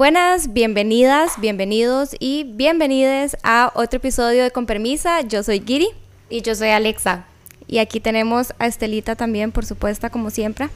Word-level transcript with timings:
Buenas, 0.00 0.54
bienvenidas, 0.54 1.38
bienvenidos 1.42 2.16
y 2.18 2.44
bienvenides 2.44 3.36
a 3.42 3.70
otro 3.74 3.98
episodio 3.98 4.42
de 4.42 4.50
Con 4.50 4.64
Permisa. 4.64 5.20
Yo 5.20 5.42
soy 5.42 5.60
Giri. 5.60 5.88
Y 6.30 6.40
yo 6.40 6.54
soy 6.54 6.70
Alexa. 6.70 7.26
Y 7.66 7.80
aquí 7.80 8.00
tenemos 8.00 8.54
a 8.58 8.66
Estelita 8.66 9.14
también, 9.14 9.52
por 9.52 9.66
supuesto, 9.66 10.10
como 10.10 10.30
siempre. 10.30 10.70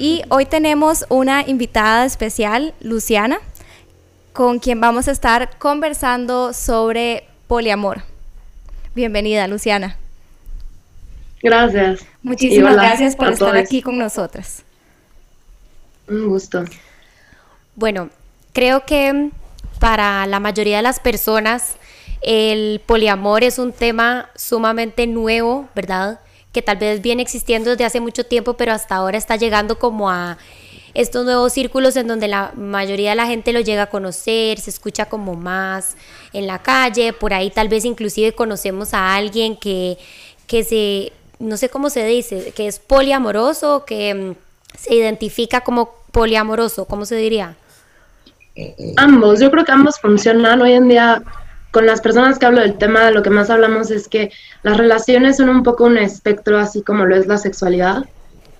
Y 0.00 0.22
hoy 0.30 0.46
tenemos 0.46 1.06
una 1.10 1.44
invitada 1.46 2.04
especial, 2.06 2.74
Luciana, 2.80 3.38
con 4.32 4.58
quien 4.58 4.80
vamos 4.80 5.06
a 5.06 5.12
estar 5.12 5.58
conversando 5.58 6.52
sobre 6.52 7.22
poliamor. 7.46 8.02
Bienvenida, 8.96 9.46
Luciana. 9.46 9.96
Gracias. 11.40 12.04
Muchísimas 12.20 12.74
gracias 12.74 13.14
por 13.14 13.28
estar 13.28 13.56
aquí 13.56 13.80
con 13.80 13.96
nosotras. 13.96 14.64
Un 16.08 16.26
gusto. 16.26 16.64
Bueno, 17.76 18.10
creo 18.56 18.86
que 18.86 19.32
para 19.80 20.26
la 20.26 20.40
mayoría 20.40 20.78
de 20.78 20.82
las 20.82 20.98
personas 20.98 21.74
el 22.22 22.80
poliamor 22.86 23.44
es 23.44 23.58
un 23.58 23.70
tema 23.70 24.30
sumamente 24.34 25.06
nuevo, 25.06 25.68
¿verdad? 25.74 26.20
Que 26.52 26.62
tal 26.62 26.78
vez 26.78 27.02
viene 27.02 27.20
existiendo 27.20 27.68
desde 27.68 27.84
hace 27.84 28.00
mucho 28.00 28.24
tiempo, 28.24 28.54
pero 28.54 28.72
hasta 28.72 28.96
ahora 28.96 29.18
está 29.18 29.36
llegando 29.36 29.78
como 29.78 30.08
a 30.08 30.38
estos 30.94 31.26
nuevos 31.26 31.52
círculos 31.52 31.96
en 31.96 32.06
donde 32.06 32.28
la 32.28 32.52
mayoría 32.56 33.10
de 33.10 33.16
la 33.16 33.26
gente 33.26 33.52
lo 33.52 33.60
llega 33.60 33.82
a 33.82 33.90
conocer, 33.90 34.58
se 34.58 34.70
escucha 34.70 35.04
como 35.04 35.34
más 35.34 35.94
en 36.32 36.46
la 36.46 36.62
calle, 36.62 37.12
por 37.12 37.34
ahí 37.34 37.50
tal 37.50 37.68
vez 37.68 37.84
inclusive 37.84 38.32
conocemos 38.32 38.94
a 38.94 39.16
alguien 39.16 39.58
que, 39.58 39.98
que 40.46 40.64
se, 40.64 41.12
no 41.38 41.58
sé 41.58 41.68
cómo 41.68 41.90
se 41.90 42.06
dice, 42.06 42.54
que 42.56 42.68
es 42.68 42.78
poliamoroso, 42.78 43.84
que 43.84 44.14
mm, 44.14 44.34
se 44.78 44.94
identifica 44.94 45.60
como 45.60 45.90
poliamoroso, 46.10 46.86
¿cómo 46.86 47.04
se 47.04 47.16
diría? 47.16 47.54
Ambos, 48.96 49.40
yo 49.40 49.50
creo 49.50 49.64
que 49.64 49.72
ambos 49.72 49.98
funcionan. 50.00 50.62
Hoy 50.62 50.72
en 50.72 50.88
día, 50.88 51.22
con 51.70 51.86
las 51.86 52.00
personas 52.00 52.38
que 52.38 52.46
hablo 52.46 52.60
del 52.60 52.78
tema, 52.78 53.10
lo 53.10 53.22
que 53.22 53.30
más 53.30 53.50
hablamos 53.50 53.90
es 53.90 54.08
que 54.08 54.30
las 54.62 54.76
relaciones 54.76 55.36
son 55.36 55.48
un 55.48 55.62
poco 55.62 55.84
un 55.84 55.98
espectro, 55.98 56.58
así 56.58 56.82
como 56.82 57.04
lo 57.04 57.16
es 57.16 57.26
la 57.26 57.38
sexualidad. 57.38 58.04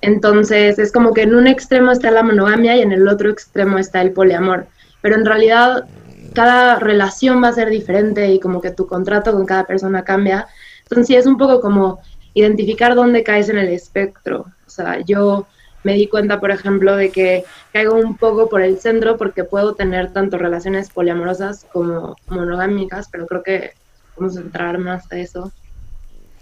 Entonces, 0.02 0.78
es 0.78 0.92
como 0.92 1.14
que 1.14 1.22
en 1.22 1.34
un 1.34 1.46
extremo 1.46 1.90
está 1.90 2.10
la 2.10 2.22
monogamia 2.22 2.76
y 2.76 2.82
en 2.82 2.92
el 2.92 3.08
otro 3.08 3.30
extremo 3.30 3.78
está 3.78 4.02
el 4.02 4.12
poliamor. 4.12 4.66
Pero 5.00 5.16
en 5.16 5.24
realidad, 5.24 5.86
cada 6.34 6.78
relación 6.78 7.42
va 7.42 7.48
a 7.48 7.52
ser 7.54 7.70
diferente 7.70 8.30
y 8.30 8.38
como 8.38 8.60
que 8.60 8.70
tu 8.70 8.86
contrato 8.86 9.32
con 9.32 9.46
cada 9.46 9.64
persona 9.64 10.04
cambia. 10.04 10.46
Entonces, 10.82 11.06
sí, 11.06 11.16
es 11.16 11.26
un 11.26 11.38
poco 11.38 11.60
como 11.60 12.00
identificar 12.34 12.94
dónde 12.94 13.24
caes 13.24 13.48
en 13.48 13.56
el 13.56 13.68
espectro. 13.68 14.46
O 14.66 14.70
sea, 14.70 15.00
yo 15.00 15.46
me 15.86 15.94
di 15.94 16.08
cuenta, 16.08 16.40
por 16.40 16.50
ejemplo, 16.50 16.96
de 16.96 17.10
que 17.10 17.44
caigo 17.72 17.94
un 17.94 18.16
poco 18.16 18.48
por 18.48 18.60
el 18.60 18.80
centro 18.80 19.16
porque 19.16 19.44
puedo 19.44 19.76
tener 19.76 20.12
tanto 20.12 20.36
relaciones 20.36 20.90
poliamorosas 20.90 21.64
como 21.72 22.16
monogámicas, 22.26 23.08
pero 23.08 23.24
creo 23.28 23.44
que 23.44 23.74
vamos 24.16 24.36
a 24.36 24.40
entrar 24.40 24.78
más 24.78 25.10
a 25.12 25.16
eso. 25.16 25.52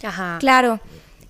Ajá. 0.02 0.38
Claro. 0.40 0.80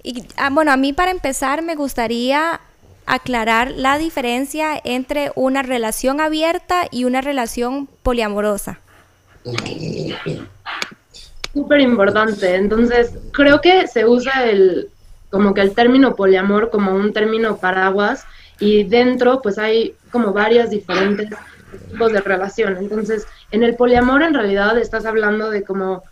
Y 0.05 0.25
ah, 0.37 0.51
bueno, 0.53 0.71
a 0.71 0.77
mí 0.77 0.93
para 0.93 1.11
empezar 1.11 1.63
me 1.63 1.75
gustaría 1.75 2.61
aclarar 3.05 3.73
la 3.73 3.99
diferencia 3.99 4.81
entre 4.85 5.33
una 5.35 5.63
relación 5.63 6.21
abierta 6.21 6.87
y 6.93 7.07
una 7.07 7.21
relación 7.21 7.89
poliamorosa. 8.05 8.79
Súper 11.53 11.81
importante. 11.81 12.55
Entonces, 12.55 13.11
creo 13.33 13.61
que 13.61 13.89
se 13.89 14.07
usa 14.07 14.45
el, 14.45 14.89
como 15.35 15.53
que 15.53 15.63
el 15.63 15.75
término 15.75 16.15
poliamor 16.15 16.71
como 16.71 16.95
un 16.95 17.13
término 17.13 17.57
paraguas 17.57 18.25
y 18.61 18.85
dentro 18.85 19.43
pues 19.43 19.59
hay 19.59 19.97
como 20.13 20.33
varias 20.33 20.71
diferentes 20.71 21.29
tipos 21.91 22.13
de 22.13 22.21
relación. 22.21 22.77
Entonces, 22.77 23.27
en 23.51 23.65
el 23.65 23.75
poliamor 23.75 24.23
en 24.23 24.33
realidad 24.33 24.79
estás 24.79 25.05
hablando 25.07 25.51
de 25.51 25.65
como 25.65 26.05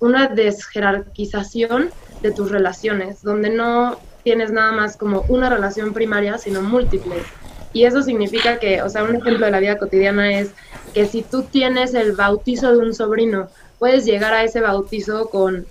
una 0.00 0.26
desjerarquización 0.26 1.88
de 2.20 2.30
tus 2.30 2.50
relaciones, 2.50 3.22
donde 3.22 3.48
no 3.48 3.98
tienes 4.22 4.52
nada 4.52 4.72
más 4.72 4.98
como 4.98 5.24
una 5.28 5.48
relación 5.48 5.94
primaria, 5.94 6.36
sino 6.36 6.60
múltiples. 6.60 7.24
Y 7.72 7.84
eso 7.84 8.02
significa 8.02 8.58
que, 8.58 8.82
o 8.82 8.90
sea, 8.90 9.02
un 9.02 9.16
ejemplo 9.16 9.46
de 9.46 9.50
la 9.50 9.60
vida 9.60 9.78
cotidiana 9.78 10.38
es 10.38 10.50
que 10.92 11.06
si 11.06 11.22
tú 11.22 11.44
tienes 11.44 11.94
el 11.94 12.12
bautizo 12.12 12.70
de 12.70 12.86
un 12.86 12.92
sobrino, 12.92 13.48
puedes 13.78 14.04
llegar 14.04 14.34
a 14.34 14.44
ese 14.44 14.60
bautizo 14.60 15.30
con 15.30 15.64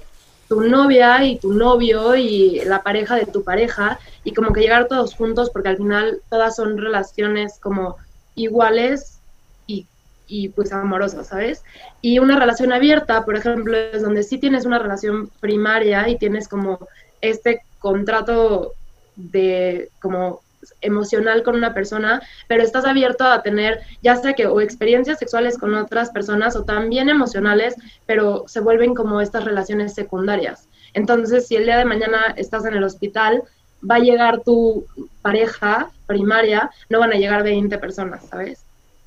tu 0.48 0.62
novia 0.62 1.24
y 1.24 1.38
tu 1.38 1.54
novio 1.54 2.16
y 2.16 2.62
la 2.66 2.84
pareja 2.84 3.16
de 3.16 3.26
tu 3.26 3.44
pareja 3.44 4.00
y 4.24 4.34
como 4.34 4.54
que 4.54 4.62
llegar 4.62 4.88
todos 4.88 5.16
juntos 5.16 5.50
porque 5.50 5.70
al 5.70 5.78
final 5.78 6.22
todas 6.30 6.56
son 6.56 6.78
relaciones 6.78 7.60
como 7.60 7.98
iguales 8.36 9.20
y, 9.66 9.86
y 10.28 10.50
pues 10.50 10.72
amorosas, 10.72 11.28
¿sabes? 11.28 11.64
Y 12.02 12.20
una 12.20 12.40
relación 12.40 12.72
abierta, 12.72 13.26
por 13.26 13.36
ejemplo, 13.36 13.76
es 13.76 14.02
donde 14.02 14.24
sí 14.24 14.38
tienes 14.38 14.66
una 14.66 14.80
relación 14.80 15.30
primaria 15.40 16.08
y 16.08 16.18
tienes 16.18 16.48
como 16.48 16.88
este 17.22 17.62
contrato 17.80 18.74
de 19.16 19.90
como 20.00 20.42
emocional 20.82 21.44
con 21.44 21.56
una 21.56 21.74
persona, 21.74 22.22
pero 22.48 22.64
estás 22.64 22.86
abierto 22.86 23.24
a 23.24 23.42
tener 23.42 23.82
ya 24.02 24.16
sea 24.16 24.34
que 24.34 24.46
o 24.48 24.62
experiencias 24.62 25.20
sexuales 25.20 25.58
con 25.58 25.74
otras 25.76 26.10
personas 26.12 26.56
o 26.56 26.64
también 26.64 27.10
emocionales, 27.10 27.76
pero 28.06 28.46
se 28.48 28.60
vuelven 28.60 28.94
como 28.94 29.22
estas 29.22 29.44
relaciones 29.44 29.94
secundarias. 29.94 30.68
Entonces, 30.94 31.48
si 31.48 31.56
el 31.56 31.66
día 31.66 31.78
de 31.78 31.86
mañana 31.86 32.34
estás 32.38 32.66
en 32.66 32.74
el 32.74 32.84
hospital, 32.84 33.44
va 33.90 33.96
a 33.96 34.00
llegar 34.00 34.42
tu 34.42 34.86
pareja 35.22 35.90
primaria, 36.06 36.72
no 36.90 37.00
van 37.00 37.14
a 37.14 37.18
llegar 37.18 37.44
20 37.44 37.78
personas, 37.78 38.26
¿sabes? 38.30 38.64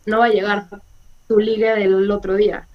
No 0.07 0.19
va 0.19 0.27
a 0.27 0.31
llegar 0.31 0.67
tu 1.29 1.39
ligue 1.39 1.75
del 1.75 2.11
otro 2.11 2.35
día. 2.35 2.67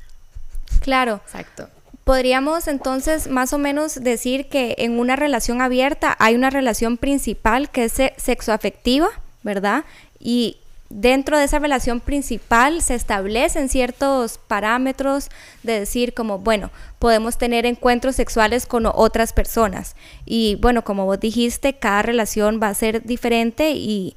Claro. 0.81 1.21
Exacto. 1.23 1.69
Podríamos 2.05 2.67
entonces 2.67 3.27
más 3.27 3.51
o 3.51 3.57
menos 3.57 3.95
decir 3.95 4.47
que 4.47 4.75
en 4.77 4.99
una 4.99 5.15
relación 5.15 5.59
abierta 5.59 6.15
hay 6.19 6.35
una 6.35 6.51
relación 6.51 6.97
principal 6.97 7.71
que 7.71 7.85
es 7.85 7.93
sexoafectiva, 8.17 9.07
¿verdad? 9.41 9.85
Y 10.19 10.57
dentro 10.91 11.35
de 11.39 11.45
esa 11.45 11.57
relación 11.57 12.01
principal 12.01 12.83
se 12.83 12.93
establecen 12.93 13.69
ciertos 13.69 14.37
parámetros 14.37 15.31
de 15.63 15.79
decir 15.79 16.13
como, 16.13 16.37
bueno, 16.37 16.69
podemos 16.99 17.39
tener 17.39 17.65
encuentros 17.65 18.15
sexuales 18.15 18.67
con 18.67 18.85
otras 18.85 19.33
personas. 19.33 19.95
Y 20.27 20.59
bueno, 20.61 20.83
como 20.83 21.05
vos 21.05 21.19
dijiste, 21.19 21.73
cada 21.73 22.03
relación 22.03 22.59
va 22.61 22.67
a 22.67 22.75
ser 22.75 23.01
diferente 23.01 23.71
y, 23.71 24.15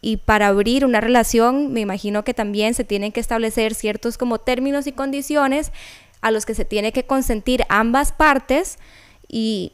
y 0.00 0.16
para 0.16 0.48
abrir 0.48 0.84
una 0.84 1.00
relación 1.00 1.72
me 1.72 1.82
imagino 1.82 2.24
que 2.24 2.34
también 2.34 2.74
se 2.74 2.82
tienen 2.82 3.12
que 3.12 3.20
establecer 3.20 3.76
ciertos 3.76 4.18
como 4.18 4.38
términos 4.38 4.88
y 4.88 4.92
condiciones 4.92 5.70
a 6.20 6.30
los 6.30 6.46
que 6.46 6.54
se 6.54 6.64
tiene 6.64 6.92
que 6.92 7.04
consentir 7.04 7.64
ambas 7.68 8.12
partes 8.12 8.78
y 9.28 9.72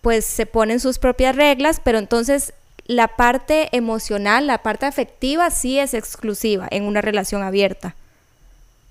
pues 0.00 0.24
se 0.24 0.46
ponen 0.46 0.80
sus 0.80 0.98
propias 0.98 1.36
reglas, 1.36 1.80
pero 1.82 1.98
entonces 1.98 2.52
la 2.86 3.08
parte 3.08 3.68
emocional, 3.72 4.46
la 4.46 4.58
parte 4.58 4.86
afectiva 4.86 5.50
sí 5.50 5.78
es 5.78 5.94
exclusiva 5.94 6.66
en 6.70 6.84
una 6.84 7.02
relación 7.02 7.42
abierta. 7.42 7.94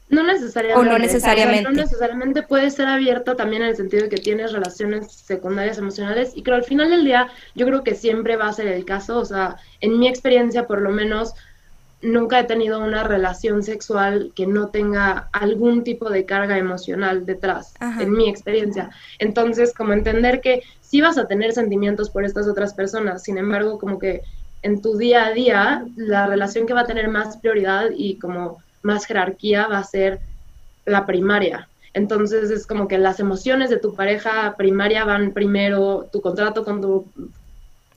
No 0.10 0.24
necesariamente. 0.24 0.90
O 0.90 0.90
no 0.90 1.00
necesariamente. 1.00 1.64
no 1.64 1.72
necesariamente 1.72 2.44
puede 2.44 2.70
ser 2.72 2.88
abierta 2.88 3.36
también 3.36 3.64
en 3.64 3.70
el 3.70 3.76
sentido 3.76 4.04
de 4.04 4.10
que 4.10 4.22
tienes 4.22 4.54
relaciones 4.54 5.12
secundarias 5.12 5.78
emocionales 5.78 6.32
y 6.34 6.44
que 6.44 6.52
al 6.52 6.64
final 6.64 6.90
del 6.90 7.04
día 7.04 7.28
yo 7.56 7.66
creo 7.66 7.84
que 7.84 7.94
siempre 7.94 8.38
va 8.38 8.48
a 8.48 8.54
ser 8.54 8.68
el 8.68 8.86
caso, 8.86 9.20
o 9.20 9.26
sea, 9.26 9.58
en 9.82 10.00
mi 10.00 10.08
experiencia 10.08 10.66
por 10.66 10.82
lo 10.82 10.92
menos 10.92 11.34
nunca 12.02 12.40
he 12.40 12.44
tenido 12.44 12.80
una 12.80 13.04
relación 13.04 13.64
sexual 13.64 14.32
que 14.36 14.46
no 14.46 14.68
tenga 14.68 15.30
algún 15.32 15.84
tipo 15.84 16.10
de 16.10 16.26
carga 16.26 16.58
emocional 16.58 17.26
detrás, 17.26 17.74
en 18.00 18.12
mi 18.12 18.30
experiencia. 18.30 18.92
Entonces, 19.20 19.74
como 19.74 19.94
entender 19.94 20.42
que 20.42 20.62
sí 20.82 21.02
vas 21.02 21.18
a 21.18 21.28
tener 21.28 21.54
sentimientos 21.54 22.10
por 22.10 22.24
estas 22.24 22.48
otras 22.48 22.74
personas, 22.74 23.24
sin 23.24 23.38
embargo, 23.38 23.80
como 23.80 23.98
que 24.00 24.22
en 24.62 24.82
tu 24.82 24.98
día 24.98 25.26
a 25.26 25.32
día, 25.32 25.86
la 25.96 26.28
relación 26.28 26.66
que 26.66 26.74
va 26.74 26.82
a 26.82 26.88
tener 26.88 27.08
más 27.10 27.38
prioridad 27.38 27.90
y 27.96 28.18
como 28.20 28.62
más 28.84 29.06
jerarquía 29.06 29.68
va 29.68 29.80
a 29.80 29.84
ser 29.84 30.20
la 30.86 31.06
primaria. 31.06 31.68
Entonces 31.94 32.52
es 32.52 32.68
como 32.68 32.88
que 32.88 32.98
las 32.98 33.20
emociones 33.20 33.70
de 33.70 33.78
tu 33.78 33.96
pareja 33.96 34.56
primaria 34.56 35.04
van 35.04 35.32
primero, 35.32 36.08
tu 36.12 36.22
contrato 36.22 36.64
con 36.64 36.82
tu 36.82 37.08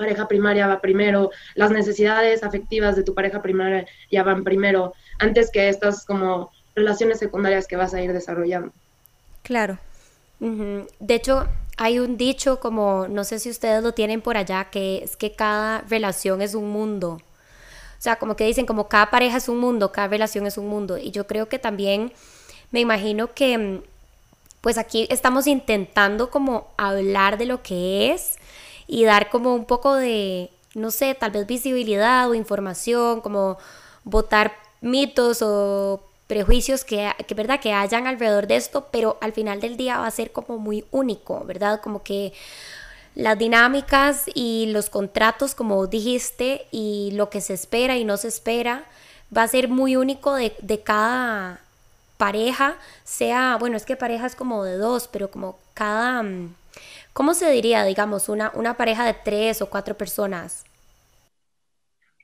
pareja 0.01 0.27
primaria 0.27 0.67
va 0.67 0.81
primero, 0.81 1.31
las 1.55 1.71
necesidades 1.71 2.43
afectivas 2.43 2.97
de 2.97 3.05
tu 3.05 3.15
pareja 3.15 3.43
primaria 3.43 3.87
ya 4.11 4.23
van 4.23 4.43
primero, 4.45 4.95
antes 5.19 5.51
que 5.51 5.69
estas 5.69 6.07
como 6.07 6.51
relaciones 6.75 7.19
secundarias 7.19 7.67
que 7.67 7.77
vas 7.77 7.93
a 7.93 8.01
ir 8.01 8.13
desarrollando. 8.13 8.73
Claro. 9.43 9.79
De 10.41 11.15
hecho, 11.15 11.47
hay 11.77 11.99
un 11.99 12.17
dicho 12.17 12.61
como, 12.61 13.07
no 13.09 13.25
sé 13.25 13.39
si 13.39 13.51
ustedes 13.51 13.83
lo 13.83 13.93
tienen 13.93 14.23
por 14.23 14.39
allá, 14.39 14.71
que 14.71 15.05
es 15.05 15.17
que 15.17 15.33
cada 15.33 15.83
relación 15.83 16.41
es 16.41 16.55
un 16.55 16.71
mundo. 16.71 17.21
O 17.99 18.03
sea, 18.03 18.17
como 18.17 18.37
que 18.37 18.47
dicen, 18.47 18.65
como 18.65 18.89
cada 18.89 19.11
pareja 19.11 19.37
es 19.37 19.51
un 19.51 19.59
mundo, 19.59 19.93
cada 19.93 20.09
relación 20.09 20.47
es 20.47 20.57
un 20.57 20.69
mundo. 20.69 20.97
Y 20.97 21.11
yo 21.11 21.27
creo 21.27 21.51
que 21.51 21.59
también 21.59 22.13
me 22.71 22.81
imagino 22.81 23.35
que, 23.35 23.83
pues 24.63 24.79
aquí 24.79 25.07
estamos 25.11 25.47
intentando 25.47 26.31
como 26.31 26.69
hablar 26.79 27.37
de 27.37 27.45
lo 27.45 27.63
que 27.63 28.13
es, 28.13 28.39
y 28.93 29.05
dar 29.05 29.31
como 29.31 29.55
un 29.55 29.67
poco 29.67 29.95
de, 29.95 30.51
no 30.75 30.91
sé, 30.91 31.15
tal 31.15 31.31
vez 31.31 31.47
visibilidad 31.47 32.29
o 32.29 32.35
información, 32.35 33.21
como 33.21 33.57
votar 34.03 34.53
mitos 34.81 35.43
o 35.43 36.03
prejuicios 36.27 36.85
que, 36.85 37.13
que, 37.25 37.35
¿verdad? 37.35 37.61
que 37.61 37.73
hayan 37.73 38.09
alrededor 38.09 38.49
de 38.49 38.57
esto, 38.57 38.89
pero 38.91 39.17
al 39.21 39.33
final 39.33 39.61
del 39.61 39.77
día 39.77 39.99
va 39.99 40.09
a 40.09 40.11
ser 40.11 40.33
como 40.33 40.59
muy 40.59 40.85
único, 40.91 41.45
¿verdad? 41.45 41.81
Como 41.81 42.03
que 42.03 42.33
las 43.15 43.39
dinámicas 43.39 44.25
y 44.35 44.67
los 44.73 44.91
contratos, 44.91 45.55
como 45.55 45.87
dijiste, 45.87 46.67
y 46.73 47.13
lo 47.13 47.31
que 47.31 47.41
se 47.41 47.55
espera 47.55 47.97
y 47.97 48.05
no 48.05 48.17
se 48.17 48.27
espera, 48.27 48.87
va 49.37 49.45
a 49.45 49.49
ser 49.49 49.69
muy 49.69 49.95
único 49.95 50.35
de, 50.35 50.53
de 50.63 50.81
cada 50.81 51.61
pareja, 52.17 52.77
sea, 53.05 53.57
bueno, 53.61 53.77
es 53.77 53.85
que 53.87 53.95
pareja 53.95 54.27
es 54.27 54.35
como 54.35 54.65
de 54.65 54.77
dos, 54.79 55.07
pero 55.07 55.31
como 55.31 55.59
cada, 55.75 56.25
mm, 56.25 56.55
¿cómo 57.13 57.35
se 57.35 57.51
diría, 57.51 57.85
digamos, 57.85 58.29
una, 58.29 58.53
una 58.55 58.77
pareja 58.77 59.05
de 59.05 59.15
tres 59.15 59.63
o 59.63 59.67
cuatro 59.67 59.97
personas? 59.97 60.65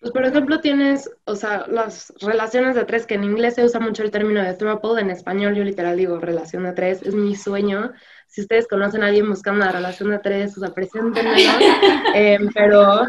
Pues 0.00 0.12
por 0.12 0.25
ejemplo 0.25 0.61
tienes, 0.61 1.11
o 1.25 1.35
sea, 1.35 1.67
las 1.69 2.12
relaciones 2.21 2.77
de 2.77 2.85
tres, 2.85 3.06
que 3.06 3.15
en 3.15 3.25
inglés 3.25 3.55
se 3.55 3.65
usa 3.65 3.81
mucho 3.81 4.03
el 4.03 4.11
término 4.11 4.43
de 4.43 4.55
throuple, 4.55 5.00
en 5.00 5.11
español 5.11 5.55
yo 5.55 5.65
literal 5.65 5.97
digo 5.97 6.21
relación 6.21 6.65
de 6.65 6.73
tres, 6.73 7.03
es 7.03 7.15
mi 7.15 7.35
sueño. 7.35 7.93
Si 8.29 8.43
ustedes 8.43 8.69
conocen 8.69 9.03
a 9.03 9.06
alguien 9.06 9.29
buscando 9.29 9.65
una 9.65 9.73
relación 9.73 10.11
de 10.11 10.19
tres, 10.19 10.56
o 10.56 10.61
sea, 10.61 10.75
preséntenmelo. 10.75 11.50
eh, 12.15 12.38
pero, 12.55 13.06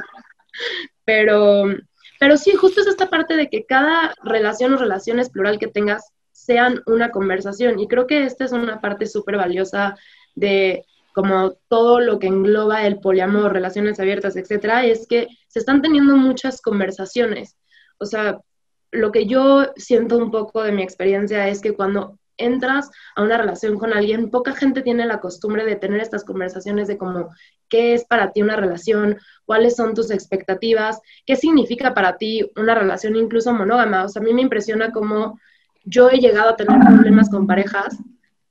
pero, 1.03 1.65
pero 2.19 2.37
sí, 2.37 2.53
justo 2.53 2.81
es 2.81 2.87
esta 2.87 3.09
parte 3.09 3.35
de 3.35 3.49
que 3.49 3.65
cada 3.65 4.15
relación 4.23 4.73
o 4.73 4.77
relaciones 4.77 5.29
plural 5.29 5.59
que 5.59 5.67
tengas 5.67 6.13
sean 6.31 6.81
una 6.85 7.11
conversación. 7.11 7.79
Y 7.79 7.87
creo 7.87 8.07
que 8.07 8.23
esta 8.23 8.45
es 8.45 8.53
una 8.53 8.79
parte 8.79 9.05
súper 9.05 9.37
valiosa 9.37 9.97
de 10.35 10.85
como 11.17 11.53
todo 11.67 11.99
lo 11.99 12.19
que 12.19 12.27
engloba 12.27 12.85
el 12.85 12.99
poliamor, 12.99 13.51
relaciones 13.51 13.99
abiertas, 13.99 14.35
etcétera, 14.35 14.85
es 14.85 15.07
que 15.07 15.27
se 15.47 15.57
están 15.57 15.81
teniendo 15.81 16.15
muchas 16.15 16.61
conversaciones. 16.61 17.57
O 17.97 18.05
sea, 18.05 18.39
lo 18.91 19.11
que 19.11 19.25
yo 19.25 19.65
siento 19.77 20.19
un 20.19 20.29
poco 20.29 20.61
de 20.61 20.71
mi 20.71 20.83
experiencia 20.83 21.47
es 21.47 21.59
que 21.59 21.73
cuando 21.73 22.19
entras 22.37 22.91
a 23.15 23.23
una 23.23 23.35
relación 23.35 23.79
con 23.79 23.93
alguien, 23.93 24.29
poca 24.29 24.53
gente 24.53 24.83
tiene 24.83 25.07
la 25.07 25.19
costumbre 25.19 25.65
de 25.65 25.75
tener 25.75 26.01
estas 26.01 26.23
conversaciones 26.23 26.87
de 26.87 26.99
como, 26.99 27.29
¿qué 27.67 27.95
es 27.95 28.05
para 28.05 28.31
ti 28.31 28.43
una 28.43 28.55
relación? 28.55 29.17
¿Cuáles 29.43 29.75
son 29.75 29.95
tus 29.95 30.11
expectativas? 30.11 31.01
¿Qué 31.25 31.35
significa 31.35 31.95
para 31.95 32.17
ti 32.17 32.47
una 32.55 32.75
relación 32.75 33.15
incluso 33.15 33.51
monógama? 33.53 34.03
O 34.03 34.07
sea, 34.07 34.21
a 34.21 34.25
mí 34.25 34.35
me 34.35 34.43
impresiona 34.43 34.91
cómo 34.91 35.39
yo 35.83 36.11
he 36.11 36.19
llegado 36.19 36.51
a 36.51 36.55
tener 36.55 36.79
problemas 36.79 37.31
con 37.31 37.47
parejas, 37.47 37.97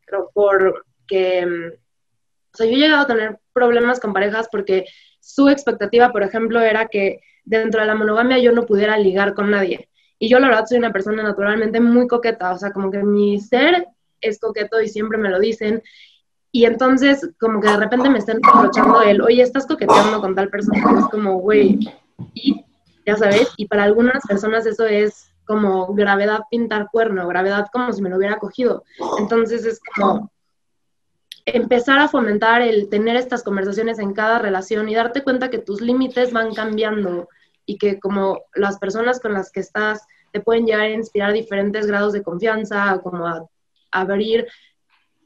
pero 0.05 0.31
porque 0.35 1.79
o 2.57 2.59
sea, 2.59 2.67
yo 2.67 2.73
he 2.73 2.81
llegado 2.81 3.03
a 3.03 3.07
tener 3.07 3.39
problemas 3.53 4.01
con 4.01 4.15
parejas 4.15 4.49
porque 4.51 4.87
su 5.21 5.51
expectativa, 5.51 6.11
por 6.11 6.23
ejemplo, 6.23 6.63
era 6.63 6.87
que 6.87 7.21
dentro 7.45 7.83
de 7.83 7.87
la 7.87 7.95
monogamia 7.95 8.39
yo 8.39 8.51
no 8.53 8.65
pudiera 8.65 8.97
ligar 8.97 9.35
con 9.35 9.51
nadie. 9.51 9.91
Y 10.19 10.31
yo 10.31 10.39
la 10.39 10.49
verdad 10.49 10.65
soy 10.67 10.79
una 10.79 10.93
persona 10.93 11.23
naturalmente 11.23 11.81
muy 11.81 12.09
coqueta, 12.09 12.53
o 12.53 12.57
sea, 12.57 12.73
como 12.73 12.91
que 12.91 13.03
mi 13.03 13.39
ser 13.39 13.89
es 14.23 14.41
coqueto 14.41 14.81
y 14.81 14.89
siempre 14.89 15.19
me 15.19 15.29
lo 15.29 15.39
dicen. 15.39 15.83
Y 16.51 16.65
entonces, 16.65 17.29
como 17.39 17.61
que 17.61 17.69
de 17.69 17.77
repente 17.77 18.09
me 18.09 18.21
están 18.21 18.41
reprochando 18.43 19.03
el, 19.03 19.21
oye, 19.21 19.43
estás 19.43 19.67
coqueteando 19.67 20.23
con 20.23 20.35
tal 20.35 20.49
persona. 20.49 20.99
es 20.99 21.07
como, 21.09 21.39
güey, 21.41 21.79
y 22.33 22.65
ya 23.05 23.19
sabes, 23.19 23.53
y 23.59 23.67
para 23.67 23.85
algunas 23.85 24.25
personas 24.27 24.65
eso 24.65 24.87
es 24.87 25.31
como 25.45 25.93
gravedad 25.93 26.41
pintar 26.51 26.89
cuerno, 26.91 27.29
gravedad 27.29 27.67
como 27.71 27.93
si 27.93 28.01
me 28.01 28.09
lo 28.09 28.17
hubiera 28.17 28.39
cogido. 28.39 28.85
Entonces 29.19 29.67
es 29.67 29.79
como, 29.95 30.31
empezar 31.47 32.01
a 32.01 32.09
fomentar 32.09 32.61
el 32.61 32.89
tener 32.89 33.17
estas 33.17 33.45
conversaciones 33.45 34.01
en 34.01 34.13
cada 34.13 34.41
relación 34.41 34.89
y 34.89 34.95
darte 34.95 35.23
cuenta 35.23 35.49
que 35.49 35.59
tus 35.59 35.81
límites 35.81 36.33
van 36.33 36.53
cambiando 36.53 37.29
y 37.65 37.79
que 37.79 38.01
como 38.01 38.43
las 38.55 38.79
personas 38.79 39.21
con 39.21 39.33
las 39.33 39.51
que 39.53 39.61
estás 39.61 40.07
te 40.33 40.41
pueden 40.41 40.67
llegar 40.67 40.83
a 40.83 40.91
inspirar 40.91 41.33
diferentes 41.33 41.87
grados 41.87 42.13
de 42.13 42.23
confianza, 42.23 43.01
como 43.03 43.27
a, 43.27 43.47
abrir 43.93 44.47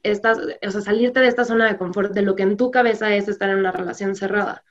estas, 0.02 0.38
o 0.38 0.70
sea, 0.70 0.80
salirte 0.82 1.20
de 1.20 1.28
esta 1.28 1.44
zona 1.44 1.66
de 1.66 1.78
confort, 1.78 2.12
de 2.12 2.22
lo 2.22 2.36
que 2.36 2.42
en 2.42 2.56
tu 2.56 2.70
cabeza 2.70 3.14
es 3.14 3.26
estar 3.26 3.48
en 3.48 3.56
una 3.56 3.72
relación 3.72 4.14
cerrada. 4.14 4.62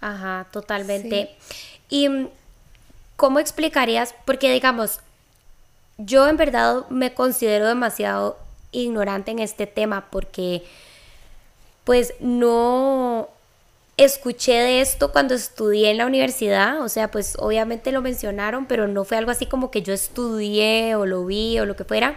Ajá, 0.00 0.46
totalmente. 0.50 1.36
¿Y 1.88 2.08
mm, 2.08 2.28
cómo 3.16 3.38
explicarías? 3.38 4.14
Porque 4.24 4.52
digamos, 4.52 5.00
yo 5.98 6.28
en 6.28 6.36
verdad 6.36 6.88
me 6.88 7.12
considero 7.12 7.68
demasiado 7.68 8.38
ignorante 8.72 9.30
en 9.30 9.38
este 9.38 9.66
tema 9.66 10.08
porque 10.10 10.64
pues 11.84 12.14
no 12.20 13.28
escuché 13.96 14.54
de 14.54 14.80
esto 14.80 15.12
cuando 15.12 15.34
estudié 15.34 15.90
en 15.90 15.98
la 15.98 16.06
universidad, 16.06 16.80
o 16.80 16.88
sea, 16.88 17.10
pues 17.10 17.36
obviamente 17.38 17.92
lo 17.92 18.02
mencionaron, 18.02 18.66
pero 18.66 18.88
no 18.88 19.04
fue 19.04 19.18
algo 19.18 19.30
así 19.30 19.46
como 19.46 19.70
que 19.70 19.82
yo 19.82 19.92
estudié 19.92 20.94
o 20.96 21.06
lo 21.06 21.24
vi 21.24 21.58
o 21.58 21.66
lo 21.66 21.76
que 21.76 21.84
fuera. 21.84 22.16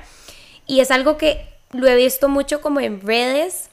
Y 0.67 0.79
es 0.79 0.91
algo 0.91 1.17
que 1.17 1.47
lo 1.71 1.87
he 1.87 1.95
visto 1.95 2.29
mucho 2.29 2.61
como 2.61 2.79
en 2.79 3.01
redes 3.01 3.69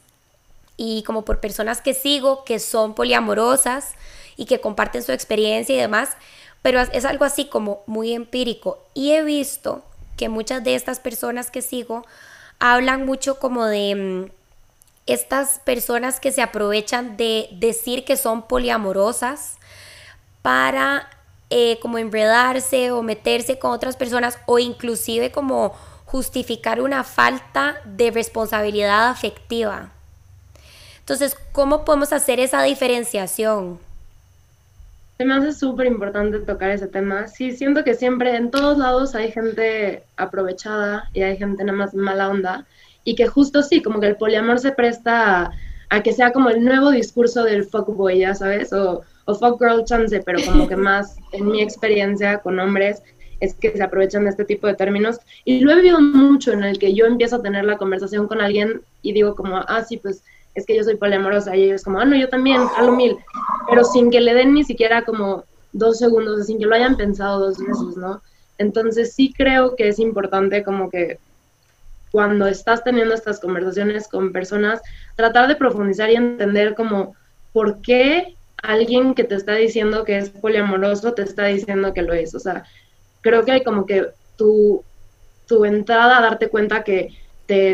y 0.77 1.03
como 1.05 1.25
por 1.25 1.41
personas 1.41 1.81
que 1.81 1.95
sigo 1.95 2.45
que 2.45 2.59
son 2.59 2.95
poliamorosas 2.95 3.93
y 4.37 4.47
que 4.47 4.61
comparten 4.61 5.03
su 5.03 5.13
experiencia 5.13 5.75
y 5.75 5.79
demás, 5.79 6.11
pero 6.63 6.81
es 6.81 7.05
algo 7.05 7.25
así 7.25 7.47
como 7.47 7.83
muy 7.87 8.13
empírico. 8.13 8.79
Y 8.95 9.13
he 9.13 9.23
visto 9.23 9.83
que 10.17 10.29
muchas 10.29 10.65
de 10.65 10.75
estas 10.75 11.01
personas 11.01 11.51
que 11.51 11.63
sigo 11.63 12.05
hablan 12.65 13.05
mucho 13.05 13.41
como 13.41 13.67
de 13.67 13.95
mm, 13.97 14.31
estas 15.07 15.59
personas 15.59 16.21
que 16.21 16.31
se 16.31 16.43
aprovechan 16.43 17.17
de 17.17 17.49
decir 17.51 18.05
que 18.05 18.17
son 18.17 18.43
poliamorosas 18.43 19.57
para 20.43 21.11
eh, 21.51 21.81
como 21.83 21.99
enredarse 21.99 22.93
o 22.93 23.03
meterse 23.03 23.59
con 23.59 23.73
otras 23.73 23.97
personas 23.97 24.39
o 24.47 24.61
inclusive 24.61 25.33
como 25.33 25.75
justificar 26.05 26.81
una 26.81 27.03
falta 27.03 27.81
de 27.85 28.13
responsabilidad 28.13 29.09
afectiva. 29.09 29.91
Entonces, 31.01 31.37
¿cómo 31.51 31.85
podemos 31.85 32.13
hacer 32.13 32.39
esa 32.39 32.63
diferenciación? 32.63 33.81
Se 35.23 35.29
me 35.29 35.35
hace 35.35 35.53
súper 35.53 35.87
importante 35.87 36.41
tocar 36.41 36.73
ese 36.73 36.89
tema. 36.89 37.29
Sí, 37.29 37.53
siento 37.53 37.85
que 37.85 37.95
siempre 37.95 38.35
en 38.35 38.51
todos 38.51 38.77
lados 38.77 39.15
hay 39.15 39.31
gente 39.31 40.03
aprovechada 40.17 41.09
y 41.15 41.23
hay 41.23 41.37
gente 41.37 41.63
nada 41.63 41.79
más 41.79 41.95
mala 41.95 42.29
onda. 42.29 42.67
Y 43.05 43.15
que 43.15 43.29
justo 43.29 43.63
sí, 43.63 43.83
como 43.83 44.01
que 44.01 44.09
el 44.09 44.17
poliamor 44.17 44.59
se 44.59 44.73
presta 44.73 45.53
a, 45.91 46.03
que 46.03 46.13
sea 46.13 46.33
como 46.33 46.51
el 46.51 46.65
nuevo 46.65 46.91
discurso 46.91 47.45
del 47.45 47.63
fuckboy, 47.63 48.19
ya 48.19 48.35
sabes, 48.35 48.73
o, 48.73 49.03
o 49.27 49.35
fuck 49.37 49.61
girl 49.61 49.85
chance, 49.85 50.21
pero 50.27 50.41
como 50.45 50.67
que 50.67 50.75
más 50.91 51.15
en 51.31 51.53
mi 51.53 51.63
experiencia 51.63 52.39
con 52.39 52.59
hombres 52.59 53.01
es 53.39 53.55
que 53.55 53.71
se 53.71 53.83
aprovechan 53.85 54.25
de 54.25 54.31
este 54.31 54.45
tipo 54.45 54.67
de 54.67 54.75
términos. 54.75 55.21
Y 55.45 55.61
lo 55.61 55.71
he 55.71 55.77
vivido 55.77 56.01
mucho 56.01 56.51
en 56.51 56.65
el 56.65 56.81
que 56.81 56.95
yo 56.95 57.07
empiezo 57.07 57.37
a 57.37 57.43
tener 57.43 57.65
la 57.65 57.79
conversación 57.79 58.27
con 58.27 58.41
alguien 58.41 58.83
y 59.03 59.13
digo 59.13 59.37
como, 59.37 59.59
ah, 59.59 59.85
sí, 59.89 59.99
pues 59.99 60.25
es 60.55 60.67
que 60.67 60.77
yo 60.77 60.85
soy 60.85 60.97
poliamorosa 60.97 61.57
y 61.57 61.65
ellos 61.65 61.83
como, 61.83 61.99
ah, 61.99 62.05
no, 62.05 62.17
yo 62.17 62.29
también, 62.29 62.61
a 62.77 62.83
lo 62.83 62.93
mil, 62.93 63.17
pero 63.69 63.85
sin 63.85 64.11
que 64.11 64.21
le 64.21 64.35
den 64.35 64.55
ni 64.55 64.65
siquiera 64.65 65.03
como 65.03 65.45
dos 65.73 65.99
segundos, 65.99 66.47
sin 66.47 66.59
que 66.59 66.67
lo 66.67 66.75
hayan 66.75 66.97
pensado 66.97 67.41
dos 67.41 67.59
veces, 67.59 67.97
¿no? 67.97 68.23
Entonces 68.59 69.15
sí 69.15 69.33
creo 69.37 69.75
que 69.77 69.89
es 69.89 69.99
importante 69.99 70.63
como 70.63 70.91
que 70.91 71.19
cuando 72.11 72.47
estás 72.47 72.85
teniendo 72.85 73.15
estas 73.15 73.41
conversaciones 73.41 74.07
con 74.07 74.33
personas, 74.33 74.83
tratar 75.17 75.49
de 75.49 75.57
profundizar 75.57 76.11
y 76.11 76.17
entender 76.17 76.75
como 76.75 77.17
por 77.53 77.81
qué 77.81 78.37
alguien 78.63 79.15
que 79.15 79.25
te 79.25 79.35
está 79.35 79.55
diciendo 79.55 80.05
que 80.05 80.19
es 80.19 80.29
poliamoroso 80.29 81.15
te 81.15 81.23
está 81.23 81.47
diciendo 81.47 81.95
que 81.95 82.03
lo 82.03 82.13
es. 82.13 82.35
O 82.35 82.39
sea, 82.39 82.65
creo 83.23 83.45
que 83.45 83.53
hay 83.53 83.65
como 83.65 83.87
que 83.87 84.09
tu, 84.37 84.85
tu 85.47 85.65
entrada 85.65 86.19
a 86.19 86.23
darte 86.23 86.49
cuenta 86.49 86.85
que 86.85 87.09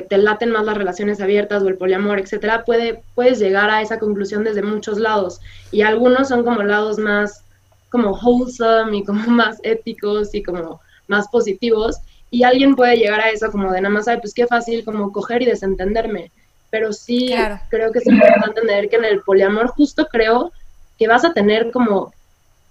te, 0.09 0.19
laten 0.19 0.51
más 0.51 0.65
las 0.65 0.77
relaciones 0.77 1.21
abiertas 1.21 1.63
o 1.63 1.69
el 1.69 1.77
poliamor, 1.77 2.19
etcétera, 2.19 2.65
puede, 2.65 3.03
puedes 3.15 3.39
llegar 3.39 3.71
a 3.71 3.81
esa 3.81 3.99
conclusión 3.99 4.43
desde 4.43 4.63
muchos 4.63 4.99
lados. 4.99 5.41
Y 5.71 5.83
algunos 5.83 6.29
son 6.29 6.45
como 6.45 6.63
lados 6.63 6.99
más 6.99 7.45
como 7.91 8.11
wholesome 8.11 8.99
y 8.99 9.05
como 9.05 9.25
más 9.31 9.59
éticos 9.63 10.35
y 10.35 10.43
como 10.43 10.81
más 11.07 11.29
positivos. 11.29 11.99
Y 12.31 12.43
alguien 12.43 12.75
puede 12.75 12.97
llegar 12.97 13.21
a 13.21 13.31
eso 13.31 13.51
como 13.51 13.73
de 13.73 13.81
nada 13.81 13.95
más, 13.95 14.09
ay, 14.09 14.19
pues 14.21 14.35
qué 14.35 14.47
fácil 14.47 14.85
como 14.85 15.13
coger 15.13 15.43
y 15.43 15.47
desentenderme. 15.47 16.31
Pero 16.71 16.93
sí 16.93 17.33
creo 17.71 17.93
que 17.93 18.01
es 18.01 18.07
importante 18.07 18.49
entender 18.49 18.89
que 18.91 18.97
en 18.97 19.05
el 19.07 19.23
poliamor 19.23 19.69
justo 19.69 20.07
creo 20.11 20.53
que 20.99 21.09
vas 21.09 21.25
a 21.25 21.33
tener 21.33 21.71
como 21.71 22.13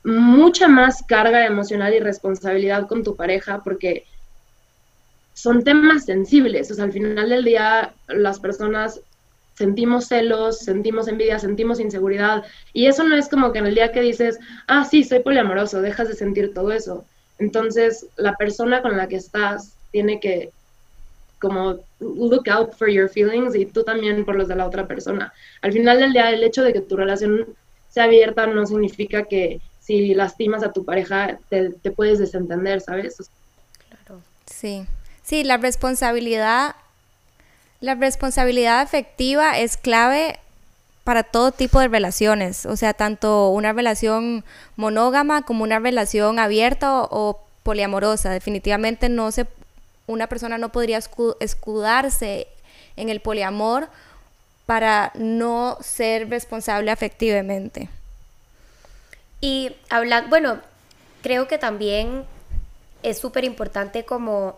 mucha 0.03 0.67
más 0.67 1.03
carga 1.03 1.45
emocional 1.45 1.93
y 1.93 1.99
responsabilidad 1.99 2.87
con 2.87 3.03
tu 3.03 3.15
pareja 3.15 3.61
porque 3.63 4.05
son 5.37 5.63
temas 5.63 6.05
sensibles. 6.05 6.71
O 6.71 6.73
sea, 6.73 6.85
al 6.85 6.91
final 6.91 7.29
del 7.29 7.45
día 7.45 7.93
las 8.07 8.39
personas 8.39 9.01
sentimos 9.53 10.05
celos, 10.05 10.57
sentimos 10.57 11.07
envidia, 11.07 11.37
sentimos 11.37 11.79
inseguridad. 11.79 12.43
Y 12.73 12.87
eso 12.87 13.03
no 13.03 13.15
es 13.15 13.29
como 13.29 13.51
que 13.51 13.59
en 13.59 13.67
el 13.67 13.75
día 13.75 13.91
que 13.91 14.01
dices, 14.01 14.39
ah, 14.65 14.83
sí, 14.83 15.03
soy 15.03 15.19
poliamoroso, 15.19 15.79
dejas 15.79 16.07
de 16.07 16.15
sentir 16.15 16.55
todo 16.55 16.71
eso. 16.71 17.05
Entonces, 17.37 18.07
la 18.15 18.33
persona 18.33 18.81
con 18.81 18.97
la 18.97 19.07
que 19.07 19.17
estás 19.17 19.75
tiene 19.91 20.19
que 20.19 20.49
como 21.39 21.81
look 21.99 22.49
out 22.49 22.73
for 22.73 22.89
your 22.89 23.07
feelings 23.07 23.53
y 23.53 23.67
tú 23.67 23.83
también 23.83 24.25
por 24.25 24.35
los 24.35 24.47
de 24.47 24.55
la 24.55 24.65
otra 24.65 24.87
persona. 24.87 25.31
Al 25.61 25.71
final 25.71 25.99
del 25.99 26.13
día, 26.13 26.31
el 26.31 26.43
hecho 26.43 26.63
de 26.63 26.73
que 26.73 26.81
tu 26.81 26.97
relación 26.97 27.45
sea 27.89 28.05
abierta 28.05 28.47
no 28.47 28.65
significa 28.65 29.25
que 29.25 29.61
si 29.79 30.15
lastimas 30.15 30.63
a 30.63 30.73
tu 30.73 30.83
pareja 30.83 31.37
te, 31.49 31.69
te 31.69 31.91
puedes 31.91 32.17
desentender, 32.17 32.81
¿sabes? 32.81 33.17
Sí, 34.47 34.87
sí, 35.27 35.43
la 35.43 35.57
responsabilidad, 35.57 36.75
la 37.81 37.95
responsabilidad 37.95 38.79
afectiva 38.79 39.59
es 39.59 39.75
clave 39.75 40.39
para 41.03 41.23
todo 41.23 41.51
tipo 41.51 41.79
de 41.79 41.89
relaciones, 41.89 42.65
o 42.65 42.77
sea, 42.77 42.93
tanto 42.93 43.49
una 43.49 43.73
relación 43.73 44.45
monógama 44.77 45.41
como 45.43 45.63
una 45.63 45.79
relación 45.79 46.39
abierta 46.39 47.01
o, 47.03 47.41
poliamorosa. 47.63 48.29
Definitivamente 48.29 49.09
no 49.09 49.29
se, 49.31 49.45
una 50.05 50.27
persona 50.27 50.57
no 50.57 50.69
podría 50.69 50.99
escudarse 51.41 52.47
en 52.95 53.09
el 53.09 53.19
poliamor 53.19 53.89
para 54.65 55.11
no 55.15 55.77
ser 55.81 56.29
responsable 56.29 56.91
afectivamente. 56.91 57.89
Y 59.41 59.75
hablando, 59.89 60.29
bueno, 60.29 60.61
creo 61.21 61.49
que 61.49 61.57
también 61.57 62.23
es 63.03 63.19
súper 63.19 63.43
importante 63.43 64.05
como 64.05 64.57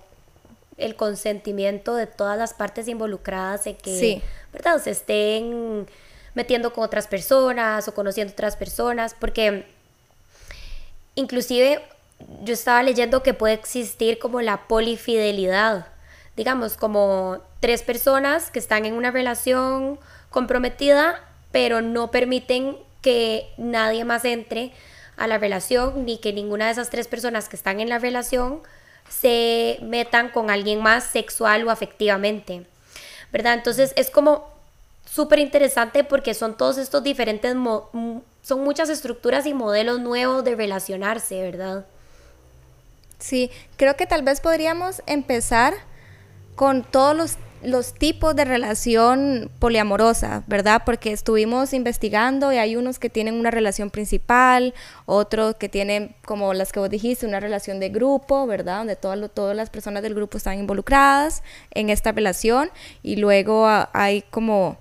el 0.80 0.96
consentimiento 0.96 1.96
de 1.96 2.08
todas 2.08 2.38
las 2.38 2.54
partes 2.54 2.88
involucradas 2.88 3.68
en 3.68 3.76
que, 3.76 4.22
¿verdad? 4.54 4.82
Se 4.82 4.92
estén 4.92 5.88
metiendo 6.34 6.74
con 6.74 6.84
otras 6.84 7.08
personas 7.08 7.88
o 7.88 7.94
conociendo 7.94 8.34
otras 8.34 8.56
personas, 8.56 9.16
porque 9.20 9.66
inclusive 11.16 11.82
yo 12.44 12.54
estaba 12.54 12.84
leyendo 12.84 13.24
que 13.24 13.34
puede 13.34 13.54
existir 13.54 14.20
como 14.20 14.42
la 14.42 14.68
polifidelidad, 14.68 15.88
digamos, 16.36 16.78
como 16.78 17.42
tres 17.60 17.82
personas 17.82 18.52
que 18.52 18.60
están 18.60 18.86
en 18.86 18.94
una 18.94 19.12
relación 19.12 20.00
comprometida, 20.30 21.22
pero 21.52 21.82
no 21.82 22.12
permiten 22.12 22.78
que 23.02 23.50
nadie 23.58 24.06
más 24.06 24.26
entre 24.26 24.72
a 25.18 25.28
la 25.28 25.38
relación, 25.38 26.06
ni 26.06 26.18
que 26.18 26.32
ninguna 26.32 26.68
de 26.68 26.72
esas 26.72 26.90
tres 26.90 27.08
personas 27.08 27.50
que 27.50 27.56
están 27.56 27.80
en 27.80 27.90
la 27.90 28.00
relación 28.00 28.62
se 29.10 29.80
metan 29.82 30.30
con 30.30 30.50
alguien 30.50 30.82
más 30.82 31.04
sexual 31.04 31.68
o 31.68 31.72
afectivamente, 31.72 32.66
¿verdad? 33.32 33.56
Entonces 33.56 33.94
es 33.96 34.10
como 34.10 34.48
súper 35.06 35.40
interesante 35.40 36.04
porque 36.04 36.34
son 36.34 36.56
todos 36.56 36.78
estos 36.78 37.04
diferentes, 37.04 37.54
son 37.54 38.64
muchas 38.64 38.90
estructuras 38.90 39.46
y 39.46 39.54
modelos 39.54 40.00
nuevos 40.00 40.44
de 40.44 40.56
relacionarse, 40.56 41.42
¿verdad? 41.42 41.86
Sí, 43.18 43.52
creo 43.76 43.98
que 43.98 44.06
tal 44.06 44.24
vez 44.24 44.40
podríamos 44.40 45.02
empezar 45.06 45.74
con 46.56 46.84
todos 46.84 47.16
los, 47.16 47.38
los, 47.64 47.94
tipos 47.94 48.36
de 48.36 48.46
relación 48.46 49.52
poliamorosa, 49.60 50.44
¿verdad? 50.48 50.84
Porque 50.86 51.12
estuvimos 51.12 51.74
investigando 51.74 52.52
y 52.54 52.58
hay 52.58 52.76
unos 52.76 53.00
que 53.00 53.10
tienen 53.10 53.36
una 53.36 53.52
relación 53.52 53.90
principal, 53.90 54.74
otros 55.06 55.56
que 55.56 55.70
tienen, 55.70 56.16
como 56.26 56.54
las 56.54 56.72
que 56.72 56.80
vos 56.80 56.90
dijiste, 56.90 57.26
una 57.26 57.40
relación 57.40 57.80
de 57.80 57.90
grupo, 57.90 58.48
¿verdad? 58.48 58.80
Donde 58.80 58.96
todas, 58.96 59.56
las 59.56 59.70
personas 59.70 60.04
del 60.04 60.16
grupo 60.16 60.38
están 60.38 60.60
involucradas 60.60 61.44
en 61.72 61.90
esta 61.90 62.12
relación 62.12 62.70
y 63.04 63.18
luego 63.18 63.68
hay 63.94 64.22
como 64.30 64.78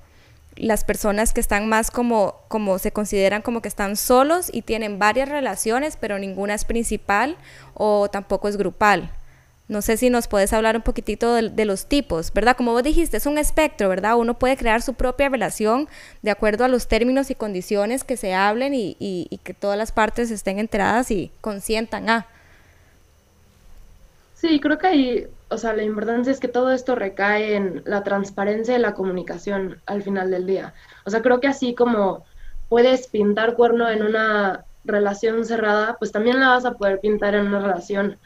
las 0.56 0.84
personas 0.84 1.32
que 1.32 1.40
están 1.40 1.68
más 1.68 1.90
como, 1.90 2.40
como 2.48 2.78
se 2.78 2.92
consideran 2.92 3.42
como 3.42 3.62
que 3.62 3.68
están 3.68 3.96
solos 3.96 4.50
y 4.52 4.62
tienen 4.62 4.98
varias 4.98 5.28
relaciones, 5.28 5.96
pero 5.96 6.18
ninguna 6.18 6.54
es 6.54 6.64
principal 6.64 7.36
o 7.74 8.08
tampoco 8.10 8.48
es 8.48 8.56
grupal. 8.56 9.12
No 9.68 9.82
sé 9.82 9.96
si 9.96 10.10
nos 10.10 10.28
puedes 10.28 10.52
hablar 10.52 10.76
un 10.76 10.82
poquitito 10.82 11.34
de, 11.34 11.64
los 11.64 11.86
tipos, 11.86 12.32
¿verdad? 12.32 12.56
Como 12.56 12.72
vos 12.72 12.82
dijiste, 12.82 13.18
es 13.18 13.26
un 13.26 13.38
espectro, 13.38 13.88
¿verdad? 13.88 14.16
Uno 14.16 14.38
puede 14.38 14.56
crear 14.56 14.80
su 14.80 14.94
propia 14.94 15.28
relación 15.28 15.88
de 16.22 16.30
acuerdo 16.30 16.64
a 16.64 16.68
los 16.68 16.88
términos 16.88 17.30
y 17.30 17.34
condiciones 17.34 18.02
que 18.02 18.16
se 18.16 18.34
hablen 18.34 18.74
y, 18.74 18.96
y 18.98 19.38
que 19.44 19.52
todas 19.54 19.76
las 19.76 19.92
partes 19.92 20.30
estén 20.30 20.58
enteradas 20.58 21.10
y 21.10 21.30
consientan 21.40 22.08
a. 22.08 22.26
Sí, 24.34 24.58
creo 24.60 24.78
que 24.78 24.86
hay 24.86 25.28
o 25.50 25.56
sea, 25.56 25.72
la 25.72 25.82
importancia 25.82 26.30
es 26.30 26.40
que 26.40 26.48
todo 26.48 26.72
esto 26.72 26.94
recae 26.94 27.54
en 27.54 27.82
la 27.86 28.02
transparencia 28.02 28.76
y 28.76 28.80
la 28.80 28.94
comunicación 28.94 29.80
al 29.86 30.02
final 30.02 30.30
del 30.30 30.46
día. 30.46 30.74
O 31.06 31.10
sea, 31.10 31.22
creo 31.22 31.40
que 31.40 31.48
así 31.48 31.74
como 31.74 32.24
puedes 32.68 33.08
pintar 33.08 33.54
cuerno 33.54 33.88
en 33.88 34.02
una 34.02 34.64
relación 34.84 35.44
cerrada, 35.44 35.96
pues 35.98 36.12
también 36.12 36.38
la 36.40 36.48
vas 36.48 36.66
a 36.66 36.74
poder 36.74 37.00
pintar 37.00 37.34
en 37.34 37.46
una 37.46 37.60
relación 37.60 38.18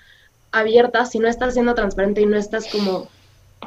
abierta 0.52 1.04
si 1.06 1.18
no 1.18 1.28
estás 1.28 1.54
siendo 1.54 1.75
transparente 1.75 2.21
y 2.21 2.26
no 2.26 2.37
estás 2.37 2.66
como, 2.71 3.09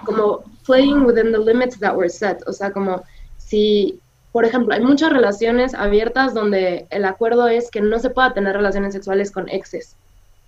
como 0.06 0.44
playing 0.66 1.06
within 1.06 1.32
the 1.32 1.40
limits 1.40 1.80
that 1.80 1.96
were 1.96 2.10
set. 2.10 2.42
O 2.48 2.54
sea, 2.54 2.72
como 2.72 3.04
si, 3.38 4.00
por 4.32 4.46
ejemplo, 4.46 4.74
hay 4.74 4.82
muchas 4.82 5.12
relaciones 5.12 5.74
abiertas 5.74 6.34
donde 6.34 6.88
el 6.90 7.06
acuerdo 7.06 7.48
es 7.48 7.70
que 7.70 7.82
no 7.82 8.00
se 8.00 8.10
pueda 8.10 8.34
tener 8.34 8.56
relaciones 8.56 8.94
sexuales 8.94 9.32
con 9.32 9.50
exes. 9.50 9.96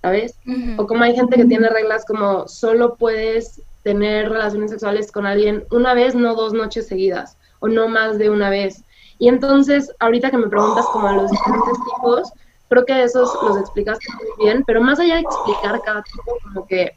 ¿sabes? 0.01 0.37
O 0.77 0.87
como 0.87 1.03
hay 1.03 1.15
gente 1.15 1.35
que 1.35 1.45
tiene 1.45 1.69
reglas 1.69 2.05
como 2.05 2.47
solo 2.47 2.95
puedes 2.95 3.61
tener 3.83 4.29
relaciones 4.29 4.71
sexuales 4.71 5.11
con 5.11 5.25
alguien 5.25 5.65
una 5.71 5.93
vez, 5.93 6.15
no 6.15 6.35
dos 6.35 6.53
noches 6.53 6.87
seguidas, 6.87 7.37
o 7.59 7.67
no 7.67 7.87
más 7.87 8.17
de 8.17 8.29
una 8.29 8.49
vez. 8.49 8.83
Y 9.19 9.27
entonces, 9.29 9.91
ahorita 9.99 10.29
que 10.29 10.37
me 10.37 10.47
preguntas 10.47 10.85
como 10.93 11.07
a 11.07 11.13
los 11.13 11.31
diferentes 11.31 11.77
tipos, 11.85 12.31
creo 12.69 12.85
que 12.85 13.03
esos 13.03 13.29
los 13.43 13.57
explicaste 13.57 14.05
muy 14.13 14.45
bien, 14.45 14.63
pero 14.65 14.81
más 14.81 14.99
allá 14.99 15.15
de 15.15 15.21
explicar 15.21 15.81
cada 15.83 16.03
tipo, 16.03 16.37
como 16.43 16.67
que 16.67 16.95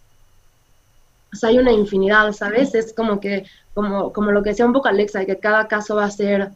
hay 1.42 1.58
una 1.58 1.72
infinidad, 1.72 2.32
¿sabes? 2.32 2.74
Es 2.74 2.92
como 2.92 3.20
que, 3.20 3.46
como, 3.74 4.12
como 4.12 4.32
lo 4.32 4.42
que 4.42 4.50
decía 4.50 4.66
un 4.66 4.72
poco 4.72 4.88
Alexa, 4.88 5.24
que 5.24 5.38
cada 5.38 5.68
caso 5.68 5.96
va 5.96 6.04
a 6.04 6.10
ser 6.10 6.50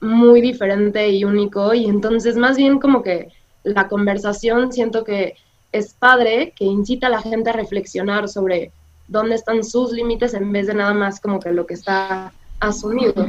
muy 0.00 0.40
diferente 0.40 1.08
y 1.08 1.24
único, 1.24 1.74
y 1.74 1.86
entonces 1.86 2.36
más 2.36 2.56
bien 2.56 2.78
como 2.78 3.02
que 3.02 3.32
la 3.62 3.88
conversación 3.88 4.72
siento 4.72 5.04
que 5.04 5.36
es 5.72 5.94
padre 5.94 6.54
que 6.56 6.64
incita 6.64 7.08
a 7.08 7.10
la 7.10 7.22
gente 7.22 7.50
a 7.50 7.54
reflexionar 7.54 8.28
sobre 8.28 8.72
dónde 9.08 9.34
están 9.34 9.64
sus 9.64 9.92
límites 9.92 10.34
en 10.34 10.50
vez 10.52 10.66
de 10.66 10.74
nada 10.74 10.94
más 10.94 11.20
como 11.20 11.40
que 11.40 11.52
lo 11.52 11.66
que 11.66 11.74
está 11.74 12.32
asumido. 12.60 13.26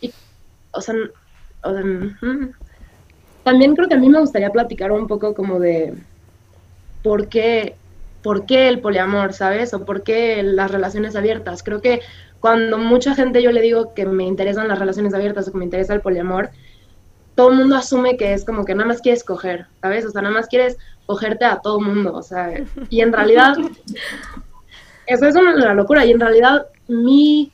Y, 0.00 0.12
o 0.72 0.80
sea, 0.80 0.94
también 3.46 3.76
creo 3.76 3.86
que 3.86 3.94
a 3.94 3.98
mí 3.98 4.08
me 4.08 4.18
gustaría 4.18 4.50
platicar 4.50 4.90
un 4.90 5.06
poco 5.06 5.32
como 5.32 5.60
de 5.60 5.94
por 7.04 7.28
qué, 7.28 7.76
por 8.20 8.44
qué 8.44 8.66
el 8.66 8.80
poliamor, 8.80 9.34
¿sabes? 9.34 9.72
O 9.72 9.84
por 9.84 10.02
qué 10.02 10.42
las 10.42 10.68
relaciones 10.68 11.14
abiertas. 11.14 11.62
Creo 11.62 11.80
que 11.80 12.00
cuando 12.40 12.76
mucha 12.76 13.14
gente 13.14 13.40
yo 13.44 13.52
le 13.52 13.60
digo 13.60 13.94
que 13.94 14.04
me 14.04 14.24
interesan 14.24 14.66
las 14.66 14.80
relaciones 14.80 15.14
abiertas 15.14 15.46
o 15.46 15.52
que 15.52 15.58
me 15.58 15.64
interesa 15.64 15.94
el 15.94 16.00
poliamor, 16.00 16.50
todo 17.36 17.52
el 17.52 17.58
mundo 17.58 17.76
asume 17.76 18.16
que 18.16 18.32
es 18.32 18.44
como 18.44 18.64
que 18.64 18.74
nada 18.74 18.88
más 18.88 19.00
quieres 19.00 19.22
coger, 19.22 19.66
¿sabes? 19.80 20.04
O 20.04 20.10
sea, 20.10 20.22
nada 20.22 20.34
más 20.34 20.48
quieres 20.48 20.76
cogerte 21.06 21.44
a 21.44 21.60
todo 21.60 21.78
el 21.78 21.86
mundo, 21.86 22.14
o 22.14 22.24
sea, 22.24 22.52
y 22.90 23.00
en 23.00 23.12
realidad, 23.12 23.54
eso 25.06 25.24
es 25.24 25.36
una 25.36 25.72
locura, 25.72 26.04
y 26.04 26.10
en 26.10 26.18
realidad 26.18 26.66
mi 26.88 27.52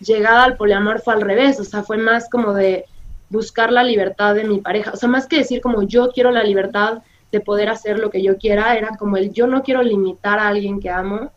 llegada 0.00 0.44
al 0.44 0.56
poliamor 0.56 1.02
fue 1.02 1.12
al 1.12 1.20
revés, 1.20 1.60
o 1.60 1.64
sea, 1.64 1.82
fue 1.82 1.98
más 1.98 2.30
como 2.30 2.54
de 2.54 2.86
buscar 3.28 3.72
la 3.72 3.82
libertad 3.82 4.34
de 4.34 4.44
mi 4.44 4.60
pareja, 4.60 4.92
o 4.92 4.96
sea, 4.96 5.08
más 5.08 5.26
que 5.26 5.38
decir 5.38 5.60
como 5.60 5.82
yo 5.82 6.10
quiero 6.12 6.30
la 6.30 6.44
libertad 6.44 7.02
de 7.32 7.40
poder 7.40 7.68
hacer 7.68 7.98
lo 7.98 8.10
que 8.10 8.22
yo 8.22 8.38
quiera, 8.38 8.76
era 8.76 8.96
como 8.96 9.16
el 9.16 9.32
yo 9.32 9.46
no 9.46 9.62
quiero 9.62 9.82
limitar 9.82 10.38
a 10.38 10.48
alguien 10.48 10.80
que 10.80 10.90
amo 10.90 11.32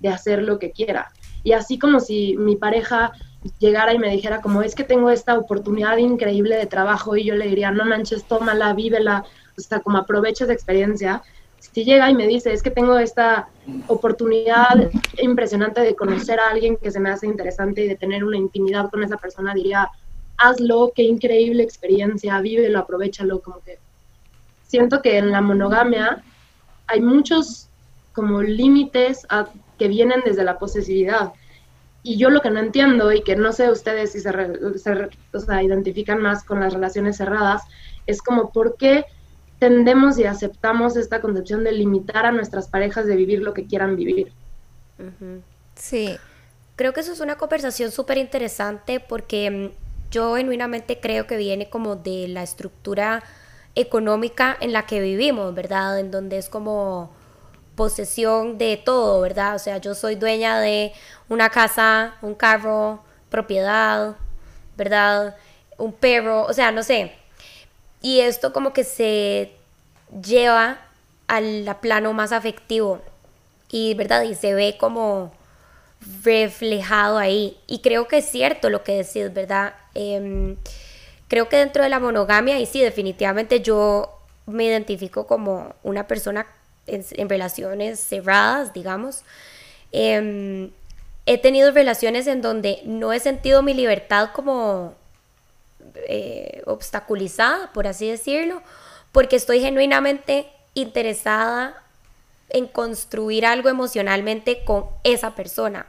de 0.00 0.08
hacer 0.08 0.42
lo 0.42 0.58
que 0.58 0.70
quiera. 0.70 1.12
Y 1.44 1.52
así 1.52 1.78
como 1.78 2.00
si 2.00 2.36
mi 2.38 2.56
pareja 2.56 3.12
llegara 3.58 3.92
y 3.92 3.98
me 3.98 4.10
dijera 4.10 4.40
como 4.40 4.62
es 4.62 4.74
que 4.74 4.84
tengo 4.84 5.10
esta 5.10 5.36
oportunidad 5.36 5.96
increíble 5.96 6.56
de 6.56 6.66
trabajo 6.66 7.16
y 7.16 7.24
yo 7.24 7.34
le 7.34 7.48
diría, 7.48 7.70
no 7.70 7.84
manches, 7.84 8.24
tómala, 8.24 8.72
vívela, 8.72 9.24
o 9.56 9.60
sea, 9.60 9.80
como 9.80 9.98
aprovecha 9.98 10.44
esa 10.44 10.52
experiencia. 10.52 11.22
Si 11.58 11.84
llega 11.84 12.10
y 12.10 12.14
me 12.14 12.26
dice, 12.26 12.52
es 12.52 12.62
que 12.62 12.70
tengo 12.70 12.98
esta 12.98 13.48
oportunidad 13.86 14.90
impresionante 15.18 15.80
de 15.80 15.94
conocer 15.94 16.40
a 16.40 16.50
alguien 16.50 16.76
que 16.76 16.90
se 16.90 17.00
me 17.00 17.10
hace 17.10 17.26
interesante 17.26 17.84
y 17.84 17.88
de 17.88 17.96
tener 17.96 18.24
una 18.24 18.36
intimidad 18.36 18.90
con 18.90 19.02
esa 19.02 19.16
persona, 19.16 19.54
diría, 19.54 19.88
hazlo, 20.42 20.92
qué 20.94 21.02
increíble 21.02 21.62
experiencia, 21.62 22.40
vívelo, 22.40 22.80
aprovechalo, 22.80 23.40
como 23.40 23.60
que 23.60 23.78
siento 24.66 25.02
que 25.02 25.18
en 25.18 25.30
la 25.30 25.40
monogamia 25.40 26.22
hay 26.86 27.00
muchos 27.00 27.68
como 28.12 28.42
límites 28.42 29.26
que 29.78 29.88
vienen 29.88 30.22
desde 30.24 30.44
la 30.44 30.58
posesividad. 30.58 31.32
Y 32.02 32.16
yo 32.16 32.30
lo 32.30 32.40
que 32.40 32.50
no 32.50 32.58
entiendo 32.58 33.12
y 33.12 33.22
que 33.22 33.36
no 33.36 33.52
sé 33.52 33.70
ustedes 33.70 34.12
si 34.12 34.20
se, 34.20 34.30
se 34.30 35.62
identifican 35.62 36.20
más 36.20 36.42
con 36.42 36.60
las 36.60 36.72
relaciones 36.72 37.16
cerradas, 37.16 37.62
es 38.06 38.20
como 38.20 38.50
por 38.50 38.76
qué 38.76 39.04
tendemos 39.58 40.18
y 40.18 40.24
aceptamos 40.24 40.96
esta 40.96 41.20
concepción 41.20 41.62
de 41.62 41.72
limitar 41.72 42.26
a 42.26 42.32
nuestras 42.32 42.66
parejas 42.68 43.06
de 43.06 43.14
vivir 43.14 43.42
lo 43.42 43.54
que 43.54 43.66
quieran 43.66 43.94
vivir. 43.94 44.32
Sí, 45.76 46.16
creo 46.76 46.92
que 46.92 47.00
eso 47.00 47.12
es 47.12 47.20
una 47.20 47.36
conversación 47.36 47.92
súper 47.92 48.18
interesante 48.18 49.00
porque 49.00 49.50
mm, 49.50 49.81
yo 50.12 50.36
genuinamente 50.36 51.00
creo 51.00 51.26
que 51.26 51.36
viene 51.36 51.68
como 51.70 51.96
de 51.96 52.28
la 52.28 52.42
estructura 52.44 53.24
económica 53.74 54.56
en 54.60 54.72
la 54.72 54.86
que 54.86 55.00
vivimos, 55.00 55.54
¿verdad? 55.54 55.98
En 55.98 56.10
donde 56.12 56.38
es 56.38 56.48
como 56.48 57.10
posesión 57.74 58.58
de 58.58 58.76
todo, 58.76 59.20
¿verdad? 59.20 59.56
O 59.56 59.58
sea, 59.58 59.78
yo 59.78 59.94
soy 59.94 60.14
dueña 60.14 60.60
de 60.60 60.92
una 61.28 61.48
casa, 61.50 62.14
un 62.22 62.34
carro, 62.34 63.02
propiedad, 63.30 64.16
¿verdad? 64.76 65.36
Un 65.78 65.92
perro, 65.92 66.44
o 66.44 66.52
sea, 66.52 66.70
no 66.70 66.82
sé. 66.82 67.12
Y 68.02 68.20
esto 68.20 68.52
como 68.52 68.72
que 68.72 68.84
se 68.84 69.52
lleva 70.22 70.78
al 71.28 71.76
plano 71.80 72.12
más 72.12 72.32
afectivo. 72.32 73.00
y, 73.70 73.94
¿verdad? 73.94 74.22
Y 74.24 74.34
se 74.34 74.54
ve 74.54 74.76
como 74.78 75.32
reflejado 76.22 77.18
ahí. 77.18 77.58
Y 77.66 77.80
creo 77.80 78.08
que 78.08 78.18
es 78.18 78.26
cierto 78.30 78.70
lo 78.70 78.82
que 78.84 78.92
decís, 79.02 79.32
¿verdad? 79.32 79.74
Em, 79.94 80.56
creo 81.28 81.48
que 81.48 81.56
dentro 81.56 81.82
de 81.82 81.88
la 81.88 82.00
monogamia, 82.00 82.58
y 82.58 82.66
sí, 82.66 82.80
definitivamente 82.80 83.60
yo 83.60 84.18
me 84.46 84.64
identifico 84.64 85.26
como 85.26 85.74
una 85.82 86.06
persona 86.06 86.46
en, 86.86 87.28
relaciones 87.28 88.00
cerradas, 88.00 88.72
digamos. 88.72 89.22
Em, 89.92 90.70
he 91.26 91.38
tenido 91.38 91.70
relaciones 91.70 92.26
en 92.26 92.42
donde 92.42 92.80
no 92.84 93.12
he 93.12 93.20
sentido 93.20 93.62
mi 93.62 93.74
libertad 93.74 94.30
como 94.32 94.94
eh, 96.08 96.62
obstaculizada, 96.66 97.72
por 97.72 97.86
así 97.86 98.08
decirlo, 98.08 98.62
porque 99.12 99.36
estoy 99.36 99.60
genuinamente 99.60 100.48
interesada 100.74 101.82
en 102.48 102.66
construir 102.66 103.46
algo 103.46 103.68
emocionalmente 103.68 104.64
con 104.64 104.86
esa 105.04 105.34
persona. 105.34 105.86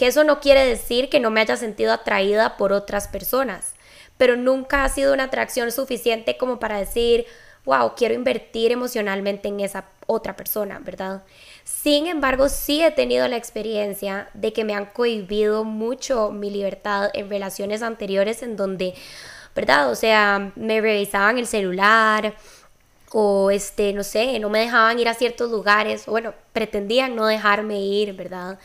Que 0.00 0.06
eso 0.06 0.24
no 0.24 0.40
quiere 0.40 0.64
decir 0.64 1.10
que 1.10 1.20
no 1.20 1.28
me 1.28 1.42
haya 1.42 1.58
sentido 1.58 1.92
atraída 1.92 2.56
por 2.56 2.72
otras 2.72 3.06
personas, 3.06 3.74
pero 4.16 4.34
nunca 4.34 4.82
ha 4.82 4.88
sido 4.88 5.12
una 5.12 5.24
atracción 5.24 5.70
suficiente 5.70 6.38
como 6.38 6.58
para 6.58 6.78
decir, 6.78 7.26
wow, 7.66 7.92
quiero 7.94 8.14
invertir 8.14 8.72
emocionalmente 8.72 9.48
en 9.48 9.60
esa 9.60 9.84
otra 10.06 10.36
persona, 10.36 10.78
¿verdad? 10.82 11.22
Sin 11.64 12.06
embargo, 12.06 12.48
sí 12.48 12.82
he 12.82 12.90
tenido 12.92 13.28
la 13.28 13.36
experiencia 13.36 14.30
de 14.32 14.54
que 14.54 14.64
me 14.64 14.72
han 14.74 14.86
cohibido 14.86 15.64
mucho 15.64 16.30
mi 16.30 16.48
libertad 16.48 17.10
en 17.12 17.28
relaciones 17.28 17.82
anteriores 17.82 18.42
en 18.42 18.56
donde, 18.56 18.94
¿verdad? 19.54 19.90
O 19.90 19.94
sea, 19.94 20.50
me 20.56 20.80
revisaban 20.80 21.36
el 21.36 21.46
celular 21.46 22.34
o 23.12 23.50
este, 23.50 23.92
no 23.92 24.02
sé, 24.02 24.38
no 24.38 24.48
me 24.48 24.60
dejaban 24.60 24.98
ir 24.98 25.10
a 25.10 25.14
ciertos 25.14 25.50
lugares, 25.50 26.08
o 26.08 26.12
bueno, 26.12 26.32
pretendían 26.54 27.16
no 27.16 27.26
dejarme 27.26 27.80
ir, 27.80 28.14
¿verdad? 28.14 28.58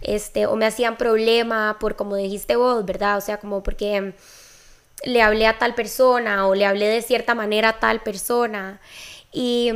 Este, 0.00 0.46
o 0.46 0.56
me 0.56 0.66
hacían 0.66 0.96
problema 0.96 1.76
por 1.80 1.96
como 1.96 2.16
dijiste 2.16 2.56
vos, 2.56 2.84
¿verdad? 2.84 3.18
O 3.18 3.20
sea, 3.20 3.38
como 3.38 3.62
porque 3.62 4.14
le 5.04 5.22
hablé 5.22 5.46
a 5.46 5.58
tal 5.58 5.74
persona 5.74 6.46
o 6.46 6.54
le 6.54 6.66
hablé 6.66 6.86
de 6.86 7.02
cierta 7.02 7.34
manera 7.34 7.70
a 7.70 7.80
tal 7.80 8.00
persona. 8.00 8.80
Y, 9.32 9.72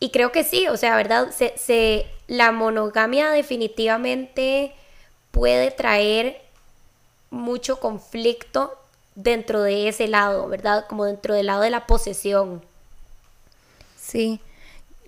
y 0.00 0.10
creo 0.10 0.32
que 0.32 0.44
sí, 0.44 0.68
o 0.68 0.76
sea, 0.76 0.96
¿verdad? 0.96 1.30
Se, 1.30 1.54
se, 1.56 2.06
la 2.26 2.52
monogamia 2.52 3.30
definitivamente 3.30 4.74
puede 5.30 5.70
traer 5.70 6.40
mucho 7.30 7.80
conflicto 7.80 8.78
dentro 9.14 9.62
de 9.62 9.88
ese 9.88 10.08
lado, 10.08 10.48
¿verdad? 10.48 10.86
Como 10.88 11.04
dentro 11.04 11.34
del 11.34 11.46
lado 11.46 11.62
de 11.62 11.70
la 11.70 11.86
posesión. 11.86 12.62
Sí. 13.96 14.40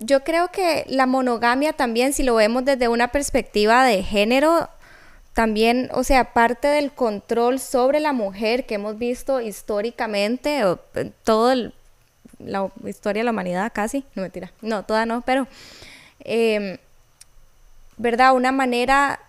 Yo 0.03 0.23
creo 0.23 0.47
que 0.47 0.83
la 0.87 1.05
monogamia 1.05 1.73
también, 1.73 2.11
si 2.11 2.23
lo 2.23 2.33
vemos 2.33 2.65
desde 2.65 2.87
una 2.87 3.09
perspectiva 3.09 3.85
de 3.85 4.01
género, 4.01 4.67
también, 5.33 5.89
o 5.93 6.03
sea, 6.03 6.33
parte 6.33 6.67
del 6.67 6.91
control 6.91 7.59
sobre 7.59 7.99
la 7.99 8.11
mujer 8.11 8.65
que 8.65 8.75
hemos 8.75 8.97
visto 8.97 9.41
históricamente, 9.41 10.65
o, 10.65 10.77
toda 11.23 11.71
la 12.39 12.71
historia 12.87 13.19
de 13.19 13.25
la 13.25 13.31
humanidad 13.31 13.71
casi, 13.73 14.03
no 14.15 14.23
mentira, 14.23 14.51
no, 14.63 14.83
toda 14.83 15.05
no, 15.05 15.21
pero, 15.21 15.47
em, 16.21 16.79
¿verdad? 17.97 18.33
Una 18.33 18.51
manera 18.51 19.19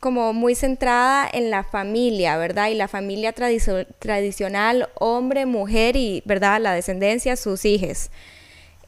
como 0.00 0.32
muy 0.32 0.54
centrada 0.54 1.28
en 1.30 1.50
la 1.50 1.64
familia, 1.64 2.38
¿verdad? 2.38 2.68
Y 2.68 2.74
la 2.74 2.88
familia 2.88 3.34
tradicional, 3.34 4.88
hombre, 4.94 5.44
mujer 5.44 5.96
y, 5.96 6.22
¿verdad? 6.24 6.62
La 6.62 6.72
descendencia, 6.72 7.36
sus 7.36 7.66
hijos. 7.66 8.08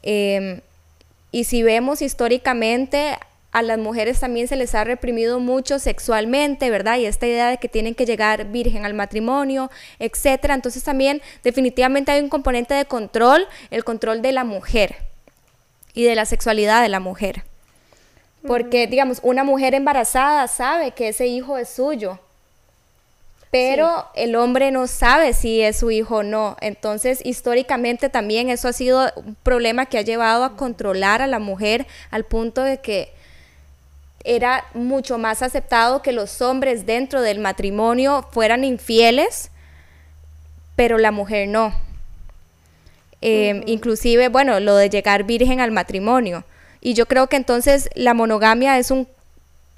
Em, 0.01 0.61
y 1.31 1.45
si 1.45 1.63
vemos 1.63 2.01
históricamente, 2.01 3.17
a 3.51 3.61
las 3.61 3.77
mujeres 3.77 4.19
también 4.19 4.47
se 4.47 4.55
les 4.55 4.75
ha 4.75 4.83
reprimido 4.83 5.39
mucho 5.39 5.77
sexualmente, 5.77 6.69
¿verdad? 6.69 6.97
Y 6.97 7.05
esta 7.05 7.27
idea 7.27 7.49
de 7.49 7.57
que 7.57 7.67
tienen 7.67 7.95
que 7.95 8.05
llegar 8.05 8.45
virgen 8.45 8.85
al 8.85 8.93
matrimonio, 8.93 9.69
etcétera. 9.99 10.53
Entonces 10.53 10.83
también 10.83 11.21
definitivamente 11.43 12.11
hay 12.11 12.21
un 12.21 12.29
componente 12.29 12.73
de 12.73 12.85
control, 12.85 13.45
el 13.69 13.83
control 13.83 14.21
de 14.21 14.31
la 14.31 14.45
mujer 14.45 14.95
y 15.93 16.03
de 16.03 16.15
la 16.15 16.25
sexualidad 16.25 16.81
de 16.81 16.89
la 16.89 17.01
mujer. 17.01 17.43
Porque, 18.47 18.87
digamos, 18.87 19.19
una 19.21 19.43
mujer 19.43 19.75
embarazada 19.75 20.47
sabe 20.47 20.91
que 20.91 21.09
ese 21.09 21.27
hijo 21.27 21.57
es 21.57 21.69
suyo, 21.69 22.19
pero 23.51 24.07
el 24.15 24.35
hombre 24.37 24.71
no 24.71 24.87
sabe 24.87 25.33
si 25.33 25.61
es 25.61 25.77
su 25.77 25.91
hijo 25.91 26.17
o 26.17 26.23
no. 26.23 26.55
Entonces, 26.61 27.19
históricamente 27.25 28.07
también 28.07 28.49
eso 28.49 28.69
ha 28.69 28.73
sido 28.73 29.11
un 29.17 29.35
problema 29.43 29.85
que 29.85 29.97
ha 29.97 30.03
llevado 30.03 30.45
a 30.45 30.55
controlar 30.55 31.21
a 31.21 31.27
la 31.27 31.39
mujer 31.39 31.85
al 32.11 32.23
punto 32.23 32.63
de 32.63 32.79
que 32.79 33.11
era 34.23 34.63
mucho 34.73 35.17
más 35.17 35.41
aceptado 35.41 36.01
que 36.01 36.13
los 36.13 36.41
hombres 36.41 36.85
dentro 36.85 37.21
del 37.21 37.39
matrimonio 37.39 38.25
fueran 38.31 38.63
infieles, 38.63 39.51
pero 40.77 40.97
la 40.97 41.11
mujer 41.11 41.49
no. 41.49 41.73
Em, 43.19 43.63
inclusive, 43.65 44.29
bueno, 44.29 44.61
lo 44.61 44.77
de 44.77 44.89
llegar 44.89 45.25
virgen 45.25 45.59
al 45.59 45.71
matrimonio. 45.71 46.45
Y 46.79 46.93
yo 46.93 47.05
creo 47.05 47.27
que 47.27 47.35
entonces 47.35 47.89
la 47.95 48.13
monogamia 48.13 48.77
es 48.79 48.91
un 48.91 49.07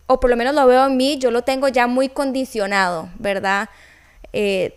o 0.08 0.20
por 0.20 0.30
lo 0.30 0.36
menos 0.36 0.54
lo 0.54 0.68
veo 0.68 0.86
en 0.86 0.98
mí, 0.98 1.18
yo 1.18 1.32
lo 1.32 1.44
tengo 1.44 1.68
ya 1.68 1.88
muy 1.88 2.10
condicionado, 2.10 3.10
¿verdad? 3.20 3.70
Eh, 4.34 4.74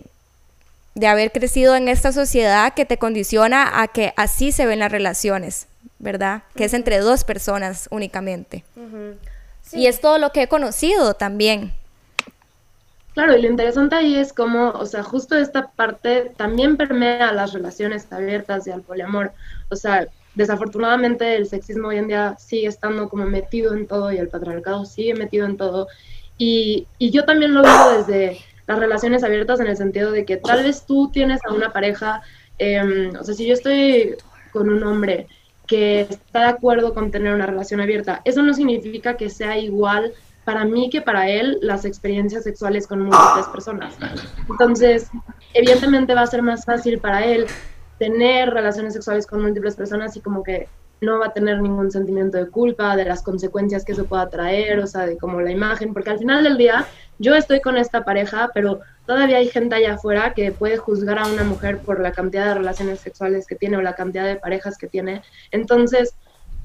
de 0.94 1.06
haber 1.06 1.30
crecido 1.30 1.76
en 1.76 1.88
esta 1.88 2.12
sociedad 2.12 2.72
que 2.74 2.86
te 2.86 2.96
condiciona 2.96 3.82
a 3.82 3.88
que 3.88 4.14
así 4.16 4.50
se 4.50 4.64
ven 4.64 4.78
las 4.78 4.90
relaciones, 4.90 5.66
¿verdad? 5.98 6.42
Que 6.54 6.64
es 6.64 6.74
entre 6.74 6.98
dos 6.98 7.24
personas 7.24 7.86
únicamente. 7.90 8.64
Y 9.72 9.88
es 9.88 10.00
todo 10.00 10.18
lo 10.18 10.32
que 10.32 10.42
he 10.42 10.48
conocido 10.48 11.14
también. 11.14 11.74
Claro, 13.12 13.36
y 13.36 13.42
lo 13.42 13.48
interesante 13.48 13.94
ahí 13.94 14.14
es 14.14 14.32
cómo, 14.32 14.70
o 14.70 14.86
sea, 14.86 15.02
justo 15.02 15.36
esta 15.36 15.68
parte 15.68 16.32
también 16.36 16.76
permea 16.76 17.30
a 17.30 17.32
las 17.32 17.52
relaciones 17.52 18.06
abiertas 18.10 18.66
y 18.66 18.70
al 18.70 18.82
poliamor. 18.82 19.32
O 19.70 19.76
sea, 19.76 20.06
desafortunadamente 20.36 21.34
el 21.34 21.46
sexismo 21.46 21.88
hoy 21.88 21.96
en 21.96 22.08
día 22.08 22.36
sigue 22.38 22.68
estando 22.68 23.08
como 23.08 23.24
metido 23.26 23.74
en 23.74 23.86
todo 23.86 24.12
y 24.12 24.18
el 24.18 24.28
patriarcado 24.28 24.84
sigue 24.84 25.14
metido 25.14 25.46
en 25.46 25.56
todo. 25.56 25.88
Y, 26.38 26.86
y 26.98 27.10
yo 27.10 27.24
también 27.24 27.54
lo 27.54 27.62
veo 27.62 27.98
desde 27.98 28.38
las 28.66 28.78
relaciones 28.78 29.24
abiertas 29.24 29.60
en 29.60 29.66
el 29.66 29.76
sentido 29.76 30.12
de 30.12 30.24
que 30.24 30.36
tal 30.36 30.62
vez 30.62 30.84
tú 30.84 31.10
tienes 31.10 31.40
a 31.48 31.52
una 31.52 31.72
pareja, 31.72 32.22
em, 32.58 33.14
o 33.18 33.24
sea, 33.24 33.34
si 33.34 33.46
yo 33.46 33.54
estoy 33.54 34.16
con 34.52 34.68
un 34.68 34.82
hombre 34.84 35.26
que 35.66 36.02
está 36.02 36.40
de 36.40 36.48
acuerdo 36.48 36.94
con 36.94 37.10
tener 37.10 37.34
una 37.34 37.46
relación 37.46 37.80
abierta, 37.80 38.20
eso 38.24 38.42
no 38.42 38.54
significa 38.54 39.16
que 39.16 39.30
sea 39.30 39.58
igual 39.58 40.12
para 40.44 40.64
mí 40.64 40.90
que 40.90 41.00
para 41.00 41.28
él 41.28 41.58
las 41.60 41.84
experiencias 41.84 42.44
sexuales 42.44 42.86
con 42.86 43.00
múltiples 43.00 43.46
personas. 43.46 43.94
Entonces, 44.48 45.10
evidentemente 45.54 46.14
va 46.14 46.22
a 46.22 46.26
ser 46.26 46.42
más 46.42 46.64
fácil 46.64 46.98
para 46.98 47.24
él 47.24 47.46
tener 47.98 48.50
relaciones 48.50 48.94
sexuales 48.94 49.26
con 49.26 49.42
múltiples 49.42 49.76
personas 49.76 50.16
y 50.16 50.20
como 50.20 50.42
que 50.42 50.68
no 51.00 51.18
va 51.18 51.26
a 51.26 51.32
tener 51.32 51.60
ningún 51.60 51.90
sentimiento 51.90 52.38
de 52.38 52.48
culpa, 52.48 52.96
de 52.96 53.04
las 53.04 53.22
consecuencias 53.22 53.84
que 53.84 53.92
eso 53.92 54.06
pueda 54.06 54.30
traer, 54.30 54.78
o 54.78 54.86
sea, 54.86 55.06
de 55.06 55.18
como 55.18 55.40
la 55.40 55.50
imagen, 55.50 55.92
porque 55.92 56.10
al 56.10 56.18
final 56.18 56.44
del 56.44 56.56
día 56.56 56.86
yo 57.18 57.34
estoy 57.34 57.60
con 57.60 57.76
esta 57.76 58.04
pareja, 58.04 58.50
pero 58.54 58.80
todavía 59.06 59.38
hay 59.38 59.48
gente 59.48 59.74
allá 59.74 59.94
afuera 59.94 60.32
que 60.34 60.52
puede 60.52 60.78
juzgar 60.78 61.18
a 61.18 61.26
una 61.26 61.44
mujer 61.44 61.78
por 61.80 62.00
la 62.00 62.12
cantidad 62.12 62.46
de 62.46 62.54
relaciones 62.54 63.00
sexuales 63.00 63.46
que 63.46 63.56
tiene 63.56 63.76
o 63.76 63.82
la 63.82 63.94
cantidad 63.94 64.24
de 64.24 64.36
parejas 64.36 64.78
que 64.78 64.86
tiene. 64.86 65.22
Entonces, 65.50 66.14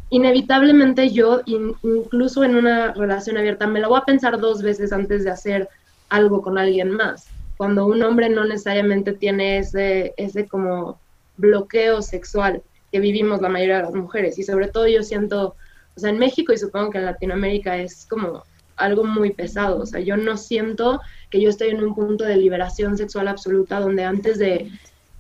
inevitablemente 0.10 1.10
yo, 1.10 1.42
incluso 1.46 2.44
en 2.44 2.56
una 2.56 2.94
relación 2.94 3.38
abierta, 3.38 3.68
me 3.68 3.80
lo 3.80 3.90
voy 3.90 4.00
a 4.00 4.06
pensar 4.06 4.40
dos 4.40 4.62
veces 4.62 4.94
antes 4.94 5.26
de 5.26 5.32
hacer 5.32 5.70
algo 6.10 6.42
con 6.42 6.58
alguien 6.58 6.92
más. 6.92 7.28
Cuando 7.58 7.86
un 7.86 8.02
hombre 8.02 8.30
no 8.30 8.46
necesariamente 8.46 9.14
tiene 9.14 9.60
ese, 9.60 10.14
ese 10.18 10.48
como 10.48 11.01
bloqueo 11.42 12.02
sexual 12.02 12.62
que 12.92 13.00
vivimos 13.00 13.42
la 13.42 13.50
mayoría 13.50 13.78
de 13.78 13.84
las 13.84 13.94
mujeres. 13.94 14.38
Y 14.38 14.44
sobre 14.44 14.68
todo 14.68 14.88
yo 14.88 15.04
siento, 15.04 15.56
o 15.96 16.00
sea, 16.00 16.10
en 16.10 16.20
México 16.20 16.54
y 16.54 16.58
supongo 16.58 16.92
que 16.92 17.00
en 17.00 17.06
Latinoamérica 17.06 17.78
es 17.78 18.06
como 18.10 18.44
algo 18.76 19.04
muy 19.04 19.32
pesado. 19.32 19.82
O 19.82 19.86
sea, 19.86 20.00
yo 20.00 20.18
no 20.18 20.38
siento 20.38 21.02
que 21.30 21.42
yo 21.42 21.50
estoy 21.50 21.70
en 21.70 21.84
un 21.84 21.96
punto 21.96 22.24
de 22.24 22.38
liberación 22.38 22.98
sexual 22.98 23.28
absoluta 23.28 23.80
donde 23.80 24.04
antes 24.04 24.38
de 24.38 24.72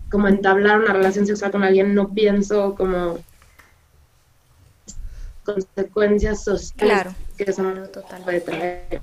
como 0.10 0.28
entablar 0.28 0.80
una 0.80 0.94
relación 0.94 1.26
sexual 1.26 1.52
con 1.52 1.64
alguien 1.64 1.96
no 1.96 2.14
pienso 2.14 2.76
como 2.76 3.20
consecuencias 5.44 6.44
sociales 6.44 7.16
que 7.38 7.44
eso 7.50 7.64
total 7.94 8.22
puede 8.24 8.42
traer. 8.42 9.02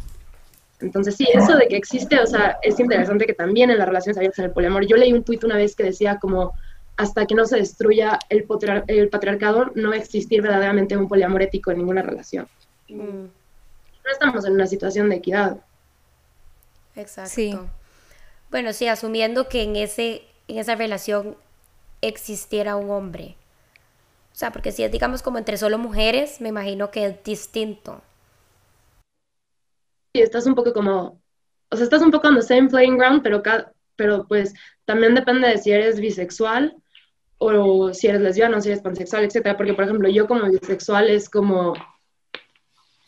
Entonces, 0.80 1.16
sí, 1.16 1.26
eso 1.32 1.56
de 1.56 1.66
que 1.66 1.76
existe, 1.76 2.20
o 2.20 2.26
sea, 2.26 2.58
es 2.62 2.78
interesante 2.78 3.26
que 3.26 3.34
también 3.34 3.70
en 3.70 3.78
las 3.78 3.88
relaciones 3.88 4.16
abiertas 4.16 4.38
en 4.38 4.44
el 4.46 4.50
poliamor, 4.52 4.86
yo 4.86 4.96
leí 4.96 5.12
un 5.12 5.24
tuit 5.24 5.42
una 5.42 5.56
vez 5.56 5.74
que 5.74 5.82
decía 5.82 6.18
como, 6.20 6.52
hasta 6.98 7.26
que 7.26 7.34
no 7.36 7.46
se 7.46 7.56
destruya 7.56 8.18
el, 8.28 8.44
el 8.88 9.08
patriarcado, 9.08 9.70
no 9.76 9.90
va 9.90 9.94
a 9.94 9.98
existir 9.98 10.42
verdaderamente 10.42 10.96
un 10.96 11.08
poliamor 11.08 11.42
ético 11.42 11.70
en 11.70 11.78
ninguna 11.78 12.02
relación. 12.02 12.48
Mm. 12.88 13.26
No 14.04 14.10
estamos 14.10 14.44
en 14.44 14.54
una 14.54 14.66
situación 14.66 15.08
de 15.08 15.16
equidad. 15.16 15.58
Exacto. 16.96 17.68
Bueno, 18.50 18.72
sí, 18.72 18.88
asumiendo 18.88 19.48
que 19.48 19.62
en, 19.62 19.76
ese, 19.76 20.22
en 20.48 20.58
esa 20.58 20.74
relación 20.74 21.36
existiera 22.02 22.74
un 22.74 22.90
hombre. 22.90 23.36
sea, 24.32 24.50
porque 24.50 24.72
si 24.72 24.82
es, 24.82 24.90
digamos, 24.90 25.22
como 25.22 25.38
entre 25.38 25.56
solo 25.56 25.78
mujeres, 25.78 26.40
me 26.40 26.48
imagino 26.48 26.90
que 26.90 27.06
es 27.06 27.22
distinto. 27.22 28.02
Sí, 30.12 30.22
estás 30.22 30.46
un 30.46 30.56
poco 30.56 30.72
como, 30.72 31.22
o 31.70 31.76
sea, 31.76 31.84
estás 31.84 32.02
un 32.02 32.10
poco 32.10 32.26
en 32.26 32.34
the 32.34 32.42
same 32.42 32.68
playing 32.68 32.98
ground, 32.98 33.22
pero, 33.22 33.40
pero 33.94 34.26
pues 34.26 34.52
también 34.84 35.14
depende 35.14 35.46
de 35.46 35.58
si 35.58 35.70
eres 35.70 36.00
bisexual 36.00 36.74
o 37.38 37.94
si 37.94 38.08
eres 38.08 38.20
lesbiana 38.20 38.58
o 38.58 38.60
si 38.60 38.68
eres 38.68 38.82
pansexual, 38.82 39.24
etcétera. 39.24 39.56
Porque, 39.56 39.74
por 39.74 39.84
ejemplo, 39.84 40.08
yo 40.08 40.26
como 40.26 40.48
bisexual 40.48 41.08
es 41.08 41.28
como, 41.28 41.74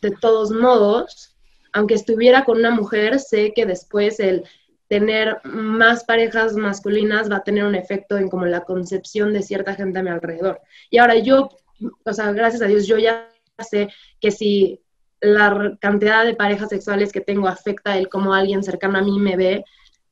de 0.00 0.10
todos 0.12 0.50
modos, 0.50 1.36
aunque 1.72 1.94
estuviera 1.94 2.44
con 2.44 2.58
una 2.58 2.70
mujer, 2.70 3.18
sé 3.20 3.52
que 3.54 3.66
después 3.66 4.20
el 4.20 4.44
tener 4.88 5.40
más 5.44 6.04
parejas 6.04 6.54
masculinas 6.54 7.30
va 7.30 7.36
a 7.36 7.44
tener 7.44 7.64
un 7.64 7.76
efecto 7.76 8.16
en 8.16 8.28
como 8.28 8.44
la 8.46 8.62
concepción 8.62 9.32
de 9.32 9.42
cierta 9.42 9.74
gente 9.74 10.00
a 10.00 10.02
mi 10.02 10.10
alrededor. 10.10 10.60
Y 10.90 10.98
ahora 10.98 11.16
yo, 11.16 11.48
o 12.04 12.12
sea, 12.12 12.32
gracias 12.32 12.62
a 12.62 12.66
Dios, 12.66 12.88
yo 12.88 12.98
ya 12.98 13.28
sé 13.60 13.88
que 14.20 14.32
si 14.32 14.80
la 15.20 15.76
cantidad 15.80 16.24
de 16.24 16.34
parejas 16.34 16.70
sexuales 16.70 17.12
que 17.12 17.20
tengo 17.20 17.46
afecta 17.46 17.96
el 17.96 18.08
cómo 18.08 18.34
alguien 18.34 18.64
cercano 18.64 18.98
a 18.98 19.02
mí 19.02 19.20
me 19.20 19.36
ve, 19.36 19.64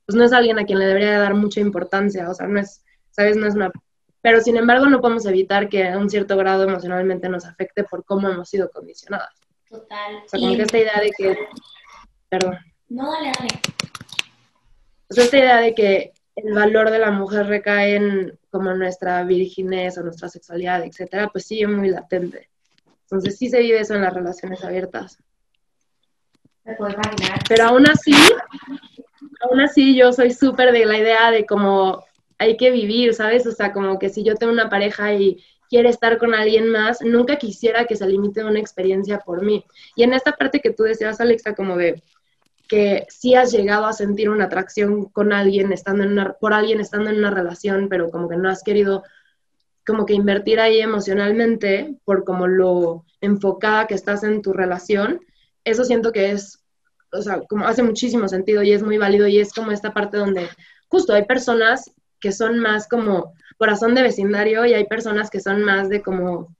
pues 0.06 0.16
no 0.16 0.24
es 0.24 0.32
alguien 0.32 0.58
a 0.58 0.64
quien 0.64 0.78
le 0.78 0.86
debería 0.86 1.18
dar 1.18 1.34
mucha 1.34 1.60
importancia, 1.60 2.30
o 2.30 2.34
sea, 2.34 2.46
no 2.46 2.60
es, 2.60 2.84
¿sabes? 3.10 3.36
No 3.36 3.46
es 3.46 3.54
una... 3.54 3.72
Pero 4.20 4.40
sin 4.40 4.56
embargo 4.56 4.86
no 4.86 5.00
podemos 5.00 5.26
evitar 5.26 5.68
que 5.68 5.88
a 5.88 5.98
un 5.98 6.10
cierto 6.10 6.36
grado 6.36 6.64
emocionalmente 6.64 7.28
nos 7.28 7.44
afecte 7.44 7.84
por 7.84 8.04
cómo 8.04 8.28
hemos 8.28 8.48
sido 8.48 8.70
condicionadas. 8.70 9.34
Total. 9.68 10.16
O 10.24 10.28
sea, 10.28 10.40
como 10.40 10.56
que 10.56 10.62
esta 10.62 10.78
idea 10.78 11.00
de 11.00 11.10
que... 11.16 11.38
Perdón. 12.28 12.58
No, 12.88 13.12
dale, 13.12 13.32
dale. 13.38 13.60
O 15.10 15.14
sea, 15.14 15.24
esta 15.24 15.38
idea 15.38 15.60
de 15.60 15.74
que 15.74 16.12
el 16.36 16.54
valor 16.54 16.90
de 16.90 16.98
la 16.98 17.10
mujer 17.10 17.46
recae 17.46 17.96
en 17.96 18.38
como 18.50 18.72
nuestra 18.74 19.22
virginez 19.24 19.98
o 19.98 20.02
nuestra 20.02 20.28
sexualidad, 20.28 20.84
etcétera, 20.84 21.28
pues 21.28 21.46
sigue 21.46 21.66
muy 21.66 21.90
latente. 21.90 22.48
Entonces 23.02 23.38
sí 23.38 23.48
se 23.48 23.60
vive 23.60 23.80
eso 23.80 23.94
en 23.94 24.02
las 24.02 24.12
relaciones 24.12 24.62
abiertas. 24.64 25.18
Me 26.64 26.74
puedo 26.74 26.92
imaginar. 26.92 27.40
Pero 27.48 27.64
aún 27.64 27.88
así, 27.88 28.12
aún 29.40 29.60
así 29.60 29.96
yo 29.96 30.12
soy 30.12 30.32
súper 30.32 30.72
de 30.72 30.84
la 30.84 30.98
idea 30.98 31.30
de 31.30 31.46
como 31.46 32.04
hay 32.38 32.56
que 32.56 32.70
vivir, 32.70 33.14
¿sabes? 33.14 33.46
O 33.46 33.52
sea, 33.52 33.72
como 33.72 33.98
que 33.98 34.08
si 34.08 34.22
yo 34.22 34.34
tengo 34.36 34.52
una 34.52 34.70
pareja 34.70 35.12
y 35.14 35.42
quiere 35.68 35.90
estar 35.90 36.18
con 36.18 36.34
alguien 36.34 36.68
más, 36.70 37.02
nunca 37.02 37.36
quisiera 37.36 37.84
que 37.84 37.96
se 37.96 38.08
limite 38.08 38.44
una 38.44 38.58
experiencia 38.58 39.18
por 39.18 39.44
mí. 39.44 39.64
Y 39.96 40.02
en 40.02 40.14
esta 40.14 40.32
parte 40.32 40.60
que 40.60 40.72
tú 40.72 40.84
decías, 40.84 41.20
Alexa, 41.20 41.54
como 41.54 41.76
de 41.76 42.02
que 42.68 43.06
sí 43.08 43.34
has 43.34 43.50
llegado 43.50 43.86
a 43.86 43.92
sentir 43.92 44.28
una 44.28 44.44
atracción 44.44 45.06
con 45.06 45.32
alguien 45.32 45.72
estando 45.72 46.04
en 46.04 46.12
una, 46.12 46.34
por 46.34 46.52
alguien 46.52 46.80
estando 46.80 47.10
en 47.10 47.18
una 47.18 47.30
relación, 47.30 47.88
pero 47.88 48.10
como 48.10 48.28
que 48.28 48.36
no 48.36 48.48
has 48.48 48.62
querido 48.62 49.02
como 49.86 50.04
que 50.04 50.12
invertir 50.12 50.60
ahí 50.60 50.80
emocionalmente 50.80 51.96
por 52.04 52.24
como 52.24 52.46
lo 52.46 53.06
enfocada 53.22 53.86
que 53.86 53.94
estás 53.94 54.22
en 54.22 54.42
tu 54.42 54.52
relación, 54.52 55.20
eso 55.64 55.82
siento 55.84 56.12
que 56.12 56.30
es, 56.30 56.62
o 57.10 57.22
sea, 57.22 57.40
como 57.48 57.66
hace 57.66 57.82
muchísimo 57.82 58.28
sentido 58.28 58.62
y 58.62 58.72
es 58.72 58.82
muy 58.82 58.98
válido 58.98 59.26
y 59.26 59.38
es 59.38 59.52
como 59.54 59.70
esta 59.70 59.94
parte 59.94 60.18
donde 60.18 60.46
justo 60.88 61.14
hay 61.14 61.24
personas 61.24 61.90
que 62.20 62.32
son 62.32 62.58
más 62.58 62.88
como 62.88 63.32
corazón 63.56 63.94
de 63.94 64.02
vecindario 64.02 64.64
y 64.66 64.74
hay 64.74 64.84
personas 64.86 65.30
que 65.30 65.40
son 65.40 65.62
más 65.64 65.88
de 65.88 66.02
como 66.02 66.54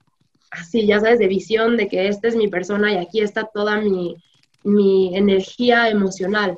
así, 0.51 0.85
ya 0.85 0.99
sabes, 0.99 1.19
de 1.19 1.27
visión 1.27 1.77
de 1.77 1.87
que 1.87 2.07
esta 2.07 2.27
es 2.27 2.35
mi 2.35 2.47
persona 2.47 2.91
y 2.93 2.97
aquí 2.97 3.21
está 3.21 3.49
toda 3.53 3.79
mi, 3.79 4.15
mi 4.63 5.15
energía 5.15 5.89
emocional 5.89 6.57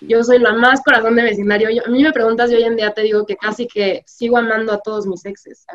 yo 0.00 0.22
soy 0.22 0.38
la 0.38 0.52
más 0.52 0.82
corazón 0.82 1.16
de 1.16 1.22
vecindario. 1.22 1.68
a 1.84 1.90
mí 1.90 2.02
me 2.02 2.12
preguntas 2.12 2.50
y 2.50 2.54
hoy 2.54 2.64
en 2.64 2.76
día 2.76 2.92
te 2.92 3.02
digo 3.02 3.26
que 3.26 3.36
casi 3.36 3.66
que 3.66 4.02
sigo 4.06 4.38
amando 4.38 4.72
a 4.72 4.80
todos 4.80 5.06
mis 5.06 5.24
exes. 5.24 5.66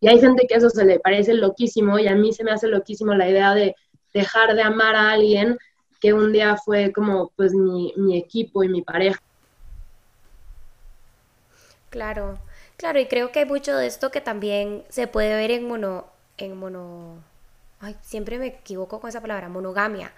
Y 0.00 0.08
hay 0.08 0.20
gente 0.20 0.46
que 0.48 0.54
eso 0.54 0.70
se 0.70 0.84
le 0.84 1.00
parece 1.00 1.34
loquísimo 1.34 1.98
y 1.98 2.06
a 2.06 2.14
mí 2.14 2.32
se 2.32 2.44
me 2.44 2.52
hace 2.52 2.68
loquísimo 2.68 3.14
la 3.14 3.28
idea 3.28 3.54
de 3.54 3.74
dejar 4.14 4.54
de 4.54 4.62
amar 4.62 4.94
a 4.94 5.10
alguien 5.10 5.58
que 6.00 6.12
un 6.12 6.32
día 6.32 6.56
fue 6.56 6.92
como 6.92 7.32
pues 7.36 7.52
mi, 7.52 7.92
mi 7.96 8.16
equipo 8.16 8.62
y 8.62 8.68
mi 8.68 8.82
pareja. 8.82 9.20
Claro, 11.90 12.38
claro, 12.76 12.98
y 13.00 13.06
creo 13.06 13.32
que 13.32 13.40
hay 13.40 13.44
mucho 13.46 13.74
de 13.76 13.86
esto 13.86 14.10
que 14.10 14.20
también 14.20 14.84
se 14.90 15.06
puede 15.06 15.34
ver 15.36 15.50
en 15.50 15.66
mono, 15.66 16.06
en 16.36 16.56
mono, 16.56 17.22
ay, 17.80 17.96
siempre 18.02 18.38
me 18.38 18.48
equivoco 18.48 19.00
con 19.00 19.08
esa 19.08 19.20
palabra, 19.22 19.48
monogamia. 19.48 20.12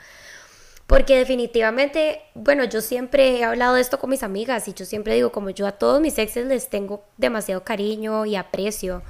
Porque 0.87 1.17
definitivamente, 1.17 2.21
bueno, 2.35 2.65
yo 2.65 2.81
siempre 2.81 3.39
he 3.39 3.45
hablado 3.45 3.75
de 3.75 3.81
esto 3.81 4.01
con 4.01 4.11
mis 4.11 4.25
amigas 4.25 4.67
y 4.67 4.75
yo 4.75 4.85
siempre 4.85 5.15
digo, 5.15 5.31
como 5.31 5.51
yo 5.51 5.67
a 5.69 5.73
todos 5.73 6.01
mis 6.01 6.19
exes 6.19 6.47
les 6.47 6.69
tengo 6.69 7.05
demasiado 7.17 7.63
cariño 7.65 8.27
y 8.27 8.35
aprecio. 8.35 9.03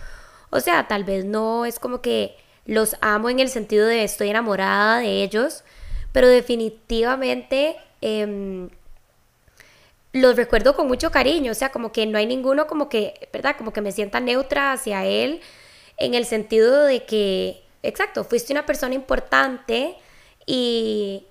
O 0.50 0.60
sea, 0.60 0.88
tal 0.88 1.04
vez 1.04 1.24
no 1.24 1.64
es 1.64 1.78
como 1.78 2.02
que 2.02 2.36
los 2.66 2.96
amo 3.00 3.30
en 3.30 3.40
el 3.40 3.48
sentido 3.48 3.86
de 3.86 4.04
estoy 4.04 4.28
enamorada 4.28 4.98
de 4.98 5.22
ellos, 5.22 5.64
pero 6.12 6.28
definitivamente 6.28 7.76
em, 8.02 8.68
los 10.12 10.36
recuerdo 10.36 10.74
con 10.74 10.88
mucho 10.88 11.10
cariño. 11.10 11.52
O 11.52 11.54
sea, 11.54 11.70
como 11.70 11.92
que 11.92 12.06
no 12.06 12.18
hay 12.18 12.26
ninguno 12.26 12.66
como 12.66 12.88
que, 12.88 13.28
¿verdad? 13.32 13.56
Como 13.56 13.72
que 13.72 13.80
me 13.80 13.92
sienta 13.92 14.20
neutra 14.20 14.72
hacia 14.72 15.04
él 15.04 15.40
en 15.96 16.14
el 16.14 16.24
sentido 16.24 16.84
de 16.84 17.04
que, 17.04 17.62
exacto, 17.82 18.24
fuiste 18.24 18.52
una 18.52 18.66
persona 18.66 18.94
importante 18.94 19.96
y 20.46 21.26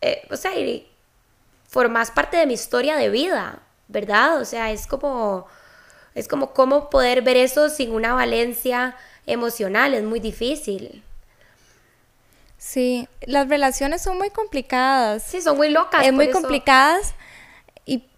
eh, 0.00 0.22
o 0.30 0.36
sea, 0.36 0.56
y 0.58 0.86
formas 1.68 2.10
parte 2.10 2.36
de 2.36 2.46
mi 2.46 2.54
historia 2.54 2.96
de 2.96 3.10
vida, 3.10 3.60
¿verdad? 3.88 4.40
O 4.40 4.44
sea, 4.44 4.70
es 4.70 4.86
como, 4.86 5.46
es 6.14 6.28
como 6.28 6.52
cómo 6.52 6.90
poder 6.90 7.22
ver 7.22 7.36
eso 7.36 7.68
sin 7.68 7.92
una 7.92 8.14
valencia 8.14 8.96
emocional, 9.26 9.94
es 9.94 10.04
muy 10.04 10.20
difícil. 10.20 11.02
Sí, 12.58 13.08
las 13.22 13.48
relaciones 13.48 14.02
son 14.02 14.16
muy 14.18 14.30
complicadas. 14.30 15.22
Sí, 15.22 15.40
son 15.40 15.56
muy 15.56 15.70
locas. 15.70 16.06
Es 16.06 16.12
muy 16.12 16.30
complicadas 16.30 17.14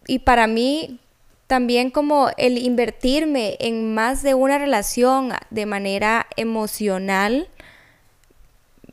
y, 0.09 0.19
para 0.21 0.49
mí 0.49 0.99
también 1.47 1.91
como 1.91 2.31
el 2.37 2.59
invertirme 2.59 3.57
en 3.61 3.95
más 3.95 4.23
de 4.23 4.35
una 4.35 4.59
relación 4.59 5.33
de 5.51 5.67
manera 5.67 6.27
emocional 6.37 7.49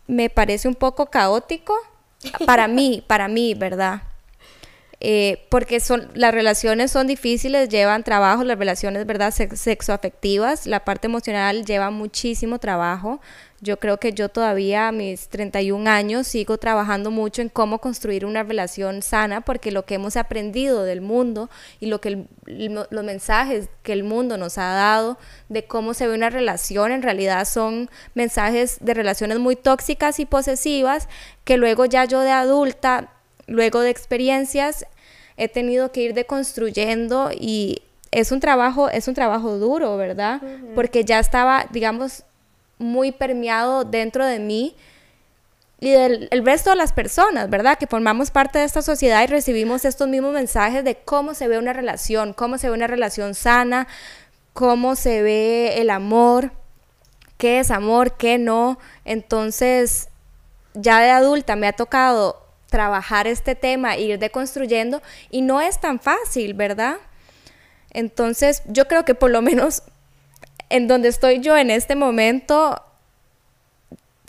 me 0.08 0.30
parece 0.30 0.68
un 0.68 0.76
poco 0.76 1.08
caótico 1.08 1.76
para 2.46 2.68
mí, 2.68 3.04
para 3.08 3.28
mí, 3.28 3.56
¿verdad? 3.56 4.04
Eh, 5.02 5.46
porque 5.50 5.80
son, 5.80 6.10
las 6.14 6.34
relaciones 6.34 6.92
son 6.92 7.08
difíciles, 7.08 7.70
llevan 7.70 8.04
trabajo, 8.04 8.44
las 8.44 8.58
relaciones, 8.58 9.06
¿verdad? 9.06 9.32
sexoafectivas, 9.32 10.66
la 10.66 10.86
parte 10.86 11.08
emocional 11.08 11.66
lleva 11.66 11.92
muchísimo 11.92 12.60
trabajo. 12.60 13.20
Yo 13.66 13.80
creo 13.80 13.98
que 13.98 14.14
yo 14.14 14.30
todavía 14.30 14.88
a 14.88 14.92
mis 14.92 15.28
31 15.28 15.90
años 15.90 16.28
sigo 16.28 16.60
trabajando 16.60 17.10
mucho 17.10 17.42
en 17.42 17.50
cómo 17.50 17.80
construir 17.80 18.24
una 18.24 18.44
relación 18.44 19.02
sana, 19.02 19.42
porque 19.42 19.72
lo 19.72 19.86
que 19.86 19.96
hemos 19.96 20.18
aprendido 20.18 20.84
del 20.84 21.02
mundo 21.02 21.50
y 21.80 21.88
lo 21.88 22.00
que 22.00 22.28
los 22.46 23.04
mensajes 23.04 23.70
que 23.82 23.94
el 23.94 24.04
mundo 24.04 24.38
nos 24.38 24.60
ha 24.60 24.72
dado 24.72 25.18
de 25.50 25.66
cómo 25.66 25.96
se 25.96 26.08
ve 26.08 26.14
una 26.14 26.30
relación 26.30 26.92
en 26.92 27.02
realidad 27.02 27.46
son 27.46 27.90
mensajes 28.14 28.78
de 28.82 28.94
relaciones 28.94 29.40
muy 29.40 29.56
tóxicas 29.56 30.20
y 30.20 30.28
posesivas 30.28 31.10
que 31.44 31.58
luego 31.58 31.86
ya 31.86 32.06
yo 32.06 32.20
de 32.20 32.30
adulta, 32.30 33.14
luego 33.48 33.80
de 33.82 33.90
experiencias, 33.90 34.86
he 35.38 35.50
tenido 35.50 35.92
que 35.92 36.02
ir 36.02 36.14
deconstruyendo 36.14 37.32
y 37.34 37.82
es 38.12 38.32
un 38.32 38.40
trabajo, 38.40 38.90
es 38.90 39.08
un 39.08 39.16
trabajo 39.16 39.58
duro, 39.58 39.98
¿verdad? 39.98 40.40
Porque 40.76 41.04
ya 41.04 41.18
estaba, 41.18 41.66
digamos, 41.72 42.26
muy 42.78 43.12
permeado 43.12 43.84
dentro 43.84 44.26
de 44.26 44.40
mí 44.40 44.76
y 45.80 45.92
del 45.92 46.28
el 46.32 46.46
resto 46.46 46.72
de 46.72 46.76
las 46.78 46.94
personas, 46.94 47.50
¿verdad? 47.50 47.78
Que 47.78 47.88
formamos 47.88 48.32
parte 48.32 48.60
de 48.60 48.66
esta 48.66 48.82
sociedad 48.82 49.24
y 49.24 49.28
recibimos 49.28 49.86
estos 49.86 50.08
mismos 50.08 50.34
mensajes 50.34 50.84
de 50.84 50.96
cómo 50.96 51.34
se 51.34 51.48
ve 51.48 51.58
una 51.58 51.74
relación, 51.74 52.34
cómo 52.34 52.58
se 52.58 52.70
ve 52.70 52.76
una 52.76 52.88
relación 52.88 53.36
sana, 53.36 53.88
cómo 54.54 54.96
se 54.96 55.22
ve 55.22 55.82
el 55.82 55.90
amor, 55.90 56.52
qué 57.38 57.60
es 57.60 57.72
amor, 57.72 58.14
qué 58.14 58.38
no. 58.38 58.80
Entonces, 59.04 60.10
ya 60.74 61.00
de 61.02 61.10
adulta 61.10 61.56
me 61.56 61.68
ha 61.68 61.74
tocado 61.74 62.42
trabajar 62.70 63.28
este 63.28 63.56
tema, 63.56 63.98
ir 63.98 64.20
deconstruyendo 64.20 65.02
y 65.30 65.42
no 65.42 65.62
es 65.62 65.80
tan 65.80 66.00
fácil, 66.00 66.54
¿verdad? 66.54 66.98
Entonces, 67.92 68.64
yo 68.66 68.88
creo 68.88 69.06
que 69.06 69.16
por 69.16 69.32
lo 69.32 69.42
menos 69.42 69.84
en 70.70 70.88
donde 70.88 71.10
estoy 71.10 71.40
yo 71.40 71.58
en 71.58 71.70
este 71.70 71.96
momento, 71.96 72.82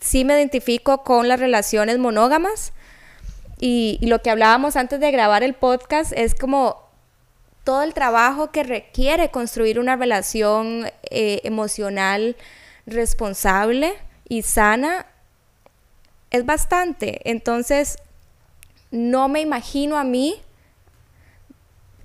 sí 0.00 0.24
me 0.24 0.34
identifico 0.34 1.02
con 1.04 1.28
las 1.28 1.40
relaciones 1.40 1.98
monógamas 1.98 2.72
y, 3.58 3.98
lo 4.02 4.20
que 4.20 4.30
hablábamos 4.30 4.76
antes 4.76 5.00
de 5.00 5.10
grabar 5.10 5.42
el 5.42 5.54
podcast 5.54 6.12
es 6.14 6.34
como 6.34 6.84
todo 7.64 7.82
el 7.82 7.94
trabajo 7.94 8.50
que 8.50 8.62
requiere 8.62 9.30
construir 9.30 9.80
una 9.80 9.96
relación 9.96 10.86
eh, 11.10 11.40
emocional 11.42 12.36
responsable 12.86 13.94
y 14.28 14.42
sana 14.42 15.06
es 16.30 16.44
bastante. 16.44 17.22
Entonces, 17.24 17.98
no 18.90 19.28
me 19.28 19.40
imagino 19.40 19.96
a 19.96 20.04
mí 20.04 20.40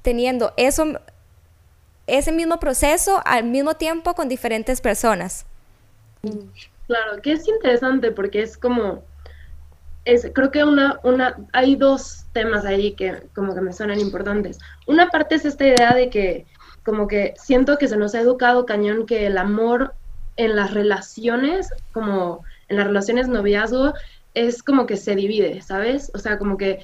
teniendo 0.01 0.53
eso, 0.57 0.99
ese 2.07 2.31
mismo 2.31 2.59
proceso 2.59 3.21
al 3.25 3.43
mismo 3.45 3.75
tiempo 3.75 4.13
con 4.13 4.27
diferentes 4.27 4.81
personas. 4.81 5.45
Claro, 6.87 7.21
que 7.21 7.33
es 7.33 7.47
interesante 7.47 8.11
porque 8.11 8.41
es 8.41 8.57
como, 8.57 9.03
es, 10.05 10.29
creo 10.33 10.51
que 10.51 10.63
una, 10.63 10.99
una, 11.03 11.37
hay 11.53 11.75
dos 11.75 12.25
temas 12.33 12.65
ahí 12.65 12.93
que 12.93 13.23
como 13.33 13.55
que 13.55 13.61
me 13.61 13.73
suenan 13.73 13.99
importantes. 13.99 14.59
Una 14.87 15.09
parte 15.09 15.35
es 15.35 15.45
esta 15.45 15.65
idea 15.65 15.93
de 15.93 16.09
que 16.09 16.45
como 16.83 17.07
que 17.07 17.33
siento 17.37 17.77
que 17.77 17.87
se 17.87 17.97
nos 17.97 18.15
ha 18.15 18.21
educado 18.21 18.65
cañón 18.65 19.05
que 19.05 19.27
el 19.27 19.37
amor 19.37 19.93
en 20.37 20.55
las 20.55 20.73
relaciones, 20.73 21.69
como 21.93 22.43
en 22.67 22.77
las 22.77 22.87
relaciones 22.87 23.27
noviazgo, 23.27 23.93
es 24.33 24.63
como 24.63 24.85
que 24.85 24.97
se 24.97 25.15
divide, 25.15 25.61
¿sabes? 25.61 26.11
O 26.13 26.17
sea, 26.17 26.37
como 26.37 26.57
que, 26.57 26.79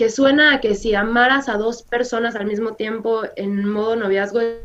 que 0.00 0.08
suena 0.08 0.54
a 0.54 0.60
que 0.62 0.74
si 0.74 0.94
amaras 0.94 1.50
a 1.50 1.58
dos 1.58 1.82
personas 1.82 2.34
al 2.34 2.46
mismo 2.46 2.72
tiempo 2.72 3.20
en 3.36 3.68
modo 3.68 3.96
noviazgo, 3.96 4.40
es 4.40 4.56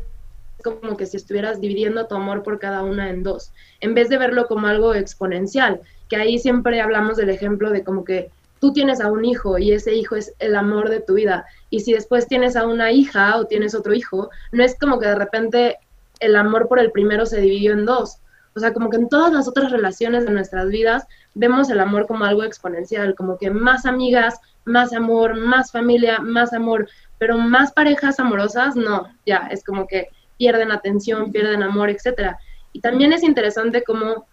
como 0.64 0.96
que 0.96 1.04
si 1.04 1.18
estuvieras 1.18 1.60
dividiendo 1.60 2.06
tu 2.06 2.14
amor 2.14 2.42
por 2.42 2.58
cada 2.58 2.82
una 2.82 3.10
en 3.10 3.22
dos, 3.22 3.52
en 3.82 3.92
vez 3.92 4.08
de 4.08 4.16
verlo 4.16 4.46
como 4.46 4.66
algo 4.66 4.94
exponencial, 4.94 5.82
que 6.08 6.16
ahí 6.16 6.38
siempre 6.38 6.80
hablamos 6.80 7.18
del 7.18 7.28
ejemplo 7.28 7.70
de 7.70 7.84
como 7.84 8.02
que 8.02 8.30
tú 8.62 8.72
tienes 8.72 8.98
a 9.02 9.12
un 9.12 9.26
hijo 9.26 9.58
y 9.58 9.72
ese 9.72 9.94
hijo 9.94 10.16
es 10.16 10.32
el 10.38 10.56
amor 10.56 10.88
de 10.88 11.00
tu 11.00 11.12
vida. 11.12 11.44
Y 11.68 11.80
si 11.80 11.92
después 11.92 12.26
tienes 12.26 12.56
a 12.56 12.66
una 12.66 12.90
hija 12.90 13.36
o 13.36 13.44
tienes 13.44 13.74
otro 13.74 13.92
hijo, 13.92 14.30
no 14.52 14.64
es 14.64 14.74
como 14.78 14.98
que 14.98 15.08
de 15.08 15.16
repente 15.16 15.76
el 16.20 16.34
amor 16.34 16.66
por 16.66 16.78
el 16.78 16.92
primero 16.92 17.26
se 17.26 17.42
dividió 17.42 17.74
en 17.74 17.84
dos. 17.84 18.20
O 18.54 18.58
sea, 18.60 18.72
como 18.72 18.88
que 18.88 18.96
en 18.96 19.10
todas 19.10 19.34
las 19.34 19.46
otras 19.46 19.70
relaciones 19.70 20.24
de 20.24 20.32
nuestras 20.32 20.68
vidas 20.68 21.06
vemos 21.34 21.68
el 21.68 21.78
amor 21.78 22.06
como 22.06 22.24
algo 22.24 22.42
exponencial, 22.42 23.14
como 23.14 23.36
que 23.36 23.50
más 23.50 23.84
amigas, 23.84 24.40
más 24.66 24.92
amor, 24.92 25.36
más 25.36 25.72
familia, 25.72 26.18
más 26.18 26.52
amor, 26.52 26.88
pero 27.18 27.38
más 27.38 27.72
parejas 27.72 28.20
amorosas, 28.20 28.76
no, 28.76 29.08
ya, 29.24 29.48
es 29.50 29.64
como 29.64 29.86
que 29.86 30.10
pierden 30.36 30.70
atención, 30.70 31.32
pierden 31.32 31.62
amor, 31.62 31.88
etcétera. 31.88 32.38
Y 32.72 32.80
también 32.80 33.12
es 33.12 33.22
interesante 33.22 33.82
como 33.82 34.26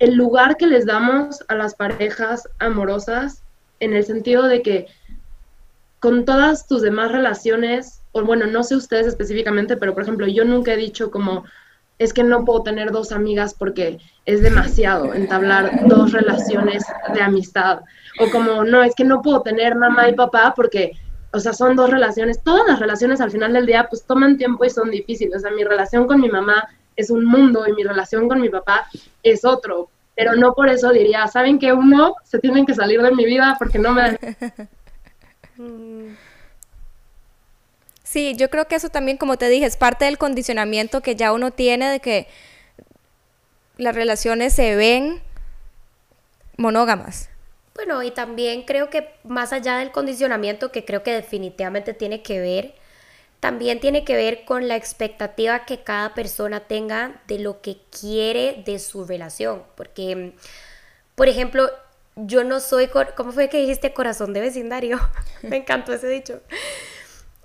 el 0.00 0.14
lugar 0.14 0.56
que 0.56 0.66
les 0.66 0.86
damos 0.86 1.44
a 1.46 1.54
las 1.54 1.76
parejas 1.76 2.48
amorosas 2.58 3.44
en 3.78 3.92
el 3.94 4.04
sentido 4.04 4.48
de 4.48 4.62
que 4.62 4.86
con 6.00 6.24
todas 6.24 6.66
tus 6.66 6.82
demás 6.82 7.12
relaciones, 7.12 8.02
o 8.10 8.24
bueno, 8.24 8.46
no 8.46 8.64
sé 8.64 8.74
ustedes 8.74 9.06
específicamente, 9.06 9.76
pero 9.76 9.94
por 9.94 10.02
ejemplo, 10.02 10.26
yo 10.26 10.44
nunca 10.44 10.72
he 10.72 10.76
dicho 10.76 11.12
como, 11.12 11.44
es 12.02 12.12
que 12.12 12.24
no 12.24 12.44
puedo 12.44 12.62
tener 12.62 12.90
dos 12.90 13.12
amigas 13.12 13.54
porque 13.54 13.98
es 14.26 14.42
demasiado 14.42 15.14
entablar 15.14 15.86
dos 15.88 16.12
relaciones 16.12 16.84
de 17.14 17.22
amistad. 17.22 17.80
O 18.18 18.30
como, 18.30 18.64
no, 18.64 18.82
es 18.82 18.94
que 18.94 19.04
no 19.04 19.22
puedo 19.22 19.42
tener 19.42 19.74
mamá 19.74 20.08
y 20.08 20.14
papá 20.14 20.52
porque, 20.54 20.92
o 21.32 21.40
sea, 21.40 21.52
son 21.52 21.76
dos 21.76 21.90
relaciones. 21.90 22.42
Todas 22.42 22.66
las 22.66 22.80
relaciones 22.80 23.20
al 23.20 23.30
final 23.30 23.52
del 23.52 23.66
día, 23.66 23.86
pues 23.88 24.04
toman 24.04 24.36
tiempo 24.36 24.64
y 24.64 24.70
son 24.70 24.90
difíciles. 24.90 25.36
O 25.36 25.40
sea, 25.40 25.50
mi 25.50 25.64
relación 25.64 26.06
con 26.06 26.20
mi 26.20 26.28
mamá 26.28 26.68
es 26.96 27.10
un 27.10 27.24
mundo 27.24 27.66
y 27.66 27.72
mi 27.72 27.82
relación 27.84 28.28
con 28.28 28.40
mi 28.40 28.48
papá 28.48 28.86
es 29.22 29.44
otro. 29.44 29.88
Pero 30.14 30.34
no 30.34 30.52
por 30.54 30.68
eso 30.68 30.90
diría, 30.90 31.26
¿saben 31.26 31.58
que 31.58 31.72
uno 31.72 32.14
se 32.24 32.38
tienen 32.38 32.66
que 32.66 32.74
salir 32.74 33.00
de 33.00 33.12
mi 33.12 33.24
vida 33.24 33.56
porque 33.58 33.78
no 33.78 33.92
me... 33.92 34.18
Sí, 38.12 38.34
yo 38.36 38.50
creo 38.50 38.68
que 38.68 38.74
eso 38.74 38.90
también, 38.90 39.16
como 39.16 39.38
te 39.38 39.48
dije, 39.48 39.64
es 39.64 39.78
parte 39.78 40.04
del 40.04 40.18
condicionamiento 40.18 41.00
que 41.00 41.16
ya 41.16 41.32
uno 41.32 41.50
tiene 41.50 41.90
de 41.90 42.00
que 42.00 42.26
las 43.78 43.94
relaciones 43.94 44.52
se 44.52 44.76
ven 44.76 45.22
monógamas. 46.58 47.30
Bueno, 47.74 48.02
y 48.02 48.10
también 48.10 48.64
creo 48.64 48.90
que 48.90 49.08
más 49.24 49.54
allá 49.54 49.78
del 49.78 49.92
condicionamiento, 49.92 50.70
que 50.72 50.84
creo 50.84 51.02
que 51.02 51.10
definitivamente 51.10 51.94
tiene 51.94 52.20
que 52.20 52.38
ver, 52.38 52.74
también 53.40 53.80
tiene 53.80 54.04
que 54.04 54.14
ver 54.14 54.44
con 54.44 54.68
la 54.68 54.76
expectativa 54.76 55.64
que 55.64 55.82
cada 55.82 56.12
persona 56.12 56.60
tenga 56.60 57.22
de 57.28 57.38
lo 57.38 57.62
que 57.62 57.78
quiere 57.98 58.62
de 58.66 58.78
su 58.78 59.06
relación. 59.06 59.62
Porque, 59.74 60.34
por 61.14 61.30
ejemplo, 61.30 61.70
yo 62.16 62.44
no 62.44 62.60
soy, 62.60 62.90
¿cómo 63.16 63.32
fue 63.32 63.48
que 63.48 63.56
dijiste 63.56 63.94
corazón 63.94 64.34
de 64.34 64.42
vecindario? 64.42 65.00
Me 65.40 65.56
encantó 65.56 65.94
ese 65.94 66.08
dicho. 66.10 66.42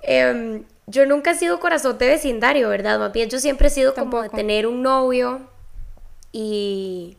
Em, 0.08 0.64
yo 0.88 1.06
nunca 1.06 1.32
he 1.32 1.36
sido 1.36 1.60
corazón 1.60 1.98
de 1.98 2.08
vecindario, 2.08 2.70
¿verdad? 2.70 2.98
Más 2.98 3.12
bien 3.12 3.30
yo 3.30 3.40
siempre 3.40 3.68
he 3.68 3.72
sido 3.72 3.94
como 3.94 4.22
de 4.22 4.30
tener 4.30 4.66
un 4.66 4.82
novio 4.82 5.42
y, 6.32 7.18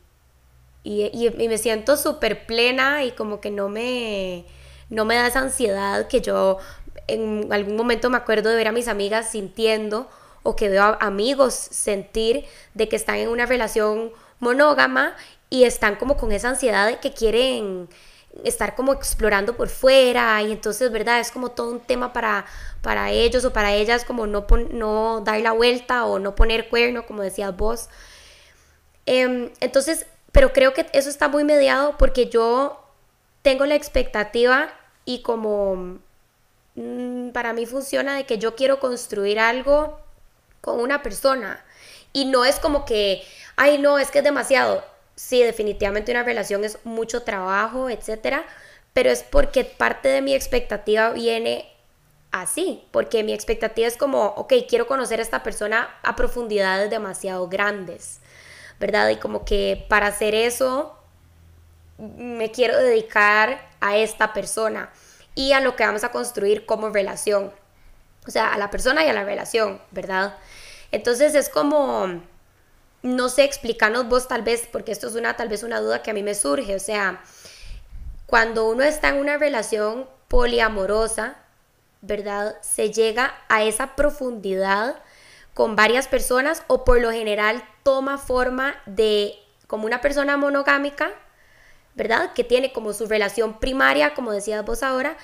y, 0.83 1.11
y 1.13 1.49
me 1.49 1.59
siento 1.59 1.99
súper 1.99 2.47
plena 2.47 3.05
y 3.05 3.13
como 3.13 3.41
que 3.43 3.51
no 3.51 3.69
me, 3.69 4.47
no 4.89 5.05
me 5.05 5.17
da 5.17 5.27
esa 5.27 5.41
ansiedad 5.41 6.09
que 6.09 6.23
yo 6.23 6.57
en 7.09 7.53
algún 7.53 7.77
momento 7.77 8.09
me 8.09 8.17
acuerdo 8.17 8.49
de 8.49 8.57
ver 8.57 8.69
a 8.69 8.73
mis 8.73 8.89
amigas 8.89 9.31
sintiendo 9.31 10.09
o 10.43 10.57
que 10.57 10.71
veo 10.71 10.83
a 10.83 10.99
amigos 11.01 11.53
sentir 11.55 12.47
de 12.73 12.89
que 12.89 12.97
están 12.97 13.17
en 13.17 13.29
una 13.29 13.45
relación 13.45 14.13
monógama 14.41 15.15
y 15.51 15.65
están 15.65 15.97
como 15.97 16.17
con 16.17 16.33
esa 16.33 16.49
ansiedad 16.49 16.87
de 16.87 17.01
que 17.01 17.13
quieren 17.13 17.89
estar 18.45 18.75
como 18.75 18.93
explorando 18.93 19.57
por 19.57 19.69
fuera 19.69 20.41
y 20.43 20.53
entonces, 20.53 20.91
¿verdad? 20.91 21.21
Es 21.21 21.31
como 21.31 21.51
todo 21.51 21.71
un 21.71 21.81
tema 21.81 22.13
para, 22.13 22.47
para 22.83 23.11
ellos 23.11 23.45
o 23.45 23.53
para 23.53 23.75
ellas 23.75 24.05
como 24.05 24.27
no, 24.27 24.47
no 24.71 25.23
dar 25.25 25.41
la 25.41 25.53
vuelta 25.53 26.05
o 26.07 26.19
no 26.19 26.35
poner 26.35 26.69
cuerno, 26.69 27.07
como 27.07 27.23
decías 27.23 27.57
vos. 27.57 27.89
Em, 29.07 29.51
entonces, 29.61 30.07
pero 30.33 30.53
creo 30.53 30.75
que 30.75 30.87
eso 30.93 31.09
está 31.11 31.29
muy 31.29 31.45
mediado 31.45 31.97
porque 31.99 32.29
yo 32.29 32.83
tengo 33.43 33.67
la 33.67 33.75
expectativa 33.75 34.69
y 35.05 35.23
como 35.23 36.01
Mm, 36.79 37.31
para 37.31 37.53
mí 37.55 37.67
funciona 37.67 38.15
de 38.17 38.25
que 38.25 38.39
yo 38.39 38.55
quiero 38.55 38.79
construir 38.79 39.41
algo 39.41 39.99
con 40.61 40.81
una 40.81 41.03
persona. 41.03 41.65
Y 42.13 42.27
no 42.27 42.45
es 42.45 42.61
como 42.61 42.85
que, 42.85 43.23
ay, 43.57 43.79
no, 43.79 43.99
es 43.99 44.11
que 44.11 44.19
es 44.19 44.25
demasiado. 44.25 44.85
Sí, 45.19 45.43
definitivamente 45.43 46.13
una 46.13 46.23
relación 46.23 46.63
es 46.63 46.79
mucho 46.85 47.25
trabajo, 47.25 47.91
etcétera, 47.91 48.45
pero 48.93 49.11
es 49.11 49.25
porque 49.25 49.65
parte 49.65 50.07
de 50.07 50.23
mi 50.23 50.33
expectativa 50.33 51.11
viene 51.11 51.69
así, 52.31 52.85
porque 52.93 53.25
mi 53.25 53.33
expectativa 53.33 53.89
es 53.89 53.97
como, 53.97 54.27
ok, 54.27 54.53
quiero 54.69 54.87
conocer 54.87 55.19
a 55.19 55.23
esta 55.25 55.43
persona 55.43 55.93
a 56.05 56.15
profundidades 56.15 56.89
demasiado 56.89 57.49
grandes, 57.49 58.21
¿verdad? 58.79 59.09
Y 59.09 59.17
como 59.17 59.45
que 59.45 59.85
para 59.89 60.07
hacer 60.07 60.37
eso 60.37 60.97
me 61.99 62.53
quiero 62.53 62.79
dedicar 62.79 63.69
a 63.81 63.97
esta 63.97 64.33
persona 64.33 64.89
y 65.35 65.51
a 65.51 65.59
lo 65.59 65.75
que 65.75 65.85
vamos 65.85 66.05
a 66.05 66.13
construir 66.13 66.65
como 66.65 66.91
relación. 66.91 67.53
O 68.25 68.31
sea, 68.31 68.55
a 68.55 68.59
la 68.59 68.71
persona 68.71 69.05
y 69.05 69.09
a 69.09 69.13
la 69.13 69.25
relación, 69.25 69.83
¿verdad? 69.91 70.37
Entonces 70.93 71.35
es 71.35 71.49
como, 71.49 72.23
no 73.03 73.29
sé, 73.29 73.45
explícanos 73.45 74.09
vos 74.09 74.29
tal 74.29 74.43
vez, 74.43 74.69
porque 74.71 74.93
esto 74.93 75.09
es 75.09 75.15
una, 75.15 75.37
tal 75.37 75.49
vez 75.49 75.63
una 75.63 75.81
duda 75.81 76.03
que 76.03 76.11
a 76.11 76.15
mí 76.15 76.23
me 76.23 76.35
surge. 76.35 76.75
O 76.75 76.81
sea, 76.81 77.23
cuando 78.27 78.69
uno 78.69 78.83
está 78.83 79.09
en 79.11 79.17
una 79.17 79.39
relación 79.39 80.09
poliamorosa, 80.29 81.37
¿verdad? 82.01 82.57
Se 82.63 82.93
llega 82.93 83.35
a 83.49 83.63
esa 83.65 83.97
profundidad 83.97 84.97
con 85.55 85.77
varias 85.77 86.09
personas 86.09 86.63
o 86.69 86.85
por 86.85 87.01
lo 87.01 87.11
general 87.11 87.65
toma 87.83 88.19
forma 88.19 88.77
de 88.87 89.35
como 89.67 89.87
una 89.87 90.01
persona 90.01 90.37
monogámica 90.37 91.13
¿verdad? 91.99 92.33
Que 92.33 92.45
tiene 92.45 92.73
como 92.73 92.93
su 92.93 93.07
relación 93.07 93.59
primaria, 93.59 94.15
como 94.15 94.33
decías 94.33 94.65
vos 94.65 94.85
ahora, 94.85 95.17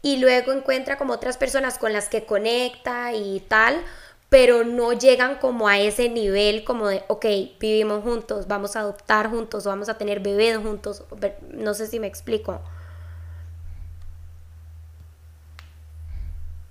y 0.00 0.16
luego 0.16 0.52
encuentra 0.52 0.96
como 0.96 1.12
otras 1.12 1.36
personas 1.36 1.76
con 1.76 1.92
las 1.92 2.08
que 2.08 2.24
conecta 2.24 3.12
y 3.12 3.40
tal, 3.40 3.84
pero 4.32 4.64
no 4.64 4.94
llegan 4.94 5.36
como 5.36 5.68
a 5.68 5.78
ese 5.78 6.08
nivel 6.08 6.64
como 6.64 6.88
de, 6.88 7.04
ok, 7.08 7.26
vivimos 7.60 8.02
juntos, 8.02 8.48
vamos 8.48 8.76
a 8.76 8.80
adoptar 8.80 9.28
juntos, 9.28 9.66
vamos 9.66 9.90
a 9.90 9.98
tener 9.98 10.20
bebés 10.20 10.56
juntos, 10.56 11.04
no 11.52 11.74
sé 11.74 11.86
si 11.86 12.00
me 12.00 12.06
explico. 12.06 12.62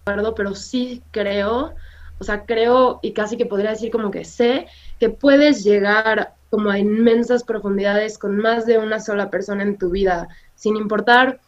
Pero 0.06 0.56
sí 0.56 1.04
creo, 1.12 1.76
o 2.18 2.24
sea, 2.24 2.48
creo 2.48 3.00
y 3.04 3.14
casi 3.14 3.38
que 3.38 3.46
podría 3.46 3.70
decir 3.70 3.92
como 3.92 4.10
que 4.10 4.26
sé 4.26 4.66
que 5.00 5.12
puedes 5.12 5.64
llegar 5.64 6.34
como 6.50 6.72
a 6.72 6.80
inmensas 6.80 7.44
profundidades 7.44 8.18
con 8.18 8.38
más 8.38 8.66
de 8.66 8.80
una 8.80 9.00
sola 9.00 9.30
persona 9.30 9.62
en 9.62 9.78
tu 9.78 9.92
vida, 9.92 10.30
sin 10.56 10.78
importar 10.78 11.40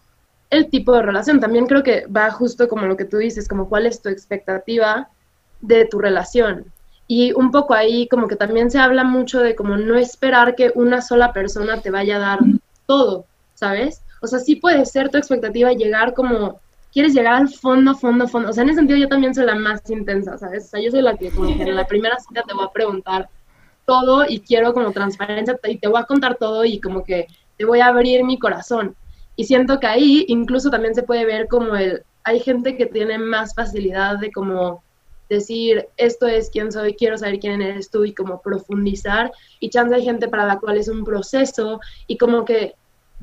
el 0.52 0.70
tipo 0.70 0.94
de 0.94 1.02
relación. 1.02 1.40
También 1.40 1.66
creo 1.66 1.82
que 1.82 2.06
va 2.06 2.30
justo 2.30 2.68
como 2.68 2.86
lo 2.86 2.98
que 2.98 3.06
tú 3.06 3.18
dices, 3.18 3.48
como 3.48 3.68
cuál 3.68 3.88
es 3.88 4.00
tu 4.00 4.10
expectativa 4.10 5.10
de 5.64 5.86
tu 5.86 6.00
relación. 6.00 6.66
Y 7.08 7.34
un 7.34 7.52
poco 7.52 7.74
ahí 7.74 8.08
como 8.08 8.28
que 8.28 8.36
también 8.36 8.70
se 8.70 8.80
habla 8.80 9.04
mucho 9.04 9.40
de 9.40 9.56
como 9.56 9.78
no 9.78 9.98
esperar 9.98 10.56
que 10.56 10.72
una 10.76 11.02
sola 11.02 11.34
persona 11.34 11.82
te 11.82 11.92
vaya 11.92 12.18
a 12.18 12.20
dar 12.20 12.40
todo, 12.86 13.26
¿sabes? 13.56 14.02
O 14.22 14.28
sea, 14.28 14.40
sí 14.40 14.56
puede 14.56 14.86
ser 14.86 15.10
tu 15.10 15.18
expectativa 15.18 15.74
llegar 15.74 16.14
como, 16.14 16.60
quieres 16.94 17.14
llegar 17.14 17.34
al 17.34 17.50
fondo, 17.50 17.96
fondo, 17.96 18.28
fondo. 18.28 18.50
O 18.50 18.54
sea, 18.54 18.64
en 18.64 18.70
ese 18.70 18.80
sentido 18.80 19.00
yo 19.00 19.08
también 19.08 19.34
soy 19.34 19.46
la 19.46 19.56
más 19.56 19.90
intensa, 19.90 20.38
¿sabes? 20.38 20.66
O 20.66 20.68
sea, 20.68 20.82
yo 20.82 20.92
soy 20.92 21.02
la 21.02 21.18
que 21.18 21.32
como 21.32 21.56
que 21.56 21.64
en 21.64 21.76
la 21.76 21.88
primera 21.88 22.18
cita 22.20 22.44
te 22.48 22.54
voy 22.54 22.66
a 22.66 22.72
preguntar, 22.72 23.30
todo 23.86 24.26
y 24.28 24.40
quiero 24.40 24.74
como 24.74 24.92
transparencia 24.92 25.60
y 25.66 25.78
te 25.78 25.88
voy 25.88 26.02
a 26.02 26.06
contar 26.06 26.36
todo 26.36 26.64
y 26.66 26.80
como 26.80 27.04
que 27.04 27.28
te 27.58 27.66
voy 27.66 27.80
a 27.80 27.88
abrir 27.88 28.24
mi 28.24 28.40
corazón. 28.40 28.96
Y 29.36 29.46
siento 29.46 29.80
que 29.80 29.88
ahí 29.88 30.26
incluso 30.28 30.70
también 30.70 30.96
se 30.96 31.04
puede 31.04 31.26
ver 31.26 31.48
como 31.48 31.76
el, 31.76 32.04
hay 32.24 32.40
gente 32.40 32.78
que 32.78 32.86
tiene 32.86 33.18
más 33.18 33.54
facilidad 33.56 34.20
de 34.20 34.32
como 34.32 34.84
decir, 35.34 35.88
esto 35.98 36.28
es 36.28 36.50
quién 36.50 36.72
soy, 36.72 36.96
quiero 36.96 37.18
saber 37.18 37.40
quién 37.40 37.62
eres 37.62 37.90
tú 37.90 38.06
y 38.06 38.14
como 38.14 38.42
profundizar. 38.42 39.32
Y 39.60 39.70
chance 39.70 39.96
hay 39.96 40.04
gente 40.04 40.28
para 40.28 40.46
la 40.46 40.60
cual 40.60 40.78
es 40.78 40.88
un 40.88 41.04
proceso 41.04 41.80
y 42.08 42.18
como 42.18 42.46
que 42.46 42.76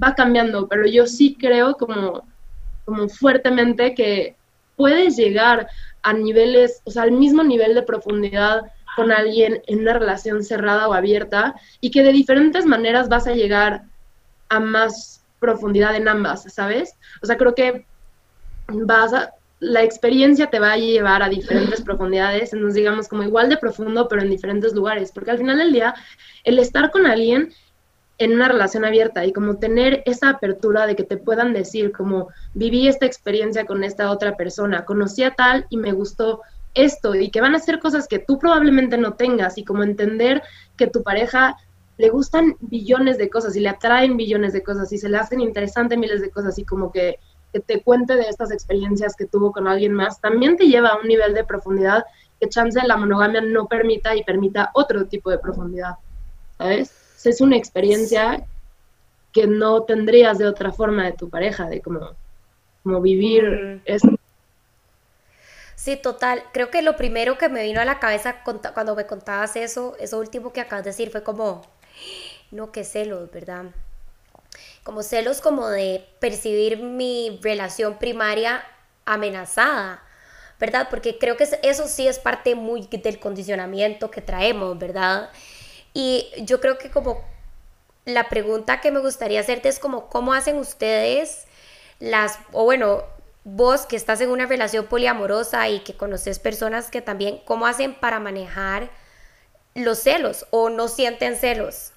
va 0.02 0.14
cambiando, 0.14 0.68
pero 0.68 0.86
yo 0.86 1.06
sí 1.06 1.36
creo 1.38 1.74
como, 1.74 2.22
como 2.84 3.08
fuertemente 3.08 3.94
que 3.94 4.36
puedes 4.76 5.16
llegar 5.16 5.68
a 6.02 6.12
niveles, 6.12 6.80
o 6.84 6.90
sea, 6.90 7.02
al 7.02 7.12
mismo 7.12 7.42
nivel 7.42 7.74
de 7.74 7.82
profundidad 7.82 8.72
con 8.96 9.12
alguien 9.12 9.62
en 9.66 9.80
una 9.80 9.94
relación 9.94 10.42
cerrada 10.42 10.88
o 10.88 10.94
abierta 10.94 11.54
y 11.80 11.90
que 11.90 12.02
de 12.02 12.12
diferentes 12.12 12.66
maneras 12.66 13.08
vas 13.08 13.26
a 13.26 13.34
llegar 13.34 13.84
a 14.48 14.60
más 14.60 15.24
profundidad 15.38 15.94
en 15.96 16.08
ambas, 16.08 16.44
¿sabes? 16.52 16.94
O 17.22 17.26
sea, 17.26 17.36
creo 17.36 17.54
que 17.54 17.86
vas 18.68 19.12
a, 19.12 19.34
la 19.60 19.82
experiencia 19.82 20.48
te 20.48 20.58
va 20.58 20.72
a 20.72 20.78
llevar 20.78 21.22
a 21.22 21.28
diferentes 21.28 21.82
profundidades, 21.82 22.52
nos 22.54 22.74
digamos 22.74 23.08
como 23.08 23.22
igual 23.22 23.50
de 23.50 23.58
profundo, 23.58 24.08
pero 24.08 24.22
en 24.22 24.30
diferentes 24.30 24.74
lugares, 24.74 25.12
porque 25.12 25.30
al 25.30 25.38
final 25.38 25.58
del 25.58 25.72
día, 25.72 25.94
el 26.44 26.58
estar 26.58 26.90
con 26.90 27.06
alguien 27.06 27.52
en 28.18 28.32
una 28.32 28.48
relación 28.48 28.84
abierta 28.84 29.24
y 29.24 29.32
como 29.32 29.58
tener 29.58 30.02
esa 30.06 30.30
apertura 30.30 30.86
de 30.86 30.96
que 30.96 31.04
te 31.04 31.16
puedan 31.16 31.52
decir 31.52 31.92
como 31.92 32.28
viví 32.54 32.88
esta 32.88 33.06
experiencia 33.06 33.64
con 33.64 33.84
esta 33.84 34.10
otra 34.10 34.36
persona, 34.36 34.84
conocí 34.84 35.22
a 35.22 35.34
tal 35.34 35.66
y 35.70 35.76
me 35.76 35.92
gustó 35.92 36.40
esto 36.74 37.14
y 37.14 37.30
que 37.30 37.40
van 37.40 37.54
a 37.54 37.58
ser 37.58 37.80
cosas 37.80 38.06
que 38.08 38.18
tú 38.18 38.38
probablemente 38.38 38.96
no 38.96 39.14
tengas 39.14 39.58
y 39.58 39.64
como 39.64 39.82
entender 39.82 40.42
que 40.76 40.86
tu 40.86 41.02
pareja 41.02 41.56
le 42.00 42.08
gustan 42.08 42.56
billones 42.60 43.18
de 43.18 43.28
cosas 43.28 43.54
y 43.56 43.60
le 43.60 43.68
atraen 43.68 44.16
billones 44.16 44.52
de 44.52 44.62
cosas 44.62 44.90
y 44.92 44.98
se 44.98 45.08
le 45.08 45.18
hacen 45.18 45.40
interesantes 45.40 45.98
miles 45.98 46.22
de 46.22 46.30
cosas 46.30 46.58
y 46.58 46.64
como 46.64 46.90
que, 46.90 47.18
que 47.52 47.60
te 47.60 47.82
cuente 47.82 48.14
de 48.14 48.28
estas 48.28 48.50
experiencias 48.50 49.16
que 49.16 49.26
tuvo 49.26 49.52
con 49.52 49.66
alguien 49.66 49.92
más, 49.92 50.20
también 50.20 50.56
te 50.56 50.66
lleva 50.66 50.90
a 50.90 50.98
un 50.98 51.08
nivel 51.08 51.34
de 51.34 51.44
profundidad 51.44 52.04
que 52.40 52.48
chance 52.48 52.80
la 52.86 52.96
monogamia 52.96 53.40
no 53.40 53.66
permita 53.66 54.14
y 54.16 54.24
permita 54.24 54.70
otro 54.74 55.06
tipo 55.06 55.30
de 55.30 55.38
profundidad, 55.38 55.96
¿sabes? 56.56 56.92
es 57.28 57.40
una 57.40 57.56
experiencia 57.56 58.46
que 59.32 59.46
no 59.46 59.82
tendrías 59.82 60.38
de 60.38 60.46
otra 60.46 60.72
forma 60.72 61.04
de 61.04 61.12
tu 61.12 61.28
pareja, 61.28 61.68
de 61.68 61.80
como, 61.80 62.16
como 62.82 63.00
vivir 63.00 63.82
eso. 63.84 64.08
Sí, 65.74 65.96
total. 65.96 66.42
Creo 66.52 66.70
que 66.70 66.82
lo 66.82 66.96
primero 66.96 67.38
que 67.38 67.48
me 67.48 67.62
vino 67.62 67.80
a 67.80 67.84
la 67.84 67.98
cabeza 68.00 68.42
cuando 68.42 68.96
me 68.96 69.06
contabas 69.06 69.56
eso, 69.56 69.96
eso 69.98 70.18
último 70.18 70.52
que 70.52 70.60
acabas 70.60 70.84
de 70.84 70.90
decir, 70.90 71.10
fue 71.10 71.22
como, 71.22 71.62
no, 72.50 72.72
qué 72.72 72.84
celos, 72.84 73.30
¿verdad? 73.30 73.66
Como 74.82 75.02
celos 75.02 75.40
como 75.40 75.68
de 75.68 76.06
percibir 76.20 76.78
mi 76.78 77.38
relación 77.42 77.98
primaria 77.98 78.64
amenazada, 79.04 80.02
¿verdad? 80.58 80.88
Porque 80.90 81.18
creo 81.18 81.36
que 81.36 81.48
eso 81.62 81.88
sí 81.88 82.06
es 82.06 82.18
parte 82.18 82.54
muy 82.54 82.86
del 82.86 83.18
condicionamiento 83.18 84.10
que 84.10 84.20
traemos, 84.20 84.78
¿verdad? 84.78 85.30
Y 85.92 86.28
yo 86.38 86.60
creo 86.60 86.78
que 86.78 86.90
como 86.90 87.24
la 88.04 88.28
pregunta 88.28 88.80
que 88.80 88.90
me 88.90 89.00
gustaría 89.00 89.40
hacerte 89.40 89.68
es 89.68 89.78
como, 89.78 90.08
¿cómo 90.08 90.32
hacen 90.32 90.56
ustedes 90.56 91.46
las, 91.98 92.38
o 92.52 92.64
bueno, 92.64 93.04
vos 93.44 93.86
que 93.86 93.96
estás 93.96 94.20
en 94.20 94.30
una 94.30 94.46
relación 94.46 94.86
poliamorosa 94.86 95.68
y 95.68 95.80
que 95.80 95.96
conoces 95.96 96.38
personas 96.38 96.90
que 96.90 97.02
también, 97.02 97.38
¿cómo 97.44 97.66
hacen 97.66 97.94
para 97.94 98.20
manejar 98.20 98.90
los 99.74 99.98
celos 100.00 100.46
o 100.50 100.70
no 100.70 100.88
sienten 100.88 101.36
celos? 101.36 101.89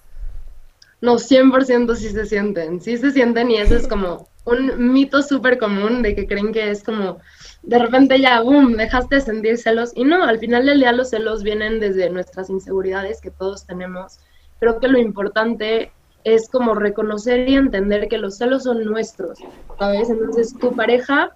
No, 1.04 1.16
100% 1.20 1.96
sí 1.96 2.10
se 2.12 2.26
sienten, 2.26 2.80
sí 2.80 2.98
se 2.98 3.12
sienten 3.12 3.52
y 3.52 3.58
eso 3.58 3.76
es 3.76 3.90
como 3.90 4.30
un 4.46 4.94
mito 4.94 5.22
súper 5.22 5.58
común 5.58 6.02
de 6.02 6.16
que 6.16 6.26
creen 6.26 6.54
que 6.54 6.72
es 6.72 6.82
como 6.82 7.20
de 7.62 7.78
repente 7.78 8.22
ya, 8.22 8.40
boom, 8.40 8.78
dejaste 8.78 9.16
de 9.16 9.22
sentir 9.22 9.58
celos. 9.58 9.92
Y 9.96 10.06
no, 10.06 10.24
al 10.24 10.40
final 10.40 10.66
del 10.66 10.80
día 10.80 10.94
los 10.94 11.10
celos 11.10 11.44
vienen 11.44 11.82
desde 11.82 12.10
nuestras 12.10 12.50
inseguridades 12.50 13.20
que 13.20 13.32
todos 13.32 13.66
tenemos. 13.66 14.20
Creo 14.62 14.80
que 14.80 14.88
lo 14.88 14.98
importante 14.98 15.92
es 16.24 16.50
como 16.50 16.74
reconocer 16.74 17.50
y 17.50 17.56
entender 17.56 18.08
que 18.08 18.18
los 18.18 18.38
celos 18.38 18.64
son 18.64 18.86
nuestros. 18.86 19.40
Entonces 19.82 20.56
tu 20.58 20.74
pareja 20.74 21.32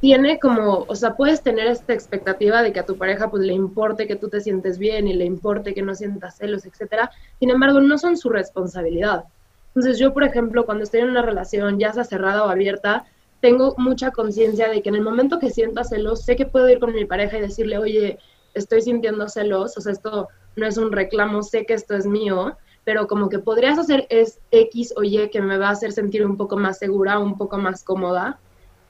tiene 0.00 0.38
como, 0.38 0.84
o 0.88 0.94
sea, 0.94 1.14
puedes 1.14 1.42
tener 1.42 1.66
esta 1.66 1.92
expectativa 1.92 2.62
de 2.62 2.72
que 2.72 2.80
a 2.80 2.86
tu 2.86 2.96
pareja 2.96 3.30
pues 3.30 3.42
le 3.42 3.52
importe 3.52 4.06
que 4.06 4.16
tú 4.16 4.28
te 4.28 4.40
sientes 4.40 4.78
bien 4.78 5.06
y 5.06 5.12
le 5.12 5.26
importe 5.26 5.74
que 5.74 5.82
no 5.82 5.94
sientas 5.94 6.38
celos, 6.38 6.64
etcétera. 6.64 7.10
Sin 7.38 7.50
embargo, 7.50 7.80
no 7.80 7.98
son 7.98 8.16
su 8.16 8.30
responsabilidad. 8.30 9.24
Entonces 9.68 9.98
yo, 9.98 10.12
por 10.12 10.24
ejemplo, 10.24 10.64
cuando 10.64 10.84
estoy 10.84 11.00
en 11.00 11.10
una 11.10 11.22
relación, 11.22 11.78
ya 11.78 11.92
sea 11.92 12.04
cerrada 12.04 12.44
o 12.44 12.48
abierta, 12.48 13.04
tengo 13.40 13.74
mucha 13.78 14.10
conciencia 14.10 14.68
de 14.68 14.82
que 14.82 14.88
en 14.88 14.96
el 14.96 15.02
momento 15.02 15.38
que 15.38 15.50
sienta 15.50 15.84
celos, 15.84 16.24
sé 16.24 16.34
que 16.34 16.46
puedo 16.46 16.68
ir 16.68 16.80
con 16.80 16.94
mi 16.94 17.04
pareja 17.04 17.38
y 17.38 17.42
decirle, 17.42 17.78
oye, 17.78 18.18
estoy 18.54 18.82
sintiendo 18.82 19.28
celos, 19.28 19.76
o 19.76 19.80
sea, 19.80 19.92
esto 19.92 20.28
no 20.56 20.66
es 20.66 20.76
un 20.76 20.92
reclamo, 20.92 21.42
sé 21.42 21.64
que 21.66 21.74
esto 21.74 21.94
es 21.94 22.06
mío, 22.06 22.56
pero 22.84 23.06
como 23.06 23.28
que 23.28 23.38
podrías 23.38 23.78
hacer 23.78 24.06
es 24.10 24.40
X 24.50 24.94
o 24.96 25.02
Y 25.02 25.28
que 25.30 25.42
me 25.42 25.58
va 25.58 25.68
a 25.68 25.72
hacer 25.72 25.92
sentir 25.92 26.24
un 26.24 26.36
poco 26.36 26.56
más 26.56 26.78
segura, 26.78 27.18
un 27.18 27.36
poco 27.36 27.58
más 27.58 27.84
cómoda. 27.84 28.38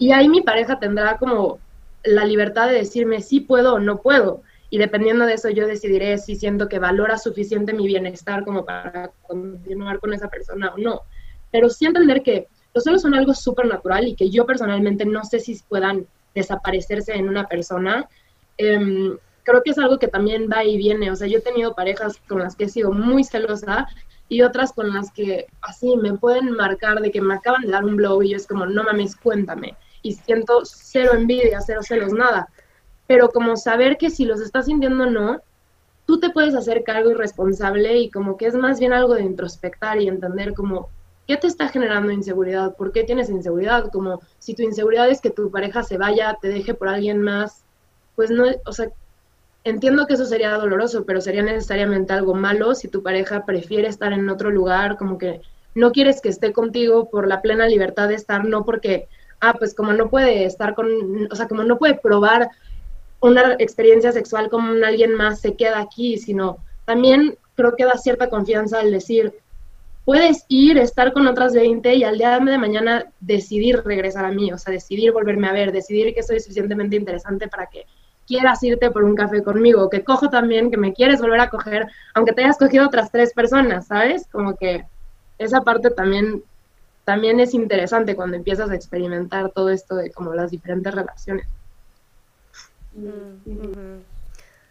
Y 0.00 0.12
ahí 0.12 0.30
mi 0.30 0.40
pareja 0.40 0.78
tendrá 0.78 1.18
como 1.18 1.60
la 2.04 2.24
libertad 2.24 2.68
de 2.68 2.74
decirme 2.74 3.20
si 3.20 3.40
puedo 3.40 3.74
o 3.74 3.78
no 3.78 4.00
puedo. 4.00 4.42
Y 4.70 4.78
dependiendo 4.78 5.26
de 5.26 5.34
eso 5.34 5.50
yo 5.50 5.66
decidiré 5.66 6.16
si 6.16 6.36
siento 6.36 6.68
que 6.68 6.78
valora 6.78 7.18
suficiente 7.18 7.74
mi 7.74 7.86
bienestar 7.86 8.42
como 8.42 8.64
para 8.64 9.10
continuar 9.26 10.00
con 10.00 10.14
esa 10.14 10.28
persona 10.28 10.72
o 10.74 10.78
no. 10.78 11.02
Pero 11.52 11.68
sí 11.68 11.84
entender 11.84 12.22
que 12.22 12.48
los 12.72 12.84
celos 12.84 13.02
son 13.02 13.14
algo 13.14 13.34
súper 13.34 13.66
natural 13.66 14.08
y 14.08 14.14
que 14.14 14.30
yo 14.30 14.46
personalmente 14.46 15.04
no 15.04 15.22
sé 15.22 15.38
si 15.38 15.60
puedan 15.68 16.06
desaparecerse 16.34 17.12
en 17.12 17.28
una 17.28 17.46
persona. 17.46 18.08
Em, 18.56 19.18
creo 19.42 19.62
que 19.62 19.72
es 19.72 19.78
algo 19.78 19.98
que 19.98 20.08
también 20.08 20.48
va 20.50 20.64
y 20.64 20.78
viene. 20.78 21.10
O 21.10 21.16
sea, 21.16 21.28
yo 21.28 21.38
he 21.38 21.42
tenido 21.42 21.74
parejas 21.74 22.16
con 22.26 22.38
las 22.38 22.56
que 22.56 22.64
he 22.64 22.68
sido 22.70 22.90
muy 22.90 23.22
celosa 23.22 23.86
y 24.30 24.40
otras 24.40 24.72
con 24.72 24.94
las 24.94 25.12
que 25.12 25.48
así 25.60 25.94
me 25.98 26.16
pueden 26.16 26.52
marcar 26.52 27.02
de 27.02 27.10
que 27.10 27.20
me 27.20 27.34
acaban 27.34 27.62
de 27.62 27.72
dar 27.72 27.84
un 27.84 27.96
blow 27.96 28.22
y 28.22 28.30
yo 28.30 28.36
es 28.38 28.46
como, 28.46 28.64
no 28.64 28.82
mames, 28.82 29.14
cuéntame. 29.14 29.76
Y 30.02 30.12
siento 30.14 30.62
cero 30.64 31.12
envidia, 31.14 31.60
cero 31.60 31.80
celos, 31.82 32.12
nada. 32.12 32.48
Pero 33.06 33.30
como 33.30 33.56
saber 33.56 33.96
que 33.96 34.10
si 34.10 34.24
los 34.24 34.40
estás 34.40 34.66
sintiendo 34.66 35.04
o 35.04 35.10
no, 35.10 35.40
tú 36.06 36.20
te 36.20 36.30
puedes 36.30 36.54
hacer 36.54 36.84
cargo 36.84 37.10
y 37.10 37.14
responsable 37.14 37.98
y 37.98 38.10
como 38.10 38.36
que 38.36 38.46
es 38.46 38.54
más 38.54 38.80
bien 38.80 38.92
algo 38.92 39.14
de 39.14 39.22
introspectar 39.22 40.00
y 40.00 40.08
entender 40.08 40.54
como 40.54 40.88
¿qué 41.30 41.36
te 41.36 41.46
está 41.46 41.68
generando 41.68 42.10
inseguridad? 42.10 42.74
¿Por 42.74 42.90
qué 42.90 43.04
tienes 43.04 43.30
inseguridad? 43.30 43.92
Como 43.92 44.20
si 44.40 44.54
tu 44.54 44.62
inseguridad 44.62 45.08
es 45.08 45.20
que 45.20 45.30
tu 45.30 45.48
pareja 45.48 45.84
se 45.84 45.96
vaya, 45.96 46.36
te 46.42 46.48
deje 46.48 46.74
por 46.74 46.88
alguien 46.88 47.22
más, 47.22 47.62
pues 48.16 48.32
no, 48.32 48.46
o 48.66 48.72
sea, 48.72 48.90
entiendo 49.62 50.08
que 50.08 50.14
eso 50.14 50.24
sería 50.24 50.50
doloroso, 50.54 51.04
pero 51.04 51.20
sería 51.20 51.44
necesariamente 51.44 52.12
algo 52.12 52.34
malo 52.34 52.74
si 52.74 52.88
tu 52.88 53.04
pareja 53.04 53.46
prefiere 53.46 53.86
estar 53.86 54.12
en 54.12 54.28
otro 54.28 54.50
lugar, 54.50 54.96
como 54.96 55.18
que 55.18 55.40
no 55.76 55.92
quieres 55.92 56.20
que 56.20 56.30
esté 56.30 56.52
contigo 56.52 57.08
por 57.08 57.28
la 57.28 57.42
plena 57.42 57.68
libertad 57.68 58.08
de 58.08 58.16
estar, 58.16 58.44
no 58.44 58.64
porque, 58.64 59.06
ah, 59.40 59.54
pues 59.58 59.74
como 59.74 59.92
no 59.92 60.10
puede 60.10 60.44
estar 60.44 60.74
con, 60.74 60.88
o 61.30 61.34
sea, 61.34 61.48
como 61.48 61.64
no 61.64 61.78
puede 61.78 61.94
probar 61.94 62.50
una 63.20 63.54
experiencia 63.58 64.12
sexual 64.12 64.48
con 64.48 64.82
alguien 64.82 65.14
más, 65.14 65.40
se 65.40 65.54
queda 65.54 65.80
aquí, 65.80 66.18
sino 66.18 66.58
también 66.84 67.36
creo 67.54 67.76
que 67.76 67.84
da 67.84 67.98
cierta 67.98 68.30
confianza 68.30 68.80
al 68.80 68.90
decir, 68.90 69.34
puedes 70.04 70.44
ir, 70.48 70.78
estar 70.78 71.12
con 71.12 71.26
otras 71.26 71.54
20 71.54 71.94
y 71.94 72.04
al 72.04 72.18
día 72.18 72.38
de 72.38 72.58
mañana 72.58 73.06
decidir 73.20 73.82
regresar 73.84 74.24
a 74.24 74.32
mí, 74.32 74.52
o 74.52 74.58
sea, 74.58 74.72
decidir 74.72 75.12
volverme 75.12 75.48
a 75.48 75.52
ver, 75.52 75.72
decidir 75.72 76.14
que 76.14 76.22
soy 76.22 76.40
suficientemente 76.40 76.96
interesante 76.96 77.48
para 77.48 77.66
que 77.66 77.86
quieras 78.26 78.62
irte 78.62 78.90
por 78.90 79.04
un 79.04 79.14
café 79.14 79.42
conmigo, 79.42 79.90
que 79.90 80.04
cojo 80.04 80.30
también, 80.30 80.70
que 80.70 80.76
me 80.76 80.92
quieres 80.92 81.20
volver 81.20 81.40
a 81.40 81.50
coger, 81.50 81.86
aunque 82.14 82.32
te 82.32 82.44
hayas 82.44 82.58
cogido 82.58 82.86
otras 82.86 83.10
tres 83.10 83.32
personas, 83.34 83.88
¿sabes? 83.88 84.26
Como 84.30 84.56
que 84.56 84.84
esa 85.38 85.62
parte 85.62 85.90
también, 85.90 86.42
también 87.10 87.40
es 87.40 87.54
interesante 87.54 88.14
cuando 88.14 88.36
empiezas 88.36 88.70
a 88.70 88.76
experimentar 88.76 89.50
todo 89.50 89.70
esto 89.70 89.96
de 89.96 90.12
como 90.12 90.32
las 90.32 90.52
diferentes 90.52 90.94
relaciones. 90.94 91.44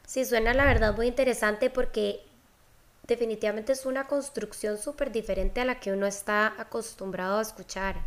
Sí, 0.07 0.23
suena 0.23 0.53
la 0.53 0.63
verdad 0.63 0.95
muy 0.95 1.07
interesante 1.07 1.69
porque 1.69 2.21
definitivamente 3.05 3.73
es 3.73 3.85
una 3.85 4.07
construcción 4.07 4.77
súper 4.77 5.11
diferente 5.11 5.59
a 5.59 5.65
la 5.65 5.81
que 5.81 5.91
uno 5.91 6.05
está 6.05 6.53
acostumbrado 6.57 7.39
a 7.39 7.41
escuchar. 7.41 7.97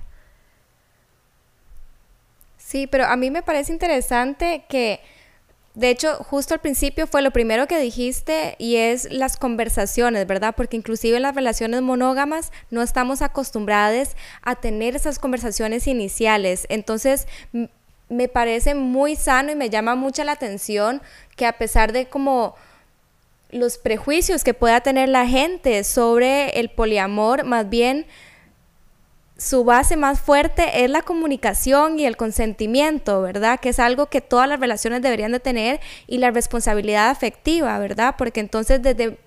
Sí, 2.57 2.87
pero 2.87 3.05
a 3.05 3.16
mí 3.16 3.30
me 3.30 3.43
parece 3.43 3.70
interesante 3.70 4.64
que, 4.66 5.01
de 5.75 5.89
hecho, 5.89 6.16
justo 6.16 6.53
al 6.53 6.61
principio 6.61 7.07
fue 7.07 7.23
lo 7.23 7.31
primero 7.31 7.66
que 7.66 7.79
dijiste 7.79 8.57
y 8.59 8.77
es 8.77 9.11
las 9.11 9.39
conversaciones, 9.39 10.27
¿verdad? 10.27 10.55
Porque 10.55 10.77
inclusive 10.77 11.16
en 11.16 11.23
las 11.23 11.35
relaciones 11.35 11.81
monógamas 11.81 12.53
no 12.70 12.83
estamos 12.83 13.23
acostumbrados 13.23 14.11
a 14.43 14.57
tener 14.57 14.95
esas 14.95 15.18
conversaciones 15.18 15.87
iniciales. 15.87 16.66
Entonces, 16.68 17.27
me 18.11 18.29
parece 18.29 18.75
muy 18.75 19.16
sano 19.16 19.51
y 19.51 19.57
me 19.57 19.70
llama 19.70 19.95
mucho 19.95 20.23
la 20.25 20.33
atención 20.33 21.01
que 21.37 21.47
a 21.47 21.57
pesar 21.57 21.93
de 21.93 22.07
como 22.07 22.55
los 23.51 23.79
prejuicios 23.79 24.45
que 24.45 24.53
pueda 24.53 24.83
tener 24.83 25.09
la 25.09 25.27
gente 25.27 25.85
sobre 25.85 26.61
el 26.61 26.68
poliamor, 26.68 27.45
más 27.45 27.70
bien 27.70 28.07
su 29.43 29.64
base 29.64 29.97
más 29.97 30.20
fuerte 30.20 30.84
es 30.84 30.90
la 30.90 31.03
comunicación 31.03 31.99
y 31.99 32.07
el 32.07 32.16
consentimiento, 32.16 33.22
¿verdad? 33.22 33.59
Que 33.59 33.70
es 33.70 33.80
algo 33.80 34.07
que 34.07 34.20
todas 34.20 34.49
las 34.49 34.61
relaciones 34.61 35.03
deberían 35.03 35.32
de 35.32 35.40
tener 35.40 35.80
y 36.07 36.18
la 36.18 36.30
responsabilidad 36.30 37.11
afectiva, 37.11 37.76
¿verdad? 37.80 38.14
Porque 38.16 38.38
entonces 38.38 38.80
desde, 38.80 39.18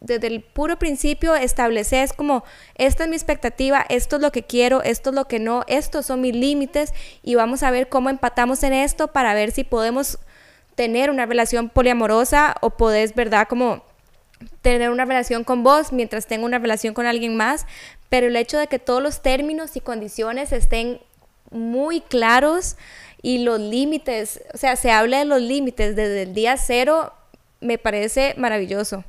desde 0.00 0.26
el 0.26 0.42
puro 0.42 0.76
principio 0.76 1.36
estableces 1.36 2.12
como, 2.12 2.42
esta 2.74 3.04
es 3.04 3.10
mi 3.10 3.14
expectativa, 3.14 3.86
esto 3.88 4.16
es 4.16 4.22
lo 4.22 4.32
que 4.32 4.42
quiero, 4.42 4.82
esto 4.82 5.10
es 5.10 5.14
lo 5.14 5.28
que 5.28 5.38
no, 5.38 5.62
estos 5.68 6.06
son 6.06 6.20
mis 6.20 6.34
límites 6.34 6.92
y 7.22 7.36
vamos 7.36 7.62
a 7.62 7.70
ver 7.70 7.88
cómo 7.88 8.10
empatamos 8.10 8.64
en 8.64 8.72
esto 8.72 9.12
para 9.12 9.34
ver 9.34 9.52
si 9.52 9.62
podemos 9.62 10.18
tener 10.74 11.10
una 11.10 11.26
relación 11.26 11.68
poliamorosa 11.68 12.56
o 12.60 12.70
podés, 12.70 13.14
¿verdad? 13.14 13.46
Como 13.48 13.84
tener 14.62 14.90
una 14.90 15.04
relación 15.04 15.44
con 15.44 15.62
vos 15.62 15.92
mientras 15.92 16.26
tengo 16.26 16.44
una 16.44 16.58
relación 16.58 16.92
con 16.92 17.06
alguien 17.06 17.36
más, 17.36 17.66
pero 18.10 18.26
el 18.26 18.36
hecho 18.36 18.58
de 18.58 18.66
que 18.66 18.78
todos 18.78 19.02
los 19.02 19.22
términos 19.22 19.76
y 19.76 19.80
condiciones 19.80 20.52
estén 20.52 21.00
muy 21.50 22.02
claros 22.02 22.76
y 23.22 23.38
los 23.44 23.58
límites, 23.58 24.42
o 24.52 24.58
sea, 24.58 24.76
se 24.76 24.90
habla 24.90 25.20
de 25.20 25.24
los 25.24 25.40
límites 25.40 25.96
desde 25.96 26.22
el 26.22 26.34
día 26.34 26.56
cero, 26.58 27.12
me 27.60 27.78
parece 27.78 28.34
maravilloso. 28.36 29.04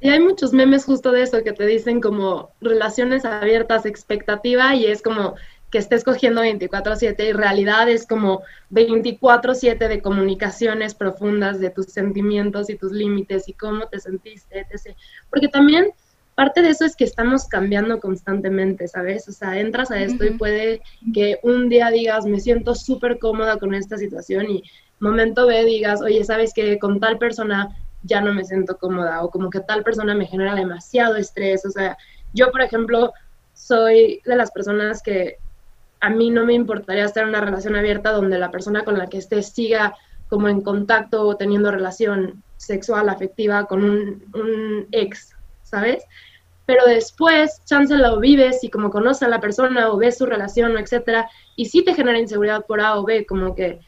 Y 0.00 0.10
hay 0.10 0.20
muchos 0.20 0.52
memes 0.52 0.84
justo 0.84 1.10
de 1.10 1.22
eso 1.22 1.42
que 1.42 1.52
te 1.52 1.66
dicen 1.66 2.00
como 2.00 2.50
relaciones 2.60 3.24
abiertas, 3.24 3.86
expectativa, 3.86 4.74
y 4.74 4.86
es 4.86 5.02
como 5.02 5.34
que 5.70 5.78
estés 5.78 6.04
cogiendo 6.04 6.42
24/7 6.42 7.24
y 7.24 7.32
realidad 7.32 7.88
es 7.88 8.06
como 8.06 8.42
24/7 8.70 9.88
de 9.88 10.02
comunicaciones 10.02 10.94
profundas 10.94 11.58
de 11.58 11.70
tus 11.70 11.86
sentimientos 11.86 12.70
y 12.70 12.76
tus 12.76 12.92
límites 12.92 13.48
y 13.48 13.54
cómo 13.54 13.88
te 13.88 13.98
sentiste, 13.98 14.60
etc. 14.60 14.94
Porque 15.30 15.48
también 15.48 15.92
parte 16.36 16.62
de 16.62 16.70
eso 16.70 16.84
es 16.84 16.94
que 16.94 17.04
estamos 17.04 17.48
cambiando 17.48 17.98
constantemente, 17.98 18.86
¿sabes? 18.86 19.28
O 19.28 19.32
sea, 19.32 19.58
entras 19.58 19.90
a 19.90 20.00
esto 20.00 20.24
y 20.24 20.30
puede 20.30 20.82
que 21.12 21.40
un 21.42 21.68
día 21.68 21.90
digas, 21.90 22.26
me 22.26 22.38
siento 22.38 22.74
súper 22.74 23.18
cómoda 23.18 23.58
con 23.58 23.74
esta 23.74 23.98
situación 23.98 24.48
y 24.48 24.62
momento 25.00 25.46
B 25.46 25.64
digas, 25.64 26.00
oye, 26.02 26.22
¿sabes 26.24 26.52
que 26.54 26.78
Con 26.78 27.00
tal 27.00 27.18
persona 27.18 27.74
ya 28.02 28.20
no 28.20 28.32
me 28.32 28.44
siento 28.44 28.76
cómoda 28.76 29.24
o 29.24 29.30
como 29.30 29.50
que 29.50 29.60
tal 29.60 29.82
persona 29.82 30.14
me 30.14 30.26
genera 30.26 30.54
demasiado 30.54 31.16
estrés. 31.16 31.64
O 31.64 31.70
sea, 31.70 31.96
yo, 32.34 32.50
por 32.52 32.60
ejemplo, 32.62 33.12
soy 33.54 34.20
de 34.24 34.36
las 34.36 34.50
personas 34.50 35.02
que 35.02 35.38
a 36.00 36.10
mí 36.10 36.30
no 36.30 36.44
me 36.44 36.54
importaría 36.54 37.04
estar 37.04 37.22
en 37.22 37.30
una 37.30 37.40
relación 37.40 37.74
abierta 37.74 38.12
donde 38.12 38.38
la 38.38 38.50
persona 38.50 38.84
con 38.84 38.98
la 38.98 39.06
que 39.08 39.18
esté 39.18 39.42
siga 39.42 39.94
como 40.28 40.48
en 40.48 40.60
contacto 40.60 41.26
o 41.26 41.36
teniendo 41.36 41.70
relación 41.70 42.42
sexual, 42.56 43.08
afectiva 43.08 43.66
con 43.66 43.84
un, 43.84 44.86
ex, 44.92 45.35
¿sabes? 45.66 46.04
Pero 46.64 46.84
después, 46.86 47.62
chance 47.64 47.96
lo 47.96 48.18
vives 48.18 48.64
y 48.64 48.70
como 48.70 48.90
conoces 48.90 49.24
a 49.24 49.28
la 49.28 49.40
persona 49.40 49.90
o 49.90 49.96
ves 49.96 50.18
su 50.18 50.26
relación 50.26 50.76
etcétera, 50.78 51.28
y 51.54 51.66
sí 51.66 51.84
te 51.84 51.94
genera 51.94 52.18
inseguridad 52.18 52.64
por 52.66 52.80
A 52.80 52.98
o 52.98 53.04
B, 53.04 53.26
como 53.26 53.54
que 53.54 53.80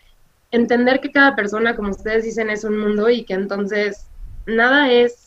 entender 0.50 1.00
que 1.00 1.10
cada 1.10 1.34
persona, 1.34 1.74
como 1.74 1.90
ustedes 1.90 2.24
dicen, 2.24 2.50
es 2.50 2.64
un 2.64 2.78
mundo 2.78 3.10
y 3.10 3.24
que 3.24 3.34
entonces 3.34 4.08
nada 4.46 4.90
es 4.90 5.24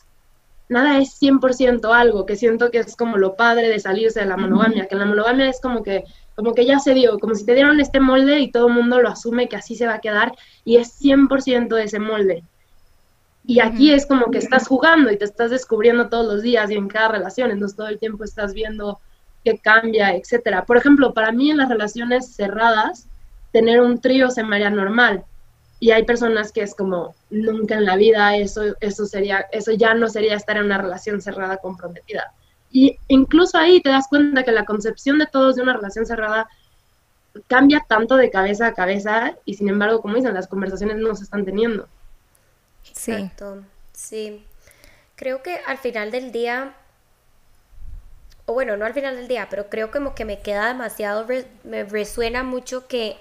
nada 0.70 1.00
es 1.00 1.22
100% 1.22 1.94
algo, 1.94 2.26
que 2.26 2.38
siento 2.38 2.72
que 2.72 2.80
es 2.80 2.96
como 2.96 3.18
lo 3.18 3.36
padre 3.36 3.68
de 3.68 3.80
salirse 3.80 4.22
de 4.22 4.26
la 4.26 4.38
monogamia, 4.38 4.88
que 4.88 4.96
la 4.96 5.06
monogamia 5.06 5.50
es 5.50 5.60
como 5.60 5.84
que 5.84 6.06
como 6.36 6.54
que 6.54 6.66
ya 6.66 6.80
se 6.80 6.94
dio, 6.94 7.20
como 7.20 7.36
si 7.36 7.46
te 7.46 7.54
dieron 7.54 7.82
este 7.82 8.00
molde 8.00 8.40
y 8.40 8.52
todo 8.52 8.68
el 8.68 8.74
mundo 8.74 9.02
lo 9.02 9.10
asume 9.10 9.50
que 9.50 9.58
así 9.58 9.76
se 9.76 9.86
va 9.86 9.96
a 9.96 10.02
quedar 10.02 10.32
y 10.64 10.78
es 10.78 10.98
100% 11.00 11.76
de 11.76 11.84
ese 11.84 12.00
molde. 12.00 12.44
Y 13.46 13.60
aquí 13.60 13.92
es 13.92 14.06
como 14.06 14.30
que 14.30 14.38
estás 14.38 14.68
jugando 14.68 15.12
y 15.12 15.18
te 15.18 15.26
estás 15.26 15.50
descubriendo 15.50 16.10
todos 16.10 16.32
los 16.32 16.42
días 16.44 16.70
y 16.70 16.76
en 16.76 16.88
cada 16.88 17.10
relación, 17.10 17.52
entonces 17.52 17.76
todo 17.76 17.88
el 17.88 18.00
tiempo 18.00 18.24
estás 18.24 18.54
viendo 18.54 19.00
qué 19.44 19.58
cambia, 19.58 20.16
etcétera. 20.16 20.66
Por 20.66 20.78
ejemplo, 20.78 21.14
para 21.14 21.32
mí 21.32 21.50
en 21.50 21.58
las 21.58 21.70
relaciones 21.70 22.36
cerradas, 22.36 23.08
tener 23.52 23.82
un 23.82 24.00
trío 24.00 24.30
se 24.30 24.44
me 24.44 24.56
haría 24.56 24.70
normal. 24.70 25.26
Y 25.80 25.90
hay 25.92 26.04
personas 26.04 26.52
que 26.52 26.62
es 26.62 26.76
como 26.76 27.16
nunca 27.32 27.76
en 27.76 27.86
la 27.86 27.96
vida 27.96 28.38
eso 28.38 28.76
eso 28.82 29.08
sería 29.08 29.48
eso 29.52 29.72
ya 29.72 29.96
no 29.96 30.10
sería 30.10 30.36
estar 30.36 30.58
en 30.58 30.66
una 30.66 30.78
relación 30.78 31.22
cerrada 31.22 31.58
comprometida. 31.58 32.32
Y 32.72 32.98
incluso 33.08 33.58
ahí 33.58 33.82
te 33.82 33.90
das 33.90 34.08
cuenta 34.08 34.44
que 34.44 34.52
la 34.52 34.66
concepción 34.66 35.18
de 35.18 35.26
todos 35.26 35.56
de 35.56 35.64
una 35.64 35.74
relación 35.74 36.06
cerrada 36.06 36.48
cambia 37.48 37.84
tanto 37.88 38.16
de 38.16 38.30
cabeza 38.30 38.68
a 38.68 38.74
cabeza 38.74 39.36
y 39.46 39.56
sin 39.56 39.70
embargo, 39.70 40.02
como 40.02 40.16
dicen, 40.16 40.34
las 40.34 40.48
conversaciones 40.48 40.98
no 40.98 41.16
se 41.16 41.24
están 41.24 41.46
teniendo. 41.46 41.88
Exacto, 43.08 43.64
sí. 43.94 44.46
Creo 45.16 45.44
que 45.44 45.56
al 45.68 45.78
final 45.78 46.12
del 46.12 46.32
día, 46.32 46.76
o 48.46 48.54
bueno, 48.54 48.78
no 48.78 48.86
al 48.86 48.94
final 48.94 49.16
del 49.16 49.28
día, 49.28 49.48
pero 49.50 49.70
creo 49.70 49.92
como 49.92 50.16
que 50.16 50.26
me 50.26 50.40
queda 50.40 50.68
demasiado, 50.68 51.28
me 51.64 51.84
resuena 51.84 52.44
mucho 52.44 52.88
que 52.88 53.18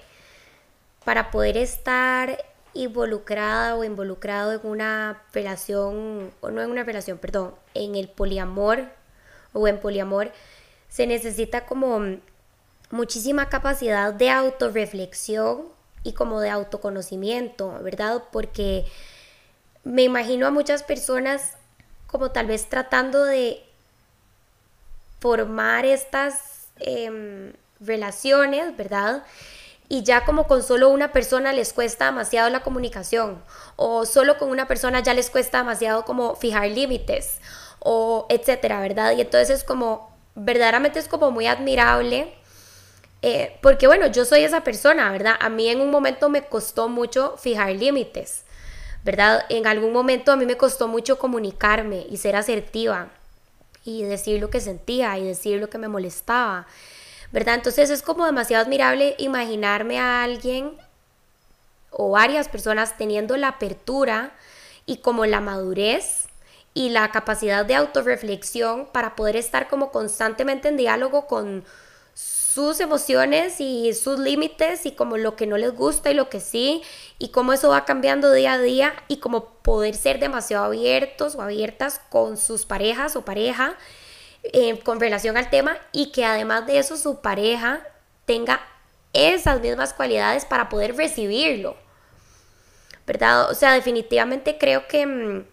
para 1.05 1.31
poder 1.31 1.57
estar 1.57 2.43
involucrada 2.73 3.75
o 3.75 3.83
involucrado 3.83 4.53
en 4.53 4.61
una 4.63 5.21
relación, 5.33 6.31
o 6.41 6.51
no 6.51 6.61
en 6.61 6.71
una 6.71 6.83
relación, 6.83 7.17
perdón, 7.17 7.55
en 7.73 7.95
el 7.95 8.07
poliamor 8.07 8.85
o 9.53 9.67
en 9.67 9.79
poliamor, 9.79 10.31
se 10.89 11.07
necesita 11.07 11.65
como 11.65 12.17
muchísima 12.91 13.49
capacidad 13.49 14.13
de 14.13 14.29
autorreflexión 14.29 15.69
y 16.03 16.13
como 16.13 16.39
de 16.39 16.49
autoconocimiento, 16.49 17.79
¿verdad? 17.83 18.23
Porque 18.31 18.85
me 19.83 20.03
imagino 20.03 20.47
a 20.47 20.51
muchas 20.51 20.83
personas 20.83 21.53
como 22.07 22.31
tal 22.31 22.47
vez 22.47 22.67
tratando 22.69 23.23
de 23.23 23.63
formar 25.19 25.85
estas 25.85 26.67
em, 26.77 27.53
relaciones, 27.79 28.75
¿verdad? 28.75 29.23
y 29.91 30.03
ya 30.03 30.23
como 30.23 30.47
con 30.47 30.63
solo 30.63 30.87
una 30.87 31.11
persona 31.11 31.51
les 31.51 31.73
cuesta 31.73 32.05
demasiado 32.05 32.49
la 32.49 32.63
comunicación 32.63 33.43
o 33.75 34.05
solo 34.05 34.37
con 34.37 34.49
una 34.49 34.65
persona 34.65 35.01
ya 35.01 35.13
les 35.13 35.29
cuesta 35.29 35.57
demasiado 35.57 36.05
como 36.05 36.37
fijar 36.37 36.69
límites 36.69 37.41
o 37.79 38.25
etcétera, 38.29 38.79
¿verdad? 38.79 39.11
Y 39.17 39.19
entonces 39.19 39.49
es 39.49 39.63
como, 39.65 40.15
verdaderamente 40.33 40.97
es 40.97 41.09
como 41.09 41.29
muy 41.31 41.45
admirable. 41.45 42.33
Eh, 43.21 43.57
porque 43.61 43.85
bueno, 43.85 44.07
yo 44.07 44.23
soy 44.23 44.45
esa 44.45 44.63
persona, 44.63 45.11
¿verdad? 45.11 45.35
A 45.41 45.49
mí 45.49 45.67
en 45.67 45.81
un 45.81 45.91
momento 45.91 46.29
me 46.29 46.45
costó 46.45 46.87
mucho 46.87 47.35
fijar 47.37 47.71
límites, 47.71 48.45
¿verdad? 49.03 49.45
En 49.49 49.67
algún 49.67 49.93
momento 49.93 50.31
a 50.31 50.35
mí 50.35 50.45
me 50.45 50.57
costó 50.57 50.87
mucho 50.87 51.17
comunicarme 51.17 52.05
y 52.09 52.17
ser 52.17 52.35
asertiva 52.35 53.09
y 53.83 54.03
decir 54.03 54.39
lo 54.39 54.49
que 54.49 54.59
sentía 54.59 55.17
y 55.17 55.25
decir 55.25 55.59
lo 55.59 55.69
que 55.69 55.77
me 55.77 55.87
molestaba, 55.87 56.67
¿verdad? 57.31 57.55
Entonces 57.55 57.89
es 57.89 58.01
como 58.01 58.25
demasiado 58.25 58.63
admirable 58.63 59.15
imaginarme 59.17 59.99
a 59.99 60.23
alguien 60.23 60.77
o 61.89 62.11
varias 62.11 62.47
personas 62.47 62.97
teniendo 62.97 63.37
la 63.37 63.49
apertura 63.49 64.33
y 64.85 64.97
como 64.97 65.25
la 65.25 65.41
madurez 65.41 66.27
y 66.73 66.89
la 66.89 67.11
capacidad 67.11 67.65
de 67.65 67.75
autorreflexión 67.75 68.87
para 68.91 69.15
poder 69.15 69.35
estar 69.35 69.67
como 69.67 69.91
constantemente 69.91 70.69
en 70.69 70.77
diálogo 70.77 71.27
con 71.27 71.65
sus 72.53 72.79
emociones 72.79 73.59
y 73.59 73.93
sus 73.93 74.19
límites 74.19 74.85
y 74.85 74.91
como 74.91 75.17
lo 75.17 75.35
que 75.35 75.47
no 75.47 75.57
les 75.57 75.73
gusta 75.73 76.11
y 76.11 76.13
lo 76.13 76.29
que 76.29 76.39
sí 76.39 76.81
y 77.17 77.29
cómo 77.29 77.53
eso 77.53 77.69
va 77.69 77.85
cambiando 77.85 78.31
día 78.31 78.53
a 78.53 78.57
día 78.57 78.93
y 79.07 79.17
como 79.17 79.45
poder 79.45 79.95
ser 79.95 80.19
demasiado 80.19 80.65
abiertos 80.65 81.35
o 81.35 81.41
abiertas 81.41 82.01
con 82.09 82.37
sus 82.37 82.65
parejas 82.65 83.15
o 83.15 83.23
pareja 83.23 83.75
eh, 84.43 84.79
con 84.79 84.99
relación 84.99 85.37
al 85.37 85.49
tema 85.49 85.77
y 85.91 86.11
que 86.11 86.25
además 86.25 86.67
de 86.67 86.79
eso 86.79 86.97
su 86.97 87.21
pareja 87.21 87.81
tenga 88.25 88.59
esas 89.13 89.61
mismas 89.61 89.93
cualidades 89.93 90.45
para 90.45 90.69
poder 90.69 90.95
recibirlo. 90.95 91.75
¿Verdad? 93.05 93.49
O 93.49 93.55
sea, 93.55 93.73
definitivamente 93.73 94.57
creo 94.57 94.87
que... 94.87 95.05
Mm, 95.05 95.45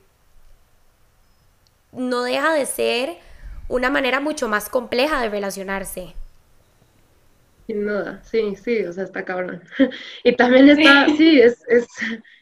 no 1.92 2.22
deja 2.22 2.53
de 2.53 2.66
ser 2.66 3.18
una 3.68 3.90
manera 3.90 4.20
mucho 4.20 4.49
más 4.49 4.68
compleja 4.68 5.20
de 5.20 5.28
relacionarse. 5.28 6.14
Sin 7.69 7.87
duda, 7.87 8.21
sí, 8.25 8.57
sí, 8.57 8.83
o 8.85 8.93
sea, 8.93 9.05
está 9.05 9.25
cabrón. 9.25 9.62
y 10.25 10.35
también 10.35 10.69
está, 10.71 11.07
sí, 11.16 11.39
es, 11.39 11.62
es, 11.69 11.87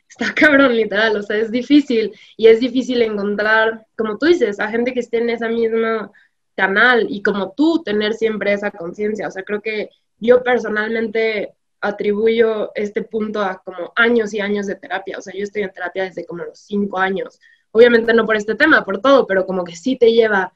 está 0.08 0.32
cabrón, 0.32 0.74
literal, 0.74 1.16
o 1.16 1.22
sea, 1.22 1.36
es 1.36 1.50
difícil 1.50 2.12
y 2.38 2.46
es 2.46 2.60
difícil 2.60 3.02
encontrar, 3.02 3.86
como 3.96 4.16
tú 4.16 4.26
dices, 4.26 4.58
a 4.60 4.68
gente 4.68 4.94
que 4.94 5.00
esté 5.00 5.18
en 5.18 5.30
esa 5.30 5.48
misma 5.48 6.10
canal 6.54 7.06
y 7.10 7.22
como 7.22 7.52
tú 7.52 7.82
tener 7.82 8.14
siempre 8.14 8.52
esa 8.54 8.70
conciencia, 8.70 9.28
o 9.28 9.30
sea, 9.30 9.42
creo 9.42 9.60
que 9.60 9.90
yo 10.18 10.42
personalmente 10.42 11.52
atribuyo 11.82 12.70
este 12.74 13.02
punto 13.02 13.42
a 13.42 13.60
como 13.62 13.92
años 13.96 14.32
y 14.32 14.40
años 14.40 14.66
de 14.66 14.76
terapia, 14.76 15.18
o 15.18 15.20
sea, 15.20 15.34
yo 15.34 15.42
estoy 15.42 15.62
en 15.62 15.72
terapia 15.72 16.04
desde 16.04 16.24
como 16.24 16.44
los 16.44 16.58
cinco 16.58 16.98
años, 16.98 17.38
Obviamente 17.76 18.14
no 18.14 18.24
por 18.24 18.36
este 18.36 18.54
tema, 18.54 18.86
por 18.86 19.02
todo, 19.02 19.26
pero 19.26 19.44
como 19.44 19.62
que 19.62 19.76
sí 19.76 19.96
te 19.96 20.10
lleva 20.10 20.50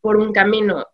por 0.00 0.16
un 0.16 0.32
camino. 0.32 0.86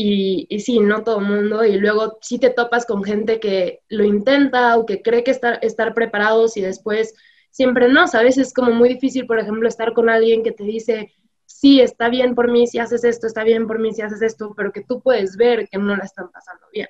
Y, 0.00 0.46
y 0.48 0.60
sí, 0.60 0.78
no 0.78 1.02
todo 1.02 1.18
el 1.18 1.26
mundo. 1.26 1.64
Y 1.64 1.76
luego 1.76 2.18
sí 2.20 2.38
te 2.38 2.50
topas 2.50 2.86
con 2.86 3.02
gente 3.02 3.40
que 3.40 3.80
lo 3.88 4.04
intenta 4.04 4.78
o 4.78 4.86
que 4.86 5.02
cree 5.02 5.24
que 5.24 5.32
estar, 5.32 5.58
estar 5.60 5.92
preparados 5.92 6.56
y 6.56 6.60
después 6.60 7.14
siempre 7.50 7.88
no, 7.88 8.06
¿sabes? 8.06 8.38
Es 8.38 8.54
como 8.54 8.70
muy 8.70 8.90
difícil, 8.90 9.26
por 9.26 9.40
ejemplo, 9.40 9.66
estar 9.66 9.94
con 9.94 10.08
alguien 10.08 10.44
que 10.44 10.52
te 10.52 10.62
dice, 10.62 11.12
sí, 11.46 11.80
está 11.80 12.08
bien 12.10 12.36
por 12.36 12.48
mí 12.48 12.68
si 12.68 12.78
haces 12.78 13.02
esto, 13.02 13.26
está 13.26 13.42
bien 13.42 13.66
por 13.66 13.80
mí 13.80 13.92
si 13.92 14.02
haces 14.02 14.22
esto, 14.22 14.54
pero 14.56 14.70
que 14.70 14.84
tú 14.84 15.00
puedes 15.00 15.36
ver 15.36 15.68
que 15.68 15.78
no 15.78 15.96
la 15.96 16.04
están 16.04 16.30
pasando 16.30 16.68
bien. 16.72 16.88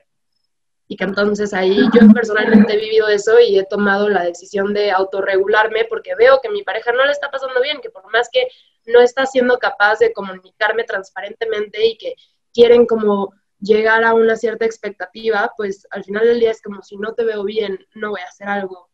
Y 0.87 0.97
que 0.97 1.05
entonces 1.05 1.55
ahí 1.55 1.79
yo 1.95 2.13
personalmente 2.13 2.75
he 2.75 2.79
vivido 2.79 3.09
eso 3.09 3.41
y 3.41 3.59
he 3.59 3.65
tomado 3.65 4.11
la 4.11 4.25
decisión 4.25 4.75
de 4.75 4.91
autorregularme 4.91 5.87
porque 5.89 6.15
veo 6.15 6.41
que 6.43 6.51
mi 6.51 6.63
pareja 6.63 6.93
no 6.93 7.07
le 7.07 7.13
está 7.13 7.31
pasando 7.31 7.63
bien, 7.63 7.81
que 7.81 7.89
por 7.89 8.13
más 8.13 8.29
que 8.31 8.49
no 8.85 9.01
está 9.01 9.25
siendo 9.25 9.59
capaz 9.59 9.99
de 9.99 10.13
comunicarme 10.13 10.85
transparentemente 10.85 11.87
y 11.87 11.97
que 11.97 12.15
quieren 12.59 12.87
como 12.87 13.33
llegar 13.61 14.03
a 14.03 14.15
una 14.15 14.35
cierta 14.35 14.65
expectativa, 14.65 15.53
pues 15.57 15.87
al 15.93 16.03
final 16.03 16.27
del 16.27 16.41
día 16.41 16.51
es 16.51 16.61
como 16.61 16.83
si 16.83 16.97
no 16.97 17.15
te 17.15 17.23
veo 17.23 17.45
bien, 17.45 17.79
no 17.95 18.11
voy 18.11 18.21
a 18.21 18.29
hacer 18.29 18.49
algo 18.49 18.89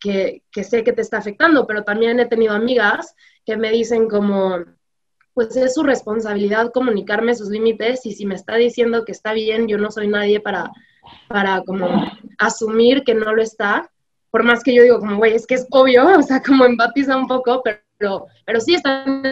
que, 0.00 0.42
que 0.50 0.64
sé 0.64 0.82
que 0.82 0.92
te 0.92 1.02
está 1.02 1.18
afectando, 1.18 1.68
pero 1.68 1.84
también 1.84 2.18
he 2.18 2.26
tenido 2.26 2.52
amigas 2.52 3.14
que 3.44 3.56
me 3.56 3.70
dicen 3.70 4.08
como, 4.08 4.58
pues 5.34 5.54
es 5.56 5.74
su 5.74 5.84
responsabilidad 5.84 6.72
comunicarme 6.72 7.36
sus 7.36 7.48
límites 7.48 8.04
y 8.06 8.12
si 8.12 8.26
me 8.26 8.34
está 8.34 8.56
diciendo 8.56 9.04
que 9.04 9.12
está 9.12 9.32
bien, 9.34 9.68
yo 9.68 9.78
no 9.78 9.92
soy 9.92 10.08
nadie 10.08 10.40
para, 10.40 10.72
para 11.28 11.62
como 11.62 12.10
asumir 12.38 13.04
que 13.04 13.14
no 13.14 13.32
lo 13.36 13.40
está, 13.40 13.88
por 14.32 14.42
más 14.42 14.64
que 14.64 14.74
yo 14.74 14.82
digo 14.82 14.98
como, 14.98 15.18
güey, 15.18 15.34
es 15.34 15.46
que 15.46 15.54
es 15.54 15.66
obvio, 15.70 16.08
o 16.18 16.22
sea, 16.22 16.42
como 16.42 16.64
empatiza 16.64 17.16
un 17.16 17.28
poco, 17.28 17.62
pero, 17.62 18.26
pero 18.44 18.60
sí 18.60 18.74
están 18.74 19.22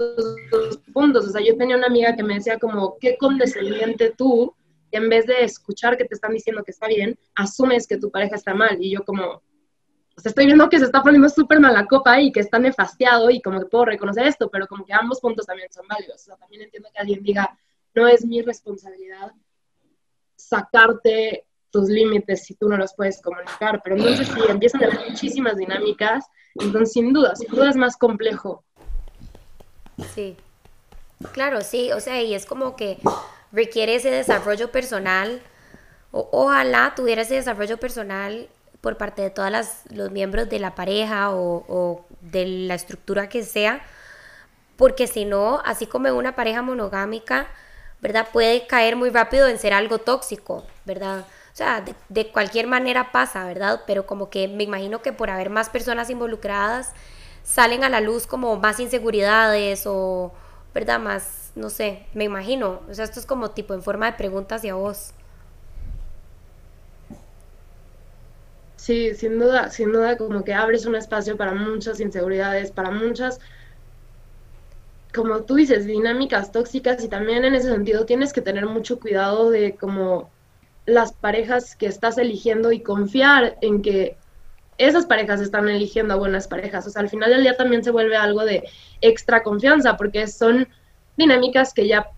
estos 0.00 0.78
puntos, 0.92 1.26
o 1.26 1.30
sea, 1.30 1.42
yo 1.42 1.56
tenía 1.56 1.76
una 1.76 1.86
amiga 1.86 2.16
que 2.16 2.22
me 2.22 2.34
decía 2.34 2.58
como, 2.58 2.96
qué 2.98 3.16
condescendiente 3.18 4.14
tú, 4.16 4.54
que 4.90 4.98
en 4.98 5.08
vez 5.08 5.26
de 5.26 5.44
escuchar 5.44 5.96
que 5.96 6.04
te 6.04 6.14
están 6.14 6.32
diciendo 6.32 6.64
que 6.64 6.72
está 6.72 6.86
bien, 6.88 7.18
asumes 7.34 7.86
que 7.86 7.98
tu 7.98 8.10
pareja 8.10 8.36
está 8.36 8.54
mal, 8.54 8.76
y 8.80 8.90
yo 8.90 9.04
como, 9.04 9.42
estoy 10.24 10.46
viendo 10.46 10.68
que 10.68 10.78
se 10.78 10.84
está 10.84 11.02
poniendo 11.02 11.28
súper 11.28 11.60
mal 11.60 11.74
la 11.74 11.86
copa 11.86 12.20
y 12.20 12.32
que 12.32 12.40
está 12.40 12.58
nefasteado 12.58 13.30
y 13.30 13.40
como 13.40 13.60
que 13.60 13.66
puedo 13.66 13.86
reconocer 13.86 14.26
esto, 14.26 14.50
pero 14.50 14.66
como 14.66 14.84
que 14.84 14.92
ambos 14.92 15.20
puntos 15.20 15.46
también 15.46 15.72
son 15.72 15.86
válidos. 15.88 16.22
O 16.22 16.24
sea, 16.24 16.36
también 16.36 16.62
entiendo 16.62 16.88
que 16.92 16.98
alguien 16.98 17.22
diga, 17.22 17.58
no 17.94 18.06
es 18.06 18.24
mi 18.24 18.42
responsabilidad 18.42 19.32
sacarte 20.36 21.46
tus 21.70 21.88
límites 21.88 22.44
si 22.44 22.54
tú 22.54 22.68
no 22.68 22.76
los 22.76 22.94
puedes 22.94 23.20
comunicar, 23.22 23.80
pero 23.82 23.96
entonces 23.96 24.28
sí, 24.28 24.40
empiezan 24.48 24.82
a 24.82 24.86
haber 24.86 25.10
muchísimas 25.10 25.56
dinámicas, 25.56 26.26
entonces 26.56 26.92
sin 26.92 27.12
duda, 27.12 27.36
sin 27.36 27.48
duda 27.48 27.70
es 27.70 27.76
más 27.76 27.96
complejo. 27.96 28.64
Sí, 30.14 30.36
claro, 31.32 31.60
sí, 31.62 31.92
o 31.92 32.00
sea, 32.00 32.22
y 32.22 32.34
es 32.34 32.46
como 32.46 32.76
que 32.76 32.98
requiere 33.52 33.96
ese 33.96 34.10
desarrollo 34.10 34.70
personal, 34.70 35.42
o, 36.12 36.28
ojalá 36.32 36.94
tuviera 36.94 37.22
ese 37.22 37.34
desarrollo 37.34 37.78
personal 37.78 38.48
por 38.80 38.96
parte 38.96 39.22
de 39.22 39.30
todos 39.30 39.50
los 39.90 40.10
miembros 40.10 40.48
de 40.48 40.58
la 40.58 40.74
pareja 40.74 41.30
o, 41.32 42.06
de 42.20 42.46
la 42.46 42.74
estructura 42.74 43.28
que 43.28 43.42
sea, 43.42 43.82
porque 44.76 45.06
si 45.06 45.24
no, 45.24 45.60
así 45.64 45.86
como 45.86 46.08
en 46.08 46.14
una 46.14 46.34
pareja 46.34 46.62
monogámica, 46.62 47.48
¿verdad? 48.00 48.28
Puede 48.32 48.66
caer 48.66 48.96
muy 48.96 49.10
rápido 49.10 49.46
en 49.46 49.58
ser 49.58 49.74
algo 49.74 49.98
tóxico, 49.98 50.64
¿verdad? 50.86 51.26
O 51.52 51.56
sea, 51.56 51.82
de, 51.82 51.94
de, 52.08 52.28
cualquier 52.32 52.66
manera 52.66 53.12
pasa, 53.12 53.44
¿verdad? 53.44 53.82
Pero 53.86 54.06
como 54.06 54.30
que 54.30 54.48
me 54.48 54.62
imagino 54.62 55.02
que 55.02 55.12
por 55.12 55.28
haber 55.28 55.50
más 55.50 55.68
personas 55.68 56.08
involucradas, 56.08 56.94
salen 57.42 57.84
a 57.84 57.88
la 57.88 58.00
luz 58.00 58.26
como 58.26 58.56
más 58.56 58.80
inseguridades 58.80 59.84
o, 59.86 60.32
¿verdad? 60.74 61.00
Más, 61.00 61.52
no 61.54 61.70
sé, 61.70 62.06
me 62.14 62.24
imagino. 62.24 62.82
O 62.88 62.94
sea, 62.94 63.04
esto 63.04 63.20
es 63.20 63.26
como 63.26 63.50
tipo 63.50 63.74
en 63.74 63.82
forma 63.82 64.06
de 64.06 64.18
preguntas 64.18 64.60
hacia 64.60 64.74
vos. 64.74 65.12
Sí, 68.76 69.14
sin 69.14 69.38
duda, 69.38 69.70
sin 69.70 69.92
duda 69.92 70.16
como 70.16 70.42
que 70.42 70.54
abres 70.54 70.86
un 70.86 70.96
espacio 70.96 71.36
para 71.36 71.54
muchas 71.54 72.00
inseguridades, 72.00 72.72
para 72.72 72.90
muchas, 72.90 73.38
como 75.14 75.42
tú 75.44 75.56
dices, 75.56 75.86
dinámicas 75.86 76.52
tóxicas 76.52 77.02
y 77.04 77.08
también 77.08 77.44
en 77.44 77.54
ese 77.54 77.68
sentido 77.70 78.06
tienes 78.06 78.32
que 78.32 78.42
tener 78.42 78.66
mucho 78.66 78.98
cuidado 79.00 79.50
de 79.50 79.76
como 79.76 80.30
las 80.86 81.12
parejas 81.12 81.76
que 81.76 81.86
estás 81.86 82.18
eligiendo 82.18 82.72
y 82.72 82.82
confiar 82.82 83.58
en 83.60 83.82
que 83.82 84.16
esas 84.80 85.04
parejas 85.04 85.40
están 85.40 85.68
eligiendo 85.68 86.14
a 86.14 86.16
buenas 86.16 86.48
parejas. 86.48 86.86
O 86.86 86.90
sea, 86.90 87.02
al 87.02 87.10
final 87.10 87.30
del 87.30 87.42
día 87.42 87.56
también 87.56 87.84
se 87.84 87.90
vuelve 87.90 88.16
algo 88.16 88.44
de 88.44 88.64
extra 89.02 89.42
confianza 89.42 89.96
porque 89.96 90.26
son 90.26 90.66
dinámicas 91.16 91.74
que 91.74 91.86
ya 91.86 92.08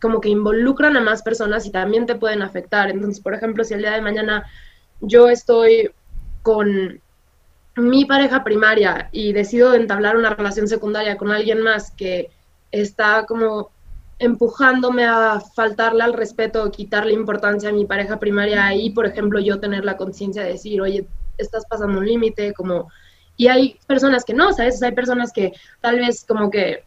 como 0.00 0.20
que 0.20 0.28
involucran 0.28 0.96
a 0.96 1.00
más 1.00 1.22
personas 1.22 1.66
y 1.66 1.70
también 1.70 2.06
te 2.06 2.14
pueden 2.14 2.42
afectar. 2.42 2.88
Entonces, 2.90 3.20
por 3.20 3.34
ejemplo, 3.34 3.64
si 3.64 3.74
el 3.74 3.80
día 3.80 3.92
de 3.92 4.00
mañana 4.00 4.46
yo 5.00 5.28
estoy 5.28 5.90
con 6.42 7.00
mi 7.76 8.04
pareja 8.04 8.44
primaria 8.44 9.08
y 9.10 9.32
decido 9.32 9.74
entablar 9.74 10.16
una 10.16 10.30
relación 10.30 10.68
secundaria 10.68 11.16
con 11.16 11.32
alguien 11.32 11.62
más 11.62 11.90
que 11.90 12.30
está 12.70 13.26
como 13.26 13.70
empujándome 14.20 15.04
a 15.04 15.40
faltarle 15.40 16.04
al 16.04 16.12
respeto 16.12 16.62
o 16.62 16.70
quitarle 16.70 17.12
importancia 17.12 17.70
a 17.70 17.72
mi 17.72 17.86
pareja 17.86 18.20
primaria 18.20 18.72
y, 18.72 18.90
por 18.90 19.06
ejemplo, 19.06 19.40
yo 19.40 19.58
tener 19.58 19.84
la 19.84 19.96
conciencia 19.96 20.44
de 20.44 20.52
decir, 20.52 20.80
oye, 20.80 21.08
estás 21.38 21.64
pasando 21.66 21.98
un 21.98 22.06
límite, 22.06 22.52
como... 22.52 22.90
Y 23.36 23.48
hay 23.48 23.78
personas 23.86 24.24
que 24.24 24.34
no, 24.34 24.52
¿sabes? 24.52 24.82
hay 24.82 24.92
personas 24.92 25.32
que 25.32 25.52
tal 25.80 25.98
vez 25.98 26.24
como 26.24 26.50
que... 26.50 26.84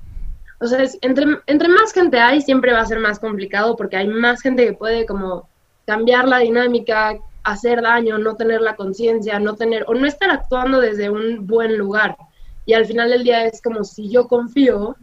O 0.60 0.68
sea, 0.68 0.86
entre, 1.02 1.26
entre 1.48 1.68
más 1.68 1.92
gente 1.92 2.20
hay, 2.20 2.42
siempre 2.42 2.72
va 2.72 2.80
a 2.80 2.86
ser 2.86 3.00
más 3.00 3.20
complicado 3.20 3.76
porque 3.76 3.98
hay 3.98 4.08
más 4.08 4.42
gente 4.42 4.66
que 4.66 4.74
puede 4.74 5.06
como 5.06 5.50
cambiar 5.86 6.28
la 6.28 6.40
dinámica, 6.40 7.18
hacer 7.44 7.82
daño, 7.82 8.18
no 8.18 8.36
tener 8.36 8.62
la 8.62 8.76
conciencia, 8.76 9.40
no 9.40 9.56
tener, 9.56 9.86
o 9.88 9.94
no 9.94 10.08
estar 10.08 10.30
actuando 10.30 10.80
desde 10.80 11.10
un 11.10 11.46
buen 11.46 11.78
lugar. 11.78 12.18
Y 12.66 12.74
al 12.74 12.86
final 12.86 13.10
del 13.10 13.24
día 13.24 13.46
es 13.46 13.62
como 13.62 13.84
si 13.84 14.10
yo 14.10 14.28
confío 14.28 14.96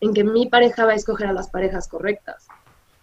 en 0.00 0.14
que 0.14 0.24
mi 0.24 0.46
pareja 0.46 0.86
va 0.86 0.92
a 0.92 0.96
escoger 0.96 1.28
a 1.28 1.32
las 1.32 1.50
parejas 1.50 1.88
correctas. 1.88 2.46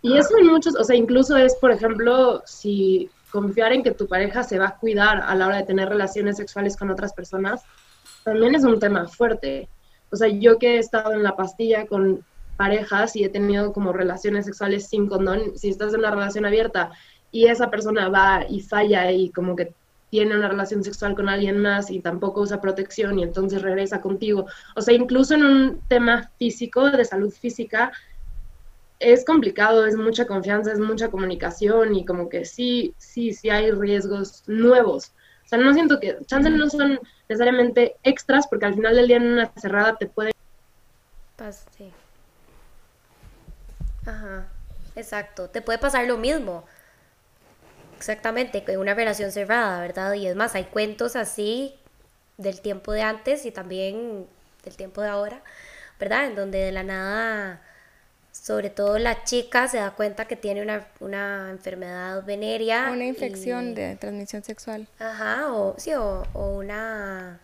Y 0.02 0.18
eso 0.18 0.36
en 0.40 0.48
muchos, 0.48 0.76
o 0.76 0.84
sea, 0.84 0.96
incluso 0.96 1.38
es, 1.38 1.56
por 1.56 1.72
ejemplo, 1.72 2.42
si 2.46 3.10
confiar 3.32 3.74
en 3.74 3.84
que 3.84 3.92
tu 3.92 4.08
pareja 4.08 4.44
se 4.44 4.60
va 4.60 4.68
a 4.68 4.78
cuidar 4.78 5.24
a 5.26 5.34
la 5.36 5.48
hora 5.48 5.58
de 5.58 5.64
tener 5.64 5.90
relaciones 5.90 6.38
sexuales 6.38 6.78
con 6.78 6.90
otras 6.90 7.14
personas, 7.14 7.64
también 8.24 8.56
es 8.56 8.64
un 8.64 8.80
tema 8.80 9.08
fuerte. 9.08 9.70
O 10.12 10.16
sea, 10.16 10.28
yo 10.28 10.60
que 10.60 10.76
he 10.76 10.78
estado 10.78 11.14
en 11.14 11.24
la 11.24 11.36
pastilla 11.36 11.88
con 11.88 12.24
parejas 12.58 13.16
y 13.16 13.24
he 13.24 13.30
tenido 13.30 13.74
como 13.74 13.94
relaciones 13.94 14.46
sexuales 14.46 14.88
sin 14.88 15.08
condón, 15.08 15.58
si 15.58 15.70
estás 15.70 15.94
en 15.94 16.02
una 16.02 16.12
relación 16.12 16.46
abierta 16.46 16.92
y 17.32 17.48
esa 17.48 17.70
persona 17.70 18.10
va 18.10 18.46
y 18.48 18.60
falla 18.60 19.12
y 19.12 19.30
como 19.30 19.56
que 19.56 19.74
tiene 20.12 20.36
una 20.36 20.50
relación 20.50 20.84
sexual 20.84 21.16
con 21.16 21.30
alguien 21.30 21.58
más 21.58 21.90
y 21.90 22.02
tampoco 22.02 22.42
usa 22.42 22.60
protección 22.60 23.18
y 23.18 23.24
entonces 23.24 23.62
regresa 23.62 24.02
contigo. 24.02 24.46
O 24.76 24.82
sea, 24.82 24.94
incluso 24.94 25.36
en 25.36 25.44
un 25.44 25.82
tema 25.88 26.30
físico, 26.38 26.92
de 26.92 27.06
salud 27.06 27.32
física, 27.32 27.94
es 29.02 29.26
complicado, 29.26 29.86
es 29.86 29.96
mucha 29.96 30.26
confianza, 30.28 30.72
es 30.72 30.80
mucha 30.80 31.10
comunicación 31.10 31.96
y 31.96 32.06
como 32.06 32.30
que 32.30 32.46
sí, 32.46 32.94
sí, 32.98 33.34
sí 33.34 33.50
hay 33.50 33.72
riesgos 33.72 34.44
nuevos. 34.48 35.12
O 35.46 35.48
sea, 35.48 35.58
no 35.58 35.74
siento 35.74 36.00
que, 36.00 36.18
chances 36.26 36.54
no 36.54 36.70
son 36.70 37.00
necesariamente 37.28 37.96
extras 38.04 38.48
porque 38.48 38.66
al 38.66 38.76
final 38.76 38.96
del 38.96 39.08
día 39.08 39.18
en 39.18 39.32
una 39.34 39.52
cerrada 39.58 39.98
te 39.98 40.06
puede... 40.06 40.32
Sí. 41.76 41.92
Ajá, 44.06 44.48
exacto, 44.96 45.50
te 45.50 45.62
puede 45.62 45.80
pasar 45.80 46.06
lo 46.06 46.18
mismo. 46.18 46.64
Exactamente, 47.98 48.64
con 48.64 48.78
una 48.78 48.94
relación 48.94 49.32
cerrada, 49.32 49.82
¿verdad? 49.82 50.14
Y 50.14 50.28
es 50.28 50.36
más, 50.36 50.54
hay 50.54 50.66
cuentos 50.66 51.16
así 51.16 51.76
del 52.38 52.62
tiempo 52.62 52.92
de 52.92 53.02
antes 53.02 53.46
y 53.46 53.52
también 53.52 54.28
del 54.64 54.76
tiempo 54.76 55.02
de 55.02 55.10
ahora, 55.10 55.42
¿verdad? 56.00 56.28
En 56.28 56.36
donde 56.36 56.60
de 56.60 56.72
la 56.72 56.84
nada, 56.84 57.62
sobre 58.42 58.72
todo 58.72 58.98
la 58.98 59.24
chica 59.24 59.68
se 59.68 59.78
da 59.78 59.92
cuenta 59.92 60.26
que 60.26 60.36
tiene 60.36 60.64
una, 60.64 60.88
una 61.00 61.52
enfermedad 61.52 62.24
venérea. 62.26 62.90
Una 62.92 63.06
infección 63.06 63.76
de 63.76 63.96
transmisión 63.98 64.44
sexual. 64.44 64.88
Ajá, 64.98 65.54
o 65.54 65.76
sí, 65.78 65.94
o, 65.94 66.24
o, 66.34 66.58
una 66.58 67.40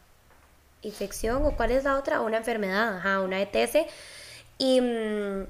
infección, 0.82 1.46
o 1.46 1.52
cuál 1.52 1.72
es 1.72 1.84
la 1.84 1.98
otra, 1.98 2.22
una 2.22 2.38
enfermedad, 2.38 2.98
ajá, 2.98 3.22
una 3.22 3.40
ETS. 3.42 3.86
Y 4.58 4.82
mm, 4.82 5.46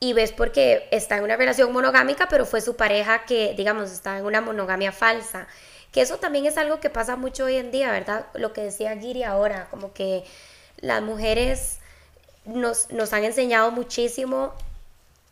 y 0.00 0.14
ves 0.14 0.32
porque 0.32 0.88
está 0.90 1.16
en 1.16 1.22
una 1.22 1.36
relación 1.36 1.72
monogámica, 1.72 2.26
pero 2.28 2.44
fue 2.44 2.60
su 2.60 2.74
pareja 2.74 3.24
que, 3.24 3.54
digamos, 3.56 3.92
está 3.92 4.18
en 4.18 4.24
una 4.24 4.40
monogamia 4.40 4.90
falsa. 4.90 5.46
Que 5.92 6.00
eso 6.00 6.18
también 6.18 6.44
es 6.44 6.58
algo 6.58 6.80
que 6.80 6.90
pasa 6.90 7.14
mucho 7.14 7.44
hoy 7.44 7.54
en 7.54 7.70
día, 7.70 7.92
¿verdad? 7.92 8.26
Lo 8.34 8.52
que 8.52 8.62
decía 8.62 8.98
Giri 8.98 9.22
ahora, 9.22 9.68
como 9.70 9.92
que 9.92 10.24
las 10.78 11.02
mujeres 11.02 11.78
nos, 12.44 12.90
nos 12.90 13.12
han 13.12 13.24
enseñado 13.24 13.70
muchísimo 13.70 14.52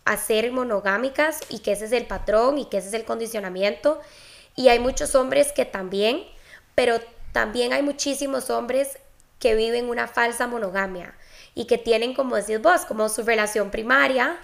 a 0.04 0.16
ser 0.16 0.50
monogámicas 0.52 1.40
y 1.48 1.61
que 1.61 1.72
ese 1.72 1.84
es 1.84 1.92
el 1.92 2.06
patrón 2.06 2.58
y 2.58 2.66
que 2.66 2.78
ese 2.78 2.88
es 2.88 2.94
el 2.94 3.04
condicionamiento. 3.04 4.00
Y 4.56 4.68
hay 4.68 4.78
muchos 4.78 5.14
hombres 5.14 5.52
que 5.52 5.64
también, 5.64 6.24
pero 6.74 7.00
también 7.32 7.72
hay 7.72 7.82
muchísimos 7.82 8.50
hombres 8.50 8.98
que 9.38 9.54
viven 9.54 9.88
una 9.88 10.08
falsa 10.08 10.46
monogamia 10.46 11.14
y 11.54 11.66
que 11.66 11.78
tienen, 11.78 12.14
como 12.14 12.36
decís 12.36 12.61
vos, 12.61 12.82
como 12.82 13.08
su 13.08 13.22
relación 13.22 13.70
primaria, 13.70 14.38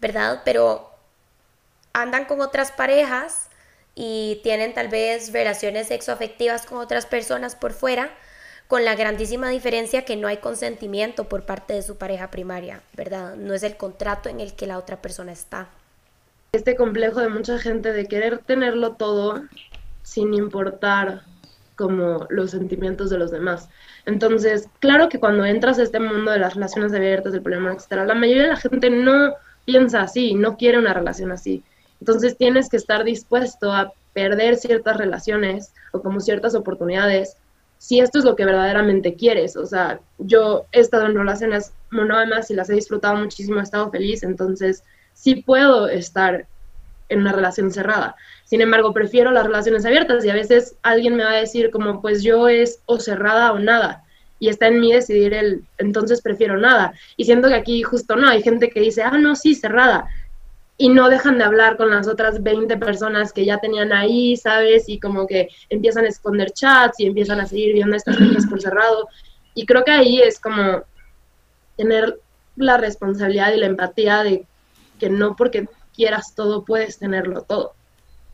¿verdad? 0.00 0.42
Pero 0.44 0.90
andan 1.92 2.26
con 2.26 2.40
otras 2.40 2.72
parejas 2.72 3.48
y 3.94 4.40
tienen 4.42 4.74
tal 4.74 4.88
vez 4.88 5.32
relaciones 5.32 5.88
sexoafectivas 5.88 6.66
con 6.66 6.78
otras 6.78 7.06
personas 7.06 7.54
por 7.54 7.72
fuera, 7.72 8.10
con 8.68 8.84
la 8.84 8.96
grandísima 8.96 9.48
diferencia 9.48 10.04
que 10.04 10.16
no 10.16 10.28
hay 10.28 10.38
consentimiento 10.38 11.24
por 11.24 11.44
parte 11.44 11.74
de 11.74 11.82
su 11.82 11.96
pareja 11.96 12.30
primaria, 12.30 12.80
¿verdad? 12.96 13.36
No 13.36 13.54
es 13.54 13.62
el 13.62 13.76
contrato 13.76 14.28
en 14.28 14.40
el 14.40 14.54
que 14.54 14.66
la 14.66 14.78
otra 14.78 15.00
persona 15.00 15.32
está. 15.32 15.68
Este 16.52 16.74
complejo 16.74 17.20
de 17.20 17.28
mucha 17.28 17.58
gente 17.58 17.92
de 17.92 18.06
querer 18.06 18.38
tenerlo 18.38 18.92
todo 18.92 19.42
sin 20.02 20.34
importar 20.34 21.22
como 21.76 22.26
los 22.30 22.52
sentimientos 22.52 23.10
de 23.10 23.18
los 23.18 23.30
demás. 23.30 23.68
Entonces, 24.06 24.68
claro 24.80 25.08
que 25.08 25.20
cuando 25.20 25.44
entras 25.44 25.78
a 25.78 25.82
este 25.82 26.00
mundo 26.00 26.30
de 26.30 26.38
las 26.38 26.54
relaciones 26.54 26.94
abiertas, 26.94 27.32
del 27.32 27.42
problema, 27.42 27.72
etcétera, 27.72 28.06
la 28.06 28.14
mayoría 28.14 28.44
de 28.44 28.48
la 28.48 28.56
gente 28.56 28.88
no 28.88 29.34
piensa 29.64 30.00
así, 30.02 30.34
no 30.34 30.56
quiere 30.56 30.78
una 30.78 30.94
relación 30.94 31.32
así. 31.32 31.62
Entonces 32.00 32.36
tienes 32.36 32.68
que 32.68 32.78
estar 32.78 33.04
dispuesto 33.04 33.72
a 33.72 33.92
perder 34.14 34.56
ciertas 34.56 34.96
relaciones 34.96 35.74
o 35.92 36.00
como 36.00 36.20
ciertas 36.20 36.54
oportunidades 36.54 37.36
si 37.78 38.00
esto 38.00 38.18
es 38.18 38.24
lo 38.24 38.36
que 38.36 38.44
verdaderamente 38.44 39.14
quieres. 39.14 39.56
O 39.56 39.66
sea, 39.66 40.00
yo 40.18 40.66
he 40.72 40.80
estado 40.80 41.06
en 41.06 41.14
relaciones 41.14 41.72
monógamas 41.90 42.50
y 42.50 42.54
las 42.54 42.70
he 42.70 42.74
disfrutado 42.74 43.16
muchísimo, 43.16 43.60
he 43.60 43.62
estado 43.62 43.90
feliz, 43.90 44.22
entonces 44.22 44.82
sí 45.14 45.36
puedo 45.36 45.88
estar 45.88 46.46
en 47.08 47.20
una 47.20 47.32
relación 47.32 47.70
cerrada. 47.70 48.16
Sin 48.44 48.60
embargo, 48.60 48.92
prefiero 48.92 49.30
las 49.30 49.46
relaciones 49.46 49.84
abiertas 49.86 50.24
y 50.24 50.30
a 50.30 50.34
veces 50.34 50.76
alguien 50.82 51.16
me 51.16 51.24
va 51.24 51.32
a 51.32 51.40
decir 51.40 51.70
como, 51.70 52.00
pues 52.00 52.22
yo 52.22 52.48
es 52.48 52.80
o 52.86 52.98
cerrada 52.98 53.52
o 53.52 53.58
nada. 53.58 54.04
Y 54.38 54.48
está 54.48 54.66
en 54.66 54.80
mí 54.80 54.92
decidir 54.92 55.32
el, 55.32 55.64
entonces 55.78 56.20
prefiero 56.20 56.58
nada. 56.58 56.92
Y 57.16 57.24
siento 57.24 57.48
que 57.48 57.54
aquí 57.54 57.82
justo 57.82 58.16
no, 58.16 58.28
hay 58.28 58.42
gente 58.42 58.68
que 58.68 58.80
dice, 58.80 59.02
ah, 59.02 59.16
no, 59.18 59.34
sí, 59.34 59.54
cerrada. 59.54 60.08
Y 60.78 60.90
no 60.90 61.08
dejan 61.08 61.38
de 61.38 61.44
hablar 61.44 61.76
con 61.76 61.90
las 61.90 62.06
otras 62.06 62.42
20 62.42 62.76
personas 62.76 63.32
que 63.32 63.44
ya 63.44 63.58
tenían 63.58 63.92
ahí, 63.92 64.36
¿sabes? 64.36 64.88
Y 64.88 65.00
como 65.00 65.26
que 65.26 65.48
empiezan 65.70 66.04
a 66.04 66.08
esconder 66.08 66.50
chats 66.50 67.00
y 67.00 67.06
empiezan 67.06 67.40
a 67.40 67.46
seguir 67.46 67.72
viendo 67.72 67.96
estas 67.96 68.16
cosas 68.18 68.46
por 68.46 68.60
cerrado. 68.60 69.08
Y 69.54 69.64
creo 69.64 69.84
que 69.84 69.92
ahí 69.92 70.20
es 70.20 70.38
como 70.38 70.82
tener 71.76 72.20
la 72.56 72.76
responsabilidad 72.76 73.52
y 73.52 73.58
la 73.58 73.66
empatía 73.66 74.22
de 74.22 74.46
que 74.98 75.08
no 75.08 75.36
porque 75.36 75.68
quieras 75.94 76.34
todo, 76.34 76.64
puedes 76.64 76.98
tenerlo 76.98 77.42
todo. 77.42 77.74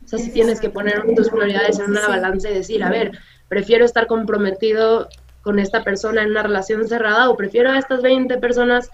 O 0.03 0.07
sea, 0.07 0.19
si 0.19 0.31
tienes 0.31 0.59
que 0.59 0.69
poner 0.69 1.03
tus 1.15 1.29
prioridades 1.29 1.79
en 1.79 1.91
una 1.91 2.07
balanza 2.07 2.49
y 2.49 2.55
decir, 2.55 2.83
a 2.83 2.89
ver, 2.89 3.17
prefiero 3.47 3.85
estar 3.85 4.05
comprometido 4.07 5.07
con 5.41 5.59
esta 5.59 5.83
persona 5.83 6.23
en 6.23 6.31
una 6.31 6.43
relación 6.43 6.87
cerrada 6.87 7.29
o 7.29 7.37
prefiero 7.37 7.71
a 7.71 7.77
estas 7.77 8.01
20 8.01 8.37
personas 8.37 8.89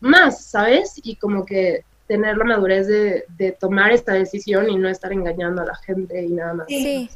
más, 0.00 0.44
¿sabes? 0.44 1.00
Y 1.02 1.16
como 1.16 1.44
que 1.44 1.84
tener 2.06 2.36
la 2.36 2.44
madurez 2.44 2.86
de, 2.86 3.56
tomar 3.58 3.92
esta 3.92 4.12
decisión 4.12 4.68
y 4.68 4.76
no 4.76 4.88
estar 4.88 5.12
engañando 5.12 5.62
a 5.62 5.66
la 5.66 5.76
gente 5.76 6.22
y 6.22 6.28
nada 6.28 6.54
más. 6.54 6.66
Sí, 6.68 7.08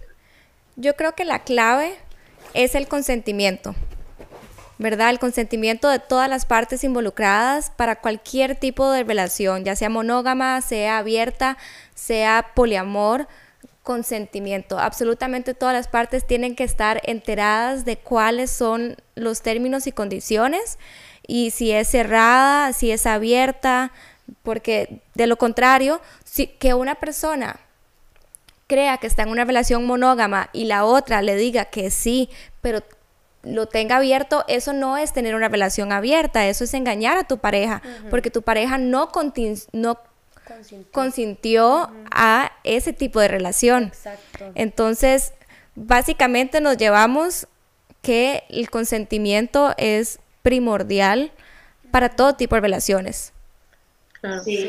yo 0.76 0.94
creo 0.94 1.12
que 1.14 1.24
la 1.24 1.40
clave 1.40 1.94
es 2.54 2.74
el 2.74 2.88
consentimiento. 2.88 3.74
¿verdad? 4.78 5.08
El 5.08 5.18
consentimiento 5.18 5.88
de 5.88 5.98
todas 5.98 6.28
las 6.28 6.44
partes 6.44 6.84
involucradas 6.84 7.70
para 7.70 7.96
cualquier 7.96 8.56
tipo 8.56 8.90
de 8.90 9.04
relación, 9.04 9.64
ya 9.64 9.74
sea 9.74 9.88
monógama, 9.88 10.60
sea 10.60 10.98
abierta, 10.98 11.56
sea 11.94 12.50
poliamor, 12.54 13.26
consentimiento. 13.82 14.78
Absolutamente 14.78 15.54
todas 15.54 15.74
las 15.74 15.88
partes 15.88 16.26
tienen 16.26 16.56
que 16.56 16.64
estar 16.64 17.00
enteradas 17.04 17.84
de 17.84 17.96
cuáles 17.96 18.50
son 18.50 18.96
los 19.14 19.42
términos 19.42 19.86
y 19.86 19.92
condiciones 19.92 20.78
y 21.26 21.50
si 21.50 21.72
es 21.72 21.88
cerrada, 21.88 22.72
si 22.72 22.90
es 22.90 23.06
abierta, 23.06 23.92
porque 24.42 25.00
de 25.14 25.26
lo 25.26 25.36
contrario, 25.36 26.00
si 26.24 26.46
que 26.46 26.74
una 26.74 26.96
persona 26.96 27.60
crea 28.66 28.98
que 28.98 29.06
está 29.06 29.22
en 29.22 29.28
una 29.28 29.44
relación 29.44 29.86
monógama 29.86 30.50
y 30.52 30.64
la 30.64 30.84
otra 30.84 31.22
le 31.22 31.36
diga 31.36 31.66
que 31.66 31.90
sí, 31.90 32.28
pero 32.60 32.82
lo 33.42 33.66
tenga 33.66 33.96
abierto, 33.96 34.44
eso 34.48 34.72
no 34.72 34.96
es 34.96 35.12
tener 35.12 35.34
una 35.36 35.48
relación 35.48 35.92
abierta, 35.92 36.46
eso 36.48 36.64
es 36.64 36.74
engañar 36.74 37.16
a 37.16 37.24
tu 37.24 37.38
pareja, 37.38 37.80
porque 38.10 38.30
tu 38.30 38.42
pareja 38.42 38.76
no, 38.76 39.10
no 39.72 39.98
consintió, 40.90 41.90
a 42.10 42.52
ese 42.64 42.92
tipo 42.92 43.20
de 43.20 43.28
relación. 43.28 43.92
Entonces, 44.54 45.32
básicamente 45.76 46.60
nos 46.60 46.76
llevamos 46.76 47.46
que 48.02 48.44
el 48.48 48.68
consentimiento 48.70 49.74
es 49.76 50.18
primordial 50.42 51.32
para 51.90 52.08
todo 52.08 52.34
tipo 52.34 52.56
de 52.56 52.60
relaciones. 52.62 53.32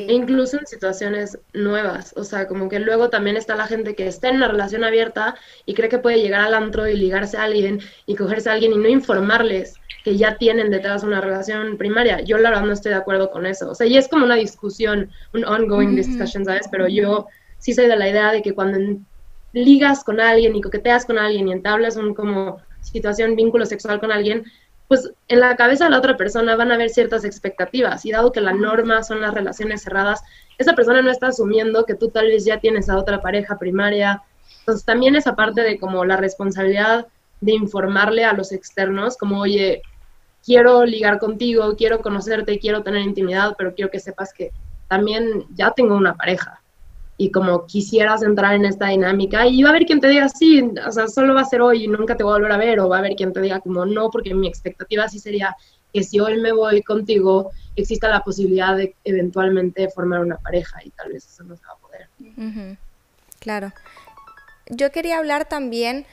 Incluso 0.07 0.57
en 0.59 0.67
situaciones 0.67 1.37
nuevas. 1.53 2.13
O 2.15 2.23
sea, 2.23 2.47
como 2.47 2.69
que 2.69 2.79
luego 2.79 3.09
también 3.09 3.37
está 3.37 3.55
la 3.55 3.67
gente 3.67 3.95
que 3.95 4.07
está 4.07 4.29
en 4.29 4.37
una 4.37 4.47
relación 4.47 4.83
abierta 4.83 5.35
y 5.65 5.73
cree 5.73 5.89
que 5.89 5.99
puede 5.99 6.21
llegar 6.21 6.41
al 6.41 6.53
antro 6.53 6.87
y 6.87 6.95
ligarse 6.95 7.37
a 7.37 7.43
alguien 7.43 7.79
y 8.05 8.15
cogerse 8.15 8.49
a 8.49 8.53
alguien 8.53 8.73
y 8.73 8.77
no 8.77 8.87
informarles 8.87 9.75
que 10.03 10.17
ya 10.17 10.37
tienen 10.37 10.69
detrás 10.69 11.03
una 11.03 11.21
relación 11.21 11.77
primaria. 11.77 12.21
Yo 12.21 12.37
la 12.37 12.49
verdad 12.49 12.65
no 12.65 12.73
estoy 12.73 12.91
de 12.91 12.97
acuerdo 12.97 13.29
con 13.29 13.45
eso. 13.45 13.71
O 13.71 13.75
sea, 13.75 13.87
y 13.87 13.97
es 13.97 14.07
como 14.07 14.25
una 14.25 14.35
discusión, 14.35 15.11
un 15.33 15.43
ongoing 15.43 15.95
discussion, 15.95 16.45
¿sabes? 16.45 16.67
Pero 16.71 16.87
yo 16.87 17.27
sí 17.57 17.73
soy 17.73 17.87
de 17.87 17.95
la 17.95 18.09
idea 18.09 18.31
de 18.31 18.41
que 18.41 18.53
cuando 18.53 18.79
ligas 19.53 20.03
con 20.03 20.19
alguien 20.19 20.55
y 20.55 20.61
coqueteas 20.61 21.05
con 21.05 21.17
alguien 21.17 21.47
y 21.47 21.51
entablas 21.51 21.97
un 21.97 22.13
como 22.13 22.61
situación, 22.81 23.35
vínculo 23.35 23.65
sexual 23.65 23.99
con 23.99 24.11
alguien, 24.11 24.45
pues 24.87 25.11
en 25.27 25.39
la 25.41 25.55
cabeza 25.55 25.85
de 25.85 25.89
la 25.89 25.97
otra 25.97 26.15
persona 26.15 26.55
van 26.55 26.71
a 26.71 26.75
haber 26.75 26.89
ciertas 26.89 27.25
expectativas 27.25 28.05
y 28.05 28.11
dado 28.11 28.31
que 28.31 28.41
la 28.41 28.53
norma 28.53 29.03
son 29.03 29.21
las 29.21 29.33
relaciones 29.33 29.83
cerradas, 29.83 30.23
esa 30.57 30.73
persona 30.73 31.01
no 31.01 31.11
está 31.11 31.27
asumiendo 31.27 31.85
que 31.85 31.95
tú 31.95 32.09
tal 32.09 32.27
vez 32.27 32.45
ya 32.45 32.59
tienes 32.59 32.89
a 32.89 32.97
otra 32.97 33.21
pareja 33.21 33.57
primaria. 33.57 34.23
Entonces 34.59 34.85
también 34.85 35.15
esa 35.15 35.35
parte 35.35 35.61
de 35.61 35.77
como 35.77 36.05
la 36.05 36.17
responsabilidad 36.17 37.07
de 37.41 37.51
informarle 37.51 38.23
a 38.23 38.33
los 38.33 38.51
externos, 38.51 39.17
como, 39.17 39.41
oye, 39.41 39.81
quiero 40.43 40.85
ligar 40.85 41.19
contigo, 41.19 41.75
quiero 41.75 42.01
conocerte, 42.01 42.59
quiero 42.59 42.81
tener 42.81 43.01
intimidad, 43.01 43.55
pero 43.57 43.75
quiero 43.75 43.91
que 43.91 43.99
sepas 43.99 44.33
que 44.33 44.51
también 44.87 45.45
ya 45.53 45.71
tengo 45.71 45.95
una 45.95 46.15
pareja 46.15 46.61
y 47.17 47.31
como 47.31 47.65
quisieras 47.65 48.21
entrar 48.21 48.53
en 48.53 48.65
esta 48.65 48.89
dinámica 48.89 49.47
y 49.47 49.63
va 49.63 49.69
a 49.69 49.71
haber 49.71 49.85
quien 49.85 49.99
te 49.99 50.07
diga 50.07 50.29
sí, 50.29 50.61
o 50.85 50.91
sea, 50.91 51.07
solo 51.07 51.33
va 51.33 51.41
a 51.41 51.45
ser 51.45 51.61
hoy 51.61 51.85
y 51.85 51.87
nunca 51.87 52.15
te 52.15 52.23
voy 52.23 52.31
a 52.31 52.35
volver 52.35 52.51
a 52.51 52.57
ver 52.57 52.79
o 52.79 52.87
va 52.87 52.97
a 52.97 52.99
haber 52.99 53.15
quien 53.15 53.33
te 53.33 53.41
diga 53.41 53.59
como 53.59 53.85
no, 53.85 54.11
porque 54.11 54.35
mi 54.35 54.47
expectativa 54.47 55.09
sí 55.09 55.19
sería 55.19 55.55
que 55.91 56.03
si 56.03 56.19
hoy 56.19 56.39
me 56.39 56.51
voy 56.51 56.83
contigo 56.83 57.51
exista 57.75 58.07
la 58.09 58.23
posibilidad 58.23 58.77
de 58.77 58.95
eventualmente 59.03 59.89
formar 59.89 60.19
una 60.19 60.37
pareja 60.37 60.79
y 60.83 60.91
tal 60.91 61.11
vez 61.11 61.25
eso 61.25 61.43
no 61.43 61.55
se 61.55 61.65
va 61.65 61.73
a 61.73 61.77
poder. 61.77 62.77
Claro. 63.39 63.73
Yo 64.69 64.91
quería 64.91 65.17
hablar 65.17 65.47
también 65.47 66.05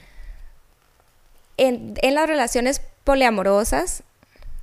en, 1.57 1.93
en 2.01 2.15
las 2.15 2.27
relaciones 2.27 2.81
poliamorosas 3.03 4.03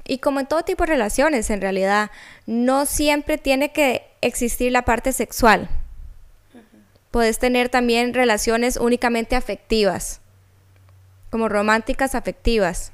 y 0.04 0.18
como 0.18 0.40
en 0.40 0.46
todo 0.46 0.62
tipo 0.62 0.84
de 0.84 0.88
relaciones 0.88 1.50
en 1.50 1.60
realidad, 1.60 2.10
no 2.46 2.86
siempre 2.86 3.38
tiene 3.38 3.72
que 3.72 4.04
existir 4.20 4.72
la 4.72 4.82
parte 4.82 5.12
sexual 5.12 5.68
Puedes 7.12 7.38
tener 7.38 7.68
también 7.68 8.14
relaciones 8.14 8.78
únicamente 8.78 9.36
afectivas, 9.36 10.22
como 11.30 11.48
románticas 11.50 12.14
afectivas. 12.14 12.90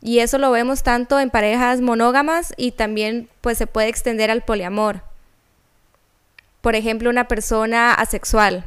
Y 0.00 0.20
eso 0.20 0.38
lo 0.38 0.50
vemos 0.50 0.82
tanto 0.82 1.20
en 1.20 1.28
parejas 1.30 1.82
monógamas 1.82 2.54
y 2.56 2.72
también 2.72 3.28
pues 3.42 3.58
se 3.58 3.66
puede 3.66 3.88
extender 3.88 4.30
al 4.30 4.42
poliamor. 4.42 5.02
Por 6.62 6.74
ejemplo, 6.76 7.10
una 7.10 7.28
persona 7.28 7.92
asexual. 7.92 8.64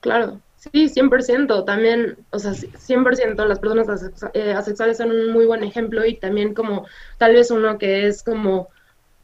Claro, 0.00 0.40
sí, 0.56 0.88
100%. 0.88 1.64
También, 1.64 2.18
o 2.30 2.38
sea, 2.38 2.52
100% 2.52 3.46
las 3.46 3.58
personas 3.58 4.12
eh, 4.34 4.52
asexuales 4.52 4.98
son 4.98 5.10
un 5.10 5.32
muy 5.32 5.44
buen 5.44 5.64
ejemplo 5.64 6.04
y 6.04 6.14
también 6.14 6.54
como 6.54 6.86
tal 7.18 7.34
vez 7.34 7.50
uno 7.50 7.78
que 7.78 8.06
es 8.06 8.22
como 8.22 8.68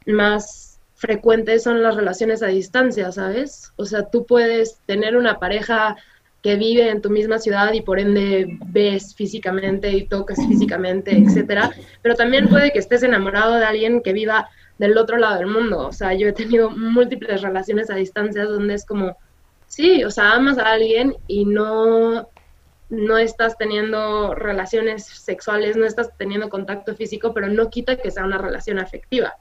más 0.05 0.70
frecuentes 1.01 1.63
son 1.63 1.81
las 1.81 1.95
relaciones 1.95 2.43
a 2.43 2.47
distancia, 2.47 3.11
¿sabes? 3.11 3.73
O 3.75 3.85
sea, 3.85 4.11
tú 4.11 4.27
puedes 4.27 4.77
tener 4.85 5.17
una 5.17 5.39
pareja 5.39 5.95
que 6.43 6.57
vive 6.57 6.89
en 6.89 7.01
tu 7.01 7.09
misma 7.09 7.39
ciudad 7.39 7.73
y 7.73 7.81
por 7.81 7.99
ende 7.99 8.59
ves 8.67 9.15
físicamente 9.15 9.89
y 9.89 10.07
tocas 10.07 10.37
físicamente, 10.47 11.17
etcétera, 11.17 11.71
pero 12.03 12.13
también 12.13 12.47
puede 12.49 12.71
que 12.71 12.77
estés 12.77 13.01
enamorado 13.01 13.55
de 13.55 13.65
alguien 13.65 14.03
que 14.03 14.13
viva 14.13 14.47
del 14.77 14.95
otro 14.95 15.17
lado 15.17 15.39
del 15.39 15.47
mundo. 15.47 15.87
O 15.87 15.91
sea, 15.91 16.13
yo 16.13 16.27
he 16.27 16.33
tenido 16.33 16.69
múltiples 16.69 17.41
relaciones 17.41 17.89
a 17.89 17.95
distancia 17.95 18.45
donde 18.45 18.75
es 18.75 18.85
como, 18.85 19.17
sí, 19.65 20.03
o 20.03 20.11
sea, 20.11 20.33
amas 20.33 20.59
a 20.59 20.71
alguien 20.71 21.15
y 21.27 21.45
no 21.45 22.29
no 22.89 23.17
estás 23.17 23.57
teniendo 23.57 24.35
relaciones 24.35 25.05
sexuales, 25.05 25.77
no 25.77 25.85
estás 25.85 26.15
teniendo 26.17 26.49
contacto 26.49 26.93
físico, 26.93 27.33
pero 27.33 27.47
no 27.47 27.69
quita 27.71 27.95
que 27.95 28.11
sea 28.11 28.25
una 28.25 28.37
relación 28.37 28.77
afectiva. 28.77 29.37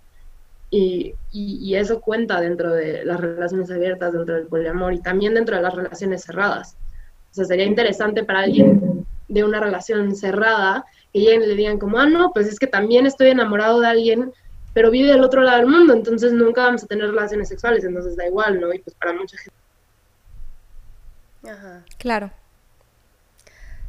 Y, 0.72 1.16
y, 1.32 1.74
eso 1.74 2.00
cuenta 2.00 2.40
dentro 2.40 2.72
de 2.72 3.04
las 3.04 3.18
relaciones 3.18 3.70
abiertas, 3.72 4.12
dentro 4.12 4.36
del 4.36 4.46
poliamor 4.46 4.92
y 4.94 5.00
también 5.00 5.34
dentro 5.34 5.56
de 5.56 5.62
las 5.62 5.74
relaciones 5.74 6.22
cerradas. 6.22 6.76
O 7.32 7.34
sea, 7.34 7.44
sería 7.44 7.64
interesante 7.64 8.22
para 8.22 8.40
alguien 8.40 9.04
de 9.26 9.44
una 9.44 9.58
relación 9.58 10.14
cerrada 10.14 10.84
que 11.12 11.20
lleguen 11.20 11.42
y 11.42 11.46
le 11.46 11.54
digan 11.56 11.78
como, 11.78 11.98
ah, 11.98 12.06
no, 12.06 12.32
pues 12.32 12.46
es 12.46 12.58
que 12.58 12.68
también 12.68 13.06
estoy 13.06 13.30
enamorado 13.30 13.80
de 13.80 13.88
alguien, 13.88 14.32
pero 14.72 14.90
vive 14.90 15.08
del 15.08 15.24
otro 15.24 15.42
lado 15.42 15.58
del 15.58 15.66
mundo, 15.66 15.92
entonces 15.92 16.32
nunca 16.32 16.62
vamos 16.62 16.84
a 16.84 16.86
tener 16.86 17.08
relaciones 17.10 17.48
sexuales, 17.48 17.84
entonces 17.84 18.16
da 18.16 18.26
igual, 18.26 18.60
¿no? 18.60 18.72
Y 18.72 18.78
pues 18.78 18.94
para 18.94 19.12
mucha 19.12 19.36
gente. 19.38 19.58
Ajá. 21.48 21.84
Claro. 21.98 22.30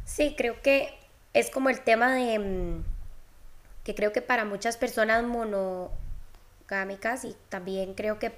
Sí, 0.04 0.34
creo 0.36 0.60
que 0.62 0.90
es 1.32 1.50
como 1.50 1.68
el 1.68 1.80
tema 1.80 2.14
de 2.14 2.38
mm, 2.38 2.84
que 3.84 3.94
creo 3.94 4.12
que 4.12 4.22
para 4.22 4.44
muchas 4.44 4.76
personas 4.76 5.24
y 7.24 7.36
también 7.48 7.94
creo 7.94 8.18
que 8.18 8.32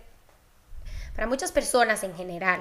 para 1.15 1.29
muchas 1.29 1.53
personas 1.53 2.03
en 2.03 2.15
general, 2.17 2.61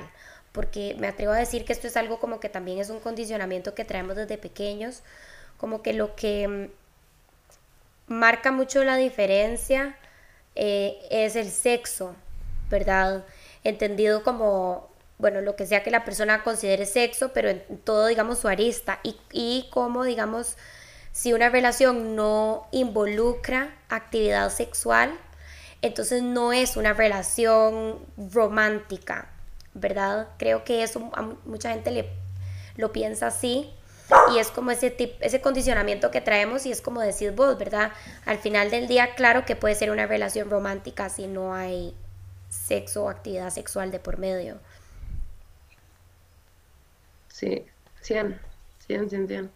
porque 0.52 0.96
me 1.00 1.08
atrevo 1.08 1.34
a 1.34 1.38
decir 1.38 1.66
que 1.66 1.74
esto 1.74 1.88
es 1.88 1.98
algo 1.98 2.20
como 2.20 2.40
que 2.40 2.48
también 2.48 2.78
es 2.78 2.90
un 2.92 3.00
condicionamiento 3.00 3.74
que 3.74 3.84
traemos 3.84 4.16
desde 4.16 4.38
pequeños, 4.38 5.02
como 5.58 5.82
que 5.82 5.94
lo 5.94 6.16
que 6.16 6.48
mm, 8.08 8.14
marca 8.14 8.52
mucho 8.52 8.84
la 8.84 8.98
diferencia 8.98 9.98
eh, 10.56 11.00
es 11.10 11.36
el 11.36 11.50
sexo, 11.50 12.16
¿verdad? 12.70 13.26
Entendido 13.64 14.24
como 14.24 14.90
bueno, 15.18 15.42
lo 15.42 15.56
que 15.56 15.66
sea 15.66 15.84
que 15.84 15.92
la 15.92 16.04
persona 16.04 16.44
considere 16.44 16.86
sexo, 16.86 17.32
pero 17.34 17.50
en 17.50 17.62
todo, 17.84 18.08
digamos, 18.08 18.40
su 18.40 18.48
arista. 18.48 19.00
Y, 19.04 19.16
y 19.32 19.70
como, 19.72 20.04
digamos, 20.04 20.58
si 21.14 21.32
una 21.32 21.50
relación 21.50 22.16
no 22.16 22.68
involucra 22.72 23.74
actividad 23.90 24.50
sexual, 24.50 25.18
entonces 25.84 26.24
no 26.24 26.54
es 26.54 26.78
una 26.78 26.94
relación 26.94 28.00
romántica, 28.18 29.28
¿verdad? 29.74 30.30
Creo 30.40 30.64
que 30.64 30.82
eso 30.82 31.12
a 31.14 31.22
mucha 31.46 31.72
gente 31.72 31.92
le, 31.92 32.10
lo 32.78 32.94
piensa 32.94 33.28
así 33.28 33.70
y 34.34 34.40
es 34.40 34.50
como 34.50 34.72
ese, 34.72 34.92
tip, 34.92 35.12
ese 35.20 35.42
condicionamiento 35.42 36.10
que 36.10 36.22
traemos 36.22 36.66
y 36.66 36.72
es 36.72 36.82
como 36.82 37.02
decir 37.02 37.34
vos, 37.34 37.58
¿verdad? 37.58 37.92
Al 38.26 38.38
final 38.38 38.72
del 38.72 38.88
día, 38.88 39.14
claro 39.16 39.44
que 39.44 39.58
puede 39.58 39.76
ser 39.76 39.92
una 39.92 40.08
relación 40.08 40.50
romántica 40.50 41.10
si 41.10 41.28
no 41.28 41.54
hay 41.54 41.94
sexo 42.50 43.04
o 43.04 43.10
actividad 43.10 43.50
sexual 43.50 43.92
de 43.92 44.00
por 44.00 44.18
medio. 44.18 44.60
Sí, 47.28 47.66
100, 48.02 48.40
100, 48.88 49.10
100, 49.10 49.28
100. 49.28 49.52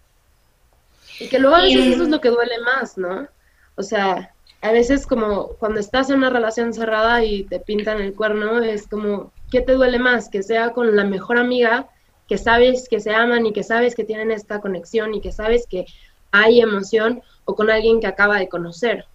Y 1.19 1.30
que 1.30 1.39
luego 1.39 1.55
a 1.55 1.61
veces 1.61 1.88
eso 1.88 2.03
es 2.03 2.09
lo 2.09 2.19
que 2.19 2.30
duele 2.30 2.59
más, 2.59 2.97
¿no? 2.97 3.30
O 3.75 3.84
sea, 3.84 4.34
a 4.62 4.72
veces 4.72 5.05
como 5.05 5.49
cuando 5.60 5.80
estás 5.80 6.10
en 6.10 6.18
una 6.18 6.30
relación 6.30 6.74
cerrada 6.74 7.24
y 7.24 7.43
te 7.43 7.60
pintan 7.60 8.01
el 8.01 8.14
cuerno, 8.14 8.60
es 8.62 8.88
como, 8.88 9.32
¿qué 9.51 9.62
te 9.62 9.74
duele 9.74 9.99
más? 9.99 10.30
Que 10.30 10.43
sea 10.43 10.72
con 10.72 10.95
la 10.95 11.03
mejor 11.03 11.38
amiga, 11.38 11.88
que 12.28 12.38
sabes 12.38 12.88
que 12.89 12.99
se 12.99 13.14
aman 13.14 13.45
y 13.45 13.53
que 13.53 13.64
sabes 13.64 13.95
que 13.95 14.03
tienen 14.03 14.32
esta 14.32 14.60
conexión 14.60 15.14
y 15.14 15.22
que 15.22 15.32
sabes 15.32 15.66
que 15.68 15.86
hay 16.32 16.60
emoción, 16.60 17.22
o 17.45 17.55
con 17.55 17.70
alguien 17.70 18.01
que 18.01 18.08
acaba 18.08 18.38
de 18.38 18.49
conocer. 18.49 19.05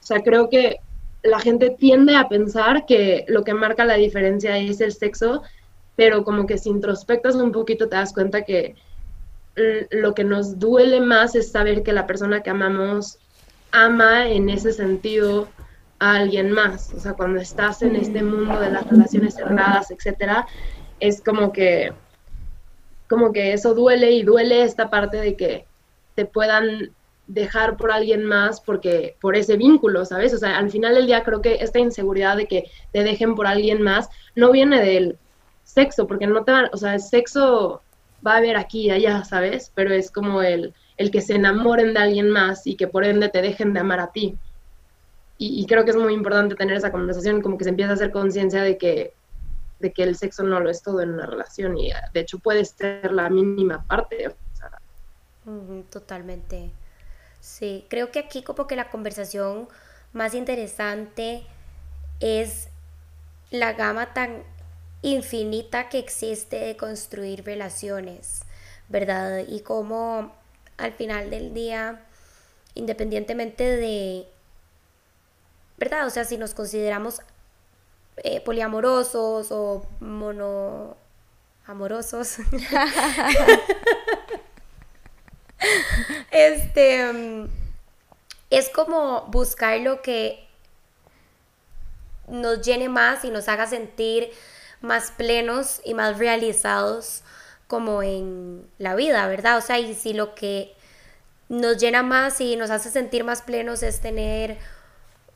O 0.00 0.06
sea, 0.06 0.22
creo 0.22 0.48
que 0.48 0.78
la 1.22 1.40
gente 1.40 1.70
tiende 1.70 2.16
a 2.16 2.28
pensar 2.28 2.86
que 2.86 3.24
lo 3.28 3.42
que 3.42 3.54
marca 3.54 3.84
la 3.84 3.94
diferencia 3.94 4.56
es 4.58 4.80
el 4.80 4.92
sexo, 4.92 5.42
pero 5.96 6.24
como 6.24 6.46
que 6.46 6.58
si 6.58 6.70
introspectas 6.70 7.34
un 7.34 7.52
poquito 7.52 7.88
te 7.88 7.96
das 7.96 8.12
cuenta 8.12 8.42
que 8.42 8.76
lo 9.90 10.14
que 10.14 10.24
nos 10.24 10.58
duele 10.58 11.00
más 11.00 11.34
es 11.34 11.50
saber 11.50 11.82
que 11.82 11.92
la 11.92 12.06
persona 12.06 12.42
que 12.42 12.50
amamos 12.50 13.18
ama 13.72 14.28
en 14.28 14.48
ese 14.48 14.72
sentido 14.72 15.48
a 15.98 16.14
alguien 16.14 16.50
más. 16.52 16.92
O 16.94 17.00
sea, 17.00 17.12
cuando 17.14 17.40
estás 17.40 17.82
en 17.82 17.96
este 17.96 18.22
mundo 18.22 18.58
de 18.58 18.70
las 18.70 18.86
relaciones 18.88 19.34
cerradas, 19.34 19.90
etcétera, 19.90 20.46
es 20.98 21.22
como 21.22 21.52
que 21.52 21.92
como 23.08 23.32
que 23.32 23.52
eso 23.52 23.74
duele 23.74 24.12
y 24.12 24.22
duele 24.22 24.62
esta 24.62 24.88
parte 24.88 25.16
de 25.16 25.36
que 25.36 25.66
te 26.14 26.26
puedan 26.26 26.92
dejar 27.26 27.76
por 27.76 27.90
alguien 27.90 28.24
más 28.24 28.60
porque 28.60 29.16
por 29.20 29.36
ese 29.36 29.56
vínculo, 29.56 30.04
¿sabes? 30.04 30.32
O 30.32 30.38
sea, 30.38 30.58
al 30.58 30.70
final 30.70 30.94
del 30.94 31.06
día 31.06 31.24
creo 31.24 31.42
que 31.42 31.54
esta 31.54 31.80
inseguridad 31.80 32.36
de 32.36 32.46
que 32.46 32.70
te 32.92 33.02
dejen 33.02 33.34
por 33.34 33.48
alguien 33.48 33.82
más 33.82 34.08
no 34.36 34.52
viene 34.52 34.80
del 34.80 35.18
sexo, 35.64 36.06
porque 36.06 36.26
no 36.26 36.44
te 36.44 36.52
van, 36.52 36.68
o 36.72 36.76
sea, 36.76 36.94
el 36.94 37.00
sexo 37.00 37.82
va 38.26 38.34
a 38.34 38.36
haber 38.38 38.56
aquí 38.56 38.86
y 38.86 38.90
allá, 38.90 39.24
¿sabes? 39.24 39.72
Pero 39.74 39.92
es 39.92 40.10
como 40.10 40.42
el, 40.42 40.74
el 41.00 41.10
que 41.10 41.22
se 41.22 41.34
enamoren 41.34 41.94
de 41.94 41.98
alguien 41.98 42.28
más 42.28 42.66
y 42.66 42.76
que 42.76 42.86
por 42.86 43.06
ende 43.06 43.30
te 43.30 43.40
dejen 43.40 43.72
de 43.72 43.80
amar 43.80 44.00
a 44.00 44.12
ti. 44.12 44.36
Y, 45.38 45.64
creo 45.64 45.86
que 45.86 45.92
es 45.92 45.96
muy 45.96 46.12
importante 46.12 46.54
tener 46.54 46.76
esa 46.76 46.92
conversación, 46.92 47.40
como 47.40 47.56
que 47.56 47.64
se 47.64 47.70
empieza 47.70 47.92
a 47.92 47.94
hacer 47.94 48.10
conciencia 48.10 48.62
de 48.62 48.76
que, 48.76 49.14
de 49.78 49.92
que 49.94 50.02
el 50.02 50.14
sexo 50.14 50.42
no 50.42 50.60
lo 50.60 50.68
es 50.68 50.82
todo 50.82 51.00
en 51.00 51.14
una 51.14 51.24
relación 51.24 51.78
y 51.78 51.90
de 52.12 52.20
hecho 52.20 52.38
puede 52.38 52.66
ser 52.66 53.10
la 53.12 53.30
mínima 53.30 53.82
parte. 53.84 54.34
totalmente. 55.88 56.70
Sí, 57.40 57.86
creo 57.88 58.10
que 58.10 58.18
aquí 58.18 58.42
como 58.42 58.66
que 58.66 58.76
la 58.76 58.90
conversación 58.90 59.68
más 60.12 60.34
interesante 60.34 61.46
es 62.20 62.68
la 63.50 63.72
gama 63.72 64.12
tan 64.12 64.42
infinita 65.00 65.88
que 65.88 65.98
existe 65.98 66.56
de 66.56 66.76
construir 66.76 67.42
relaciones, 67.42 68.42
¿verdad? 68.90 69.44
Y 69.48 69.60
cómo 69.60 70.38
al 70.80 70.92
final 70.92 71.30
del 71.30 71.54
día, 71.54 72.04
independientemente 72.74 73.64
de, 73.64 74.26
¿verdad? 75.76 76.06
O 76.06 76.10
sea, 76.10 76.24
si 76.24 76.38
nos 76.38 76.54
consideramos 76.54 77.20
eh, 78.18 78.40
poliamorosos 78.40 79.48
o 79.50 79.84
monoamorosos, 80.00 82.38
este, 86.30 87.12
mm, 87.12 87.48
es 88.50 88.68
como 88.70 89.22
buscar 89.26 89.80
lo 89.80 90.02
que 90.02 90.46
nos 92.26 92.62
llene 92.62 92.88
más 92.88 93.24
y 93.24 93.30
nos 93.30 93.48
haga 93.48 93.66
sentir 93.66 94.30
más 94.80 95.10
plenos 95.10 95.80
y 95.84 95.94
más 95.94 96.18
realizados 96.18 97.22
como 97.70 98.02
en 98.02 98.68
la 98.78 98.96
vida, 98.96 99.28
¿verdad? 99.28 99.56
O 99.56 99.60
sea, 99.60 99.78
y 99.78 99.94
si 99.94 100.12
lo 100.12 100.34
que 100.34 100.74
nos 101.48 101.78
llena 101.78 102.02
más 102.02 102.40
y 102.40 102.56
nos 102.56 102.70
hace 102.70 102.90
sentir 102.90 103.22
más 103.22 103.42
plenos 103.42 103.84
es 103.84 104.00
tener 104.00 104.58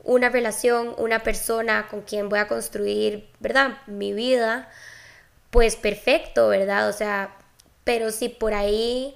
una 0.03 0.31
relación, 0.31 0.97
una 0.99 1.23
persona 1.23 1.87
con 1.89 2.03
quien 2.03 2.29
voy 2.29 2.41
a 2.41 2.49
construir, 2.49 3.31
¿verdad? 3.39 3.79
Mi 3.87 4.13
vida, 4.13 4.69
pues 5.51 5.77
perfecto, 5.77 6.49
¿verdad? 6.49 6.89
O 6.89 6.93
sea, 6.93 7.37
pero 7.85 8.11
si 8.11 8.29
por 8.29 8.53
ahí 8.53 9.15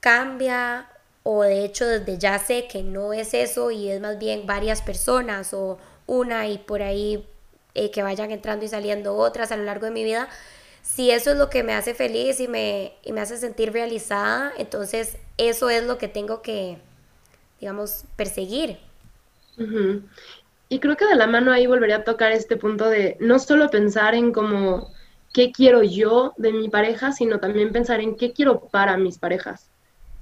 cambia 0.00 0.88
o 1.24 1.42
de 1.42 1.62
hecho 1.62 1.86
desde 1.86 2.16
ya 2.16 2.38
sé 2.38 2.68
que 2.68 2.82
no 2.82 3.12
es 3.12 3.34
eso 3.34 3.70
y 3.70 3.90
es 3.90 4.00
más 4.00 4.18
bien 4.18 4.46
varias 4.46 4.80
personas 4.80 5.52
o 5.52 5.78
una 6.06 6.48
y 6.48 6.56
por 6.56 6.80
ahí 6.82 7.28
eh, 7.74 7.90
que 7.90 8.02
vayan 8.02 8.30
entrando 8.30 8.64
y 8.64 8.68
saliendo 8.68 9.14
otras 9.16 9.52
a 9.52 9.56
lo 9.58 9.64
largo 9.64 9.84
de 9.84 9.92
mi 9.92 10.04
vida, 10.04 10.28
si 10.86 11.10
eso 11.10 11.32
es 11.32 11.36
lo 11.36 11.50
que 11.50 11.64
me 11.64 11.74
hace 11.74 11.94
feliz 11.94 12.38
y 12.40 12.46
me, 12.46 12.92
y 13.02 13.12
me 13.12 13.20
hace 13.20 13.36
sentir 13.36 13.72
realizada, 13.72 14.52
entonces 14.56 15.18
eso 15.36 15.68
es 15.68 15.84
lo 15.84 15.98
que 15.98 16.06
tengo 16.06 16.42
que, 16.42 16.78
digamos, 17.60 18.04
perseguir. 18.14 18.78
Y 20.68 20.78
creo 20.78 20.96
que 20.96 21.06
de 21.06 21.16
la 21.16 21.26
mano 21.26 21.50
ahí 21.50 21.66
volvería 21.66 21.96
a 21.96 22.04
tocar 22.04 22.30
este 22.30 22.56
punto 22.56 22.88
de 22.88 23.16
no 23.18 23.38
solo 23.38 23.68
pensar 23.68 24.14
en 24.14 24.32
como 24.32 24.92
qué 25.34 25.50
quiero 25.50 25.82
yo 25.82 26.34
de 26.36 26.52
mi 26.52 26.68
pareja, 26.68 27.12
sino 27.12 27.40
también 27.40 27.72
pensar 27.72 28.00
en 28.00 28.16
qué 28.16 28.32
quiero 28.32 28.60
para 28.60 28.96
mis 28.96 29.18
parejas. 29.18 29.68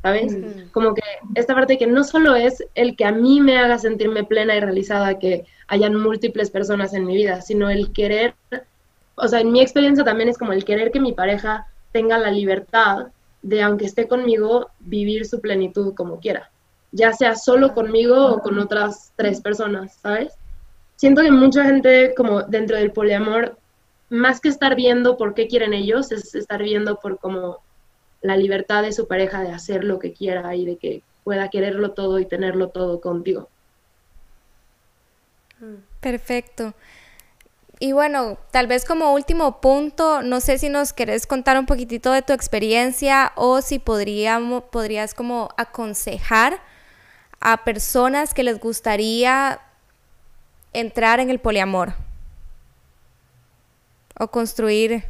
¿sabes? 0.03 0.37
Como 0.73 0.95
que 0.95 1.03
esta 1.35 1.55
parte 1.55 1.79
que 1.79 1.87
no 1.87 2.05
solo 2.05 2.35
es 2.35 2.62
el 2.75 2.97
que 2.97 3.05
a 3.05 3.12
mí 3.12 3.41
me 3.41 3.59
haga 3.59 3.79
sentirme 3.79 4.25
plena 4.25 4.55
y 4.55 4.61
realizada, 4.61 5.19
que 5.19 5.45
hayan 5.69 5.95
múltiples 5.95 6.51
personas 6.51 6.93
en 6.95 7.07
mi 7.07 7.15
vida, 7.17 7.41
sino 7.41 7.71
el 7.71 7.93
querer, 7.93 8.35
o 9.17 9.29
sea, 9.29 9.41
en 9.41 9.53
mi 9.53 9.61
experiencia 9.61 10.05
también 10.05 10.29
es 10.29 10.39
como 10.39 10.53
el 10.53 10.65
querer 10.65 10.91
que 10.91 11.01
mi 11.01 11.12
pareja 11.12 11.67
tenga 11.93 12.19
la 12.19 12.31
libertad 12.31 13.09
de, 13.43 13.62
aunque 13.62 13.85
esté 13.85 14.09
conmigo, 14.09 14.71
vivir 14.81 15.27
su 15.27 15.41
plenitud 15.41 15.95
como 15.95 16.19
quiera, 16.19 16.51
ya 16.93 17.12
sea 17.12 17.37
solo 17.37 17.75
conmigo 17.75 18.27
o 18.27 18.41
con 18.41 18.59
otras 18.59 19.12
tres 19.17 19.41
personas, 19.41 19.97
¿sabes? 19.97 20.33
Siento 20.97 21.23
que 21.23 21.31
mucha 21.31 21.65
gente 21.65 22.15
como 22.17 22.43
dentro 22.43 22.77
del 22.77 22.93
poliamor, 22.93 23.57
más 24.09 24.41
que 24.41 24.49
estar 24.49 24.75
viendo 24.77 25.17
por 25.17 25.35
qué 25.35 25.47
quieren 25.47 25.75
ellos, 25.75 26.12
es 26.12 26.35
estar 26.35 26.62
viendo 26.62 26.99
por 27.01 27.19
cómo 27.19 27.59
la 28.23 28.37
libertad 28.37 28.83
de 28.83 28.93
su 28.93 29.07
pareja 29.07 29.43
de 29.43 29.53
hacer 29.53 29.85
lo 29.85 29.99
que 29.99 30.12
quiera 30.12 30.55
y 30.57 30.65
de 30.65 30.77
que 30.77 31.03
pueda 31.25 31.51
quererlo 31.51 31.93
todo 31.93 32.19
y 32.19 32.27
tenerlo 32.27 32.69
todo 32.69 33.01
contigo. 33.01 33.49
Perfecto. 36.01 36.75
Y 37.81 37.93
bueno, 37.93 38.39
tal 38.51 38.66
vez 38.66 38.85
como 38.85 39.12
último 39.12 39.61
punto, 39.61 40.22
no 40.22 40.41
sé 40.41 40.59
si 40.59 40.68
nos 40.68 40.93
querés 40.93 41.27
contar 41.27 41.59
un 41.59 41.66
poquitito 41.66 42.12
de 42.12 42.22
tu 42.22 42.33
experiencia 42.33 43.33
o 43.35 43.61
si 43.62 43.79
podríamos, 43.79 44.64
podrías 44.64 45.14
como 45.14 45.49
aconsejar 45.57 46.61
a 47.41 47.64
personas 47.64 48.33
que 48.33 48.45
les 48.45 48.61
gustaría 48.61 49.61
entrar 50.72 51.20
en 51.20 51.31
el 51.31 51.41
poliamor 51.41 51.95
o 54.18 54.29
construir 54.29 55.05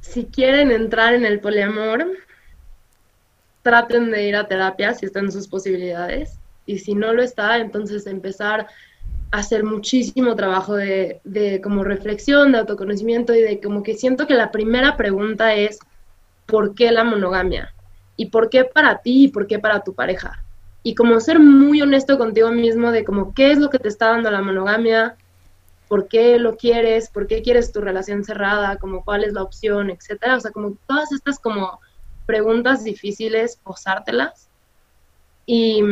si 0.00 0.24
quieren 0.24 0.70
entrar 0.72 1.14
en 1.14 1.24
el 1.24 1.40
poliamor, 1.40 2.04
traten 3.62 4.10
de 4.10 4.26
ir 4.26 4.36
a 4.36 4.48
terapia 4.48 4.92
si 4.94 5.06
están 5.06 5.30
sus 5.30 5.46
posibilidades. 5.46 6.38
Y 6.66 6.78
si 6.78 6.94
no 6.94 7.12
lo 7.12 7.22
está, 7.22 7.58
entonces 7.58 8.06
empezar 8.06 8.66
hacer 9.30 9.64
muchísimo 9.64 10.34
trabajo 10.34 10.74
de, 10.74 11.60
como 11.62 11.84
reflexión, 11.84 12.52
de 12.52 12.58
autoconocimiento 12.58 13.34
y 13.34 13.40
de 13.40 13.60
como 13.60 13.82
que 13.82 13.94
siento 13.94 14.26
que 14.26 14.34
la 14.34 14.50
primera 14.50 14.96
pregunta 14.96 15.54
es, 15.54 15.78
por 16.46 16.74
qué 16.74 16.90
la 16.90 17.04
monogamia 17.04 17.72
y 18.16 18.26
por 18.26 18.50
qué 18.50 18.64
para 18.64 19.02
ti 19.02 19.24
y 19.24 19.28
por 19.28 19.46
qué 19.46 19.58
para 19.58 19.80
tu 19.80 19.94
pareja. 19.94 20.42
Y 20.82 20.94
como 20.94 21.20
ser 21.20 21.38
muy 21.38 21.80
honesto 21.80 22.18
contigo 22.18 22.50
mismo 22.50 22.90
de 22.90 23.04
como 23.04 23.34
qué 23.34 23.52
es 23.52 23.58
lo 23.58 23.70
que 23.70 23.78
te 23.78 23.88
está 23.88 24.08
dando 24.08 24.30
la 24.30 24.42
monogamia, 24.42 25.16
por 25.86 26.08
qué 26.08 26.38
lo 26.38 26.56
quieres, 26.56 27.08
por 27.08 27.26
qué 27.26 27.42
quieres 27.42 27.72
tu 27.72 27.80
relación 27.80 28.24
cerrada, 28.24 28.76
como 28.76 29.04
cuál 29.04 29.24
es 29.24 29.32
la 29.32 29.42
opción, 29.42 29.90
etcétera. 29.90 30.36
O 30.36 30.40
sea, 30.40 30.50
como 30.50 30.76
todas 30.86 31.12
estas 31.12 31.38
como 31.38 31.80
preguntas 32.26 32.84
difíciles, 32.84 33.58
posártelas. 33.62 34.48
Y, 35.46 35.82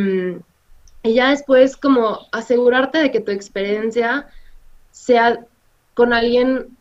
y 1.09 1.15
ya 1.15 1.31
después 1.31 1.77
como 1.79 2.29
asegurarte 2.33 2.99
de 2.99 3.11
que 3.11 3.21
tu 3.21 3.31
experiencia 3.31 4.29
sea 4.91 5.47
con 5.95 6.13
alguien 6.13 6.77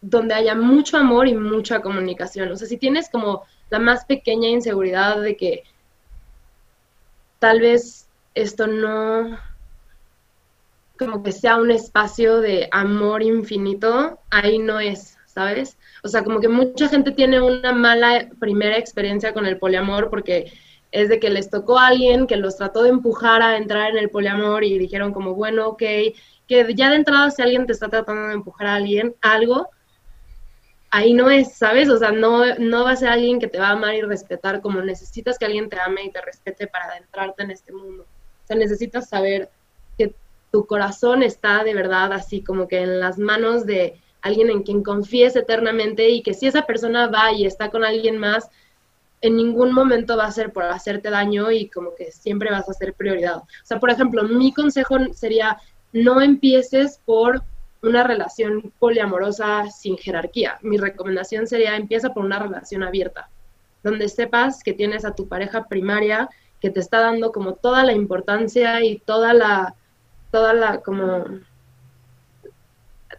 donde 0.00 0.34
haya 0.34 0.56
mucho 0.56 0.96
amor 0.96 1.28
y 1.28 1.34
mucha 1.34 1.82
comunicación. 1.82 2.50
O 2.50 2.56
sea, 2.56 2.66
si 2.66 2.76
tienes 2.76 3.08
como 3.08 3.44
la 3.70 3.78
más 3.78 4.04
pequeña 4.06 4.48
inseguridad 4.48 5.20
de 5.20 5.36
que 5.36 5.62
tal 7.38 7.60
vez 7.60 8.08
esto 8.34 8.66
no 8.66 9.38
como 10.98 11.22
que 11.22 11.30
sea 11.30 11.58
un 11.58 11.70
espacio 11.70 12.40
de 12.40 12.68
amor 12.72 13.22
infinito, 13.22 14.18
ahí 14.30 14.58
no 14.58 14.80
es, 14.80 15.16
¿sabes? 15.26 15.78
O 16.02 16.08
sea, 16.08 16.24
como 16.24 16.40
que 16.40 16.48
mucha 16.48 16.88
gente 16.88 17.12
tiene 17.12 17.40
una 17.40 17.72
mala 17.72 18.30
primera 18.40 18.76
experiencia 18.76 19.32
con 19.32 19.46
el 19.46 19.58
poliamor 19.58 20.10
porque 20.10 20.52
es 20.96 21.10
de 21.10 21.20
que 21.20 21.28
les 21.28 21.50
tocó 21.50 21.78
a 21.78 21.88
alguien 21.88 22.26
que 22.26 22.38
los 22.38 22.56
trató 22.56 22.82
de 22.82 22.88
empujar 22.88 23.42
a 23.42 23.58
entrar 23.58 23.90
en 23.90 23.98
el 23.98 24.08
poliamor 24.08 24.64
y 24.64 24.78
dijeron 24.78 25.12
como, 25.12 25.34
bueno, 25.34 25.68
ok, 25.68 25.82
que 26.48 26.74
ya 26.74 26.88
de 26.88 26.96
entrada 26.96 27.30
si 27.30 27.42
alguien 27.42 27.66
te 27.66 27.74
está 27.74 27.90
tratando 27.90 28.28
de 28.28 28.34
empujar 28.34 28.66
a 28.66 28.74
alguien, 28.76 29.14
algo, 29.20 29.68
ahí 30.90 31.12
no 31.12 31.28
es, 31.28 31.52
¿sabes? 31.52 31.90
O 31.90 31.98
sea, 31.98 32.12
no, 32.12 32.46
no 32.54 32.84
va 32.84 32.92
a 32.92 32.96
ser 32.96 33.10
alguien 33.10 33.38
que 33.38 33.46
te 33.46 33.58
va 33.58 33.68
a 33.68 33.72
amar 33.72 33.94
y 33.94 34.00
respetar 34.00 34.62
como 34.62 34.80
necesitas 34.80 35.38
que 35.38 35.44
alguien 35.44 35.68
te 35.68 35.78
ame 35.78 36.04
y 36.04 36.10
te 36.10 36.22
respete 36.22 36.66
para 36.66 36.86
adentrarte 36.86 37.42
en 37.42 37.50
este 37.50 37.74
mundo. 37.74 38.04
O 38.04 38.46
sea, 38.46 38.56
necesitas 38.56 39.06
saber 39.06 39.50
que 39.98 40.14
tu 40.50 40.66
corazón 40.66 41.22
está 41.22 41.62
de 41.62 41.74
verdad 41.74 42.10
así 42.14 42.42
como 42.42 42.68
que 42.68 42.78
en 42.78 43.00
las 43.00 43.18
manos 43.18 43.66
de 43.66 44.00
alguien 44.22 44.48
en 44.48 44.62
quien 44.62 44.82
confíes 44.82 45.36
eternamente 45.36 46.08
y 46.08 46.22
que 46.22 46.32
si 46.32 46.46
esa 46.46 46.64
persona 46.64 47.08
va 47.08 47.32
y 47.32 47.44
está 47.44 47.70
con 47.70 47.84
alguien 47.84 48.16
más, 48.16 48.48
en 49.20 49.36
ningún 49.36 49.72
momento 49.72 50.16
va 50.16 50.26
a 50.26 50.32
ser 50.32 50.52
por 50.52 50.64
hacerte 50.64 51.10
daño 51.10 51.50
y 51.50 51.68
como 51.68 51.94
que 51.94 52.12
siempre 52.12 52.50
vas 52.50 52.68
a 52.68 52.74
ser 52.74 52.94
prioridad. 52.94 53.38
O 53.38 53.46
sea, 53.64 53.80
por 53.80 53.90
ejemplo, 53.90 54.24
mi 54.24 54.52
consejo 54.52 54.96
sería 55.12 55.58
no 55.92 56.20
empieces 56.20 57.00
por 57.04 57.42
una 57.82 58.02
relación 58.02 58.72
poliamorosa 58.78 59.70
sin 59.70 59.96
jerarquía. 59.96 60.58
Mi 60.62 60.76
recomendación 60.76 61.46
sería 61.46 61.76
empieza 61.76 62.12
por 62.12 62.24
una 62.24 62.38
relación 62.38 62.82
abierta, 62.82 63.30
donde 63.82 64.08
sepas 64.08 64.62
que 64.62 64.72
tienes 64.72 65.04
a 65.04 65.14
tu 65.14 65.28
pareja 65.28 65.66
primaria 65.68 66.28
que 66.60 66.70
te 66.70 66.80
está 66.80 67.00
dando 67.00 67.32
como 67.32 67.54
toda 67.54 67.84
la 67.84 67.92
importancia 67.92 68.82
y 68.84 68.98
toda 68.98 69.34
la, 69.34 69.74
toda 70.30 70.54
la 70.54 70.80
como 70.80 71.24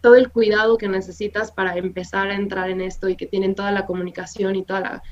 todo 0.02 0.14
el 0.14 0.30
cuidado 0.30 0.78
que 0.78 0.88
necesitas 0.88 1.50
para 1.50 1.76
empezar 1.76 2.28
a 2.28 2.34
entrar 2.34 2.70
en 2.70 2.80
esto 2.80 3.08
y 3.08 3.16
que 3.16 3.26
tienen 3.26 3.54
toda 3.54 3.72
la 3.72 3.86
comunicación 3.86 4.54
y 4.54 4.64
toda 4.64 4.80
la, 4.80 5.02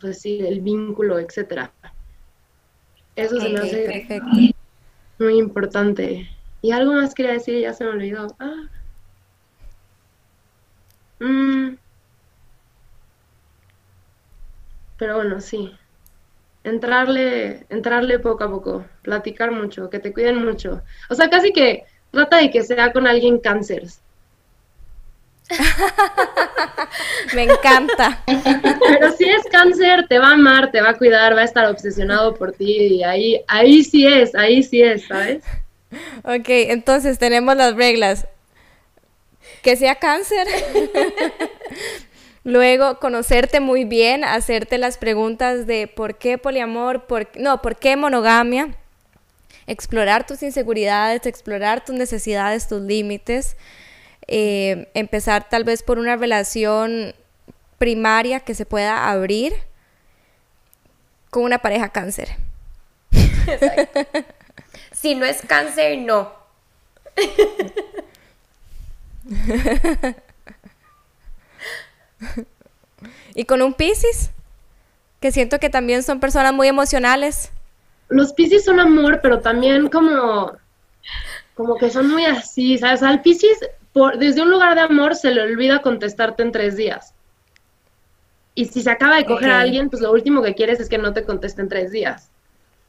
pues 0.00 0.20
sí, 0.20 0.40
el 0.40 0.60
vínculo, 0.60 1.18
etcétera. 1.18 1.72
Eso 3.16 3.40
se 3.40 3.48
me 3.48 3.58
hace 3.58 4.22
muy 5.18 5.38
importante. 5.38 6.28
Y 6.62 6.72
algo 6.72 6.92
más 6.92 7.14
quería 7.14 7.32
decir 7.32 7.60
ya 7.60 7.72
se 7.72 7.84
me 7.84 7.90
olvidó. 7.90 8.34
Ah. 8.38 8.68
Mm. 11.20 11.76
Pero 14.98 15.16
bueno, 15.16 15.40
sí. 15.40 15.72
Entrarle, 16.62 17.66
entrarle 17.70 18.18
poco 18.18 18.44
a 18.44 18.50
poco, 18.50 18.84
platicar 19.02 19.50
mucho, 19.50 19.88
que 19.88 19.98
te 19.98 20.12
cuiden 20.12 20.44
mucho. 20.44 20.82
O 21.08 21.14
sea, 21.14 21.30
casi 21.30 21.52
que 21.52 21.84
trata 22.10 22.36
de 22.38 22.50
que 22.50 22.62
sea 22.62 22.92
con 22.92 23.06
alguien 23.06 23.38
cáncer. 23.38 23.84
Me 27.34 27.44
encanta. 27.44 28.22
Pero 28.26 29.12
si 29.16 29.28
es 29.28 29.42
cáncer, 29.50 30.06
te 30.08 30.18
va 30.18 30.28
a 30.30 30.32
amar, 30.32 30.70
te 30.70 30.80
va 30.80 30.90
a 30.90 30.98
cuidar, 30.98 31.36
va 31.36 31.42
a 31.42 31.44
estar 31.44 31.66
obsesionado 31.66 32.34
por 32.34 32.52
ti 32.52 32.76
y 32.76 33.04
ahí, 33.04 33.40
ahí 33.48 33.84
sí 33.84 34.06
es, 34.06 34.34
ahí 34.34 34.62
sí 34.62 34.82
es, 34.82 35.06
¿sabes? 35.06 35.42
Ok, 36.24 36.48
entonces 36.48 37.18
tenemos 37.18 37.56
las 37.56 37.74
reglas. 37.74 38.26
Que 39.62 39.76
sea 39.76 39.96
cáncer. 39.96 40.46
Luego, 42.44 42.98
conocerte 42.98 43.60
muy 43.60 43.84
bien, 43.84 44.24
hacerte 44.24 44.78
las 44.78 44.96
preguntas 44.96 45.66
de 45.66 45.88
por 45.88 46.16
qué 46.16 46.38
poliamor, 46.38 47.06
por, 47.06 47.28
no, 47.36 47.60
por 47.60 47.76
qué 47.76 47.96
monogamia. 47.96 48.74
Explorar 49.66 50.26
tus 50.26 50.42
inseguridades, 50.42 51.26
explorar 51.26 51.84
tus 51.84 51.94
necesidades, 51.94 52.66
tus 52.66 52.80
límites. 52.80 53.56
Eh, 54.32 54.88
empezar 54.94 55.48
tal 55.48 55.64
vez 55.64 55.82
por 55.82 55.98
una 55.98 56.14
relación 56.14 57.14
primaria 57.78 58.38
que 58.38 58.54
se 58.54 58.64
pueda 58.64 59.10
abrir 59.10 59.52
con 61.30 61.42
una 61.42 61.58
pareja 61.58 61.88
cáncer. 61.88 62.36
Exacto. 63.12 64.06
Si 64.92 65.16
no 65.16 65.24
es 65.24 65.42
cáncer, 65.42 65.98
no. 65.98 66.32
y 73.34 73.44
con 73.46 73.62
un 73.62 73.74
Piscis, 73.74 74.30
que 75.18 75.32
siento 75.32 75.58
que 75.58 75.70
también 75.70 76.04
son 76.04 76.20
personas 76.20 76.52
muy 76.52 76.68
emocionales. 76.68 77.50
Los 78.08 78.32
Piscis 78.32 78.64
son 78.64 78.78
amor, 78.78 79.18
pero 79.22 79.40
también 79.40 79.88
como, 79.88 80.52
como 81.54 81.76
que 81.78 81.90
son 81.90 82.08
muy 82.10 82.26
así, 82.26 82.78
¿sabes? 82.78 83.02
Al 83.02 83.22
Piscis, 83.22 83.58
por, 83.92 84.18
desde 84.18 84.42
un 84.42 84.50
lugar 84.50 84.74
de 84.74 84.82
amor, 84.82 85.14
se 85.14 85.30
le 85.30 85.42
olvida 85.42 85.82
contestarte 85.82 86.42
en 86.42 86.52
tres 86.52 86.76
días. 86.76 87.14
Y 88.54 88.66
si 88.66 88.82
se 88.82 88.90
acaba 88.90 89.16
de 89.16 89.24
coger 89.26 89.50
a 89.50 89.60
alguien, 89.60 89.88
pues 89.90 90.02
lo 90.02 90.12
último 90.12 90.42
que 90.42 90.54
quieres 90.54 90.80
es 90.80 90.88
que 90.88 90.98
no 90.98 91.12
te 91.12 91.24
conteste 91.24 91.62
en 91.62 91.68
tres 91.68 91.92
días, 91.92 92.30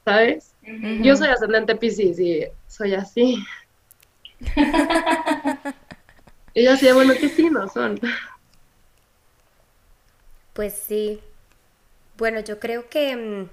¿sabes? 0.03 0.53
Yo 1.01 1.15
soy 1.15 1.29
ascendente 1.29 1.75
Pisces 1.75 2.19
y 2.19 2.45
soy 2.67 2.93
así. 2.93 3.43
y 6.53 6.63
yo 6.63 6.73
así 6.73 6.91
bueno, 6.91 7.13
¿qué 7.19 7.29
signos 7.29 7.73
son? 7.73 7.99
Pues 10.53 10.73
sí. 10.73 11.19
Bueno, 12.17 12.39
yo 12.41 12.59
creo 12.59 12.89
que 12.89 13.15
mm, 13.15 13.49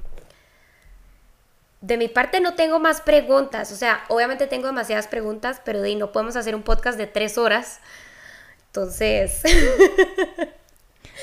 de 1.81 1.97
mi 1.97 2.09
parte 2.09 2.41
no 2.41 2.55
tengo 2.55 2.79
más 2.79 3.01
preguntas. 3.01 3.73
O 3.73 3.77
sea, 3.77 4.05
obviamente 4.09 4.47
tengo 4.47 4.67
demasiadas 4.67 5.07
preguntas, 5.07 5.61
pero 5.65 5.81
de 5.81 5.95
no 5.95 6.13
podemos 6.13 6.37
hacer 6.37 6.55
un 6.55 6.63
podcast 6.63 6.99
de 6.99 7.07
tres 7.07 7.39
horas. 7.39 7.81
Entonces. 8.67 9.43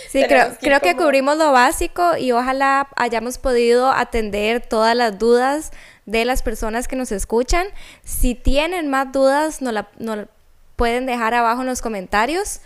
Sí, 0.10 0.24
creo, 0.28 0.56
creo 0.60 0.82
que 0.82 0.96
cubrimos 0.96 1.38
lo 1.38 1.54
básico 1.54 2.18
y 2.18 2.32
ojalá 2.34 2.90
hayamos 2.98 3.38
podido 3.38 3.90
atender 3.92 4.66
todas 4.66 4.96
las 4.96 5.18
dudas 5.18 5.72
de 6.06 6.26
las 6.26 6.44
personas 6.44 6.88
que 6.88 6.96
nos 6.96 7.12
escuchan. 7.12 7.68
Si 8.04 8.36
tienen 8.36 8.90
más 8.90 9.12
dudas, 9.12 9.62
nos 9.62 9.74
la, 9.74 9.88
pueden 10.76 11.06
dejar 11.06 11.34
abajo 11.34 11.62
en 11.62 11.68
los 11.68 11.82
comentarios 11.82 12.62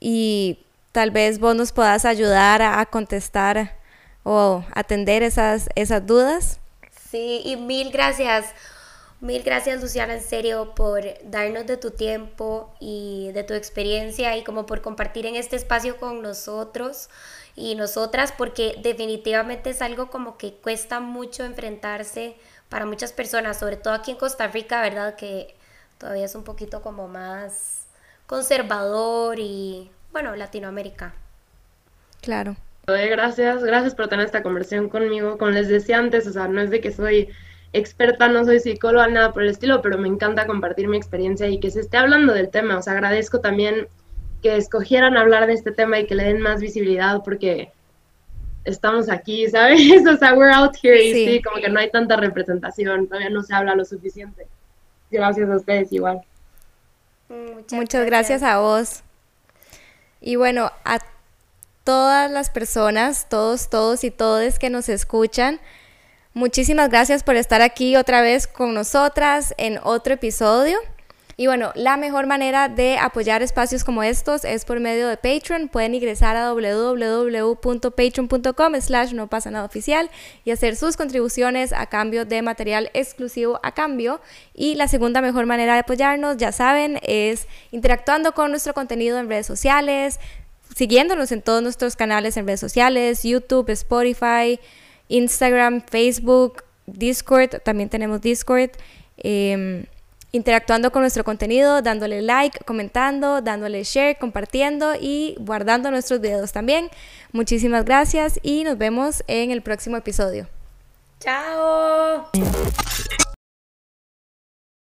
y 0.00 0.58
tal 0.92 1.10
vez 1.10 1.38
vos 1.38 1.54
nos 1.54 1.72
puedas 1.72 2.04
ayudar 2.04 2.62
a, 2.62 2.84
contestar 2.86 3.76
o 4.24 4.64
atender 4.74 5.22
esas, 5.22 5.68
esas 5.74 6.06
dudas. 6.06 6.60
Sí, 7.10 7.42
y 7.44 7.56
mil 7.56 7.90
gracias 7.90 8.54
Mil 9.20 9.42
gracias 9.42 9.82
Luciana, 9.82 10.14
en 10.14 10.22
serio, 10.22 10.76
por 10.76 11.02
darnos 11.24 11.66
de 11.66 11.76
tu 11.76 11.90
tiempo 11.90 12.72
y 12.78 13.32
de 13.32 13.42
tu 13.42 13.54
experiencia 13.54 14.36
y 14.36 14.44
como 14.44 14.64
por 14.64 14.80
compartir 14.80 15.26
en 15.26 15.34
este 15.34 15.56
espacio 15.56 15.96
con 15.96 16.22
nosotros 16.22 17.08
y 17.56 17.74
nosotras, 17.74 18.32
porque 18.38 18.78
definitivamente 18.80 19.70
es 19.70 19.82
algo 19.82 20.08
como 20.08 20.38
que 20.38 20.54
cuesta 20.54 21.00
mucho 21.00 21.44
enfrentarse 21.44 22.36
para 22.68 22.86
muchas 22.86 23.12
personas, 23.12 23.58
sobre 23.58 23.76
todo 23.76 23.92
aquí 23.92 24.12
en 24.12 24.18
Costa 24.18 24.46
Rica, 24.46 24.80
¿verdad? 24.82 25.16
Que 25.16 25.56
todavía 25.98 26.26
es 26.26 26.36
un 26.36 26.44
poquito 26.44 26.80
como 26.80 27.08
más 27.08 27.86
conservador 28.28 29.40
y, 29.40 29.90
bueno, 30.12 30.36
Latinoamérica. 30.36 31.12
Claro. 32.20 32.56
Gracias, 32.88 33.62
gracias 33.62 33.94
por 33.94 34.08
tener 34.08 34.24
esta 34.24 34.42
conversación 34.42 34.88
conmigo. 34.88 35.36
Como 35.36 35.50
les 35.50 35.68
decía 35.68 35.98
antes, 35.98 36.26
o 36.26 36.32
sea, 36.32 36.48
no 36.48 36.60
es 36.60 36.70
de 36.70 36.80
que 36.80 36.90
soy 36.90 37.28
experta, 37.74 38.28
no 38.28 38.44
soy 38.44 38.60
psicóloga, 38.60 39.08
nada 39.08 39.32
por 39.32 39.42
el 39.42 39.50
estilo, 39.50 39.82
pero 39.82 39.98
me 39.98 40.08
encanta 40.08 40.46
compartir 40.46 40.88
mi 40.88 40.96
experiencia 40.96 41.48
y 41.48 41.60
que 41.60 41.70
se 41.70 41.80
esté 41.80 41.98
hablando 41.98 42.32
del 42.32 42.48
tema. 42.48 42.78
O 42.78 42.82
sea, 42.82 42.94
agradezco 42.94 43.40
también 43.40 43.88
que 44.42 44.56
escogieran 44.56 45.16
hablar 45.18 45.46
de 45.46 45.52
este 45.52 45.70
tema 45.70 45.98
y 45.98 46.06
que 46.06 46.14
le 46.14 46.24
den 46.24 46.40
más 46.40 46.60
visibilidad 46.60 47.22
porque 47.22 47.72
estamos 48.64 49.10
aquí, 49.10 49.46
¿sabes? 49.50 50.06
O 50.06 50.16
sea, 50.16 50.34
we're 50.34 50.54
out 50.54 50.74
here 50.82 51.02
y 51.02 51.12
sí, 51.12 51.42
como 51.42 51.60
que 51.60 51.68
no 51.68 51.80
hay 51.80 51.90
tanta 51.90 52.16
representación, 52.16 53.06
todavía 53.06 53.30
no 53.30 53.42
se 53.42 53.54
habla 53.54 53.74
lo 53.74 53.84
suficiente. 53.84 54.46
Gracias 55.10 55.50
a 55.50 55.56
ustedes 55.56 55.92
igual. 55.92 56.22
Muchas, 57.28 58.06
gracias. 58.06 58.42
a 58.42 58.58
vos. 58.58 59.02
Y 60.20 60.36
bueno, 60.36 60.70
a 60.84 60.98
todas 61.88 62.30
las 62.30 62.50
personas, 62.50 63.30
todos, 63.30 63.70
todos 63.70 64.04
y 64.04 64.10
todes 64.10 64.58
que 64.58 64.68
nos 64.68 64.90
escuchan. 64.90 65.58
Muchísimas 66.34 66.90
gracias 66.90 67.22
por 67.22 67.36
estar 67.36 67.62
aquí 67.62 67.96
otra 67.96 68.20
vez 68.20 68.46
con 68.46 68.74
nosotras 68.74 69.54
en 69.56 69.80
otro 69.82 70.12
episodio. 70.12 70.78
Y 71.38 71.46
bueno, 71.46 71.72
la 71.76 71.96
mejor 71.96 72.26
manera 72.26 72.68
de 72.68 72.98
apoyar 72.98 73.42
espacios 73.42 73.84
como 73.84 74.02
estos 74.02 74.44
es 74.44 74.66
por 74.66 74.80
medio 74.80 75.08
de 75.08 75.16
Patreon. 75.16 75.68
Pueden 75.68 75.94
ingresar 75.94 76.36
a 76.36 76.52
www.patreon.com 76.52 78.74
slash 78.82 79.14
no 79.14 79.28
pasa 79.28 79.50
nada 79.50 79.64
oficial 79.64 80.10
y 80.44 80.50
hacer 80.50 80.76
sus 80.76 80.98
contribuciones 80.98 81.72
a 81.72 81.86
cambio 81.86 82.26
de 82.26 82.42
material 82.42 82.90
exclusivo 82.92 83.60
a 83.62 83.72
cambio. 83.72 84.20
Y 84.52 84.74
la 84.74 84.88
segunda 84.88 85.22
mejor 85.22 85.46
manera 85.46 85.72
de 85.72 85.80
apoyarnos, 85.80 86.36
ya 86.36 86.52
saben, 86.52 87.00
es 87.02 87.48
interactuando 87.70 88.32
con 88.32 88.50
nuestro 88.50 88.74
contenido 88.74 89.18
en 89.18 89.30
redes 89.30 89.46
sociales, 89.46 90.20
siguiéndonos 90.78 91.32
en 91.32 91.42
todos 91.42 91.60
nuestros 91.60 91.96
canales 91.96 92.36
en 92.36 92.46
redes 92.46 92.60
sociales, 92.60 93.24
YouTube, 93.24 93.68
Spotify, 93.70 94.60
Instagram, 95.08 95.82
Facebook, 95.82 96.62
Discord, 96.86 97.60
también 97.64 97.88
tenemos 97.88 98.20
Discord. 98.20 98.70
Em, 99.16 99.86
interactuando 100.30 100.92
con 100.92 101.02
nuestro 101.02 101.24
contenido, 101.24 101.82
dándole 101.82 102.22
like, 102.22 102.60
comentando, 102.64 103.40
dándole 103.42 103.82
share, 103.82 104.18
compartiendo 104.18 104.94
y 104.94 105.34
guardando 105.40 105.90
nuestros 105.90 106.20
videos 106.20 106.52
también. 106.52 106.90
Muchísimas 107.32 107.84
gracias 107.84 108.38
y 108.44 108.62
nos 108.62 108.78
vemos 108.78 109.24
en 109.26 109.50
el 109.50 109.62
próximo 109.62 109.96
episodio. 109.96 110.46
Chao. 111.18 112.30